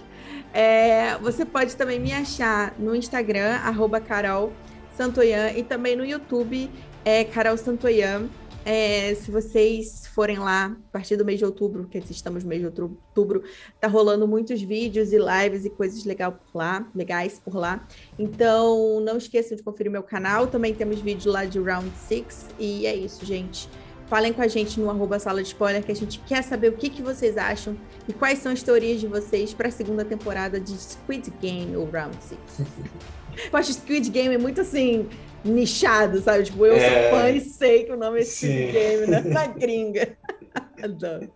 É, 0.55 1.19
você 1.19 1.45
pode 1.45 1.75
também 1.75 1.99
me 1.99 2.13
achar 2.13 2.73
no 2.79 2.95
Instagram, 2.95 3.57
arroba 3.57 4.01
Carol 4.01 4.53
Santoyan, 4.97 5.51
e 5.51 5.65
também 5.65 5.97
no 5.97 6.05
YouTube, 6.05 6.71
é 7.05 7.25
Carol 7.25 7.57
Santoyan. 7.57 8.29
É, 8.69 9.15
se 9.15 9.31
vocês 9.31 10.09
forem 10.09 10.41
lá, 10.41 10.77
a 10.89 10.93
partir 10.93 11.17
do 11.17 11.25
mês 11.25 11.39
de 11.39 11.45
outubro, 11.45 11.87
que 11.87 11.99
estamos 11.99 12.43
no 12.43 12.49
mês 12.49 12.61
de 12.61 12.67
outubro, 12.83 13.45
tá 13.81 13.87
rolando 13.87 14.27
muitos 14.27 14.61
vídeos 14.61 15.13
e 15.13 15.19
lives 15.19 15.65
e 15.65 15.71
coisas 15.71 16.05
legal 16.05 16.33
por 16.33 16.59
lá, 16.59 16.85
legais 16.93 17.39
por 17.39 17.55
lá. 17.55 17.87
Então, 18.19 18.99
não 19.03 19.19
esqueçam 19.19 19.57
de 19.57 19.63
conferir 19.63 19.93
meu 19.93 20.03
canal. 20.03 20.49
Também 20.49 20.75
temos 20.75 20.99
vídeo 20.99 21.31
lá 21.31 21.45
de 21.45 21.61
Round 21.61 21.93
6. 22.09 22.49
E 22.59 22.87
é 22.87 22.97
isso, 22.97 23.25
gente. 23.25 23.69
Falem 24.09 24.33
com 24.33 24.43
a 24.43 24.49
gente 24.49 24.81
no 24.81 24.91
arroba 24.91 25.21
sala 25.21 25.43
de 25.43 25.49
spoiler, 25.49 25.85
que 25.85 25.93
a 25.93 25.97
gente 25.97 26.19
quer 26.27 26.43
saber 26.43 26.71
o 26.71 26.73
que, 26.73 26.91
que 26.91 27.03
vocês 27.03 27.37
acham 27.37 27.77
e 28.09 28.13
quais 28.13 28.41
são 28.41 28.51
as 28.51 28.65
teorias 28.65 29.01
de 29.01 29.07
vocês 29.07 29.55
para 29.55 29.69
a 29.69 29.71
segunda 29.71 30.05
temporada 30.05 30.59
de 30.59 30.73
Squid 30.73 31.33
Game 31.41 31.77
ou 31.77 31.89
Round 31.89 32.17
6. 32.21 32.41
eu 33.53 33.59
acho 33.59 33.73
Squid 33.73 34.11
Game 34.11 34.37
muito 34.39 34.61
assim, 34.61 35.09
nichado, 35.47 36.21
sabe? 36.21 36.45
Tipo, 36.45 36.67
eu 36.67 36.75
é... 36.75 37.11
sou 37.11 37.19
fã 37.19 37.31
e 37.31 37.41
sei 37.41 37.85
que 37.85 37.93
o 37.93 37.97
nome 37.97 38.21
é 38.21 38.25
Squid 38.25 38.73
Game, 38.73 39.07
né? 39.07 39.21
Na 39.21 39.47
gringa. 39.47 40.17
Adoro. 40.83 41.31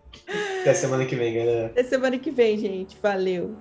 Até 0.61 0.73
semana 0.73 1.05
que 1.05 1.15
vem, 1.15 1.33
galera. 1.33 1.67
Até 1.67 1.83
semana 1.83 2.17
que 2.17 2.31
vem, 2.31 2.57
gente. 2.57 2.97
Valeu. 3.01 3.55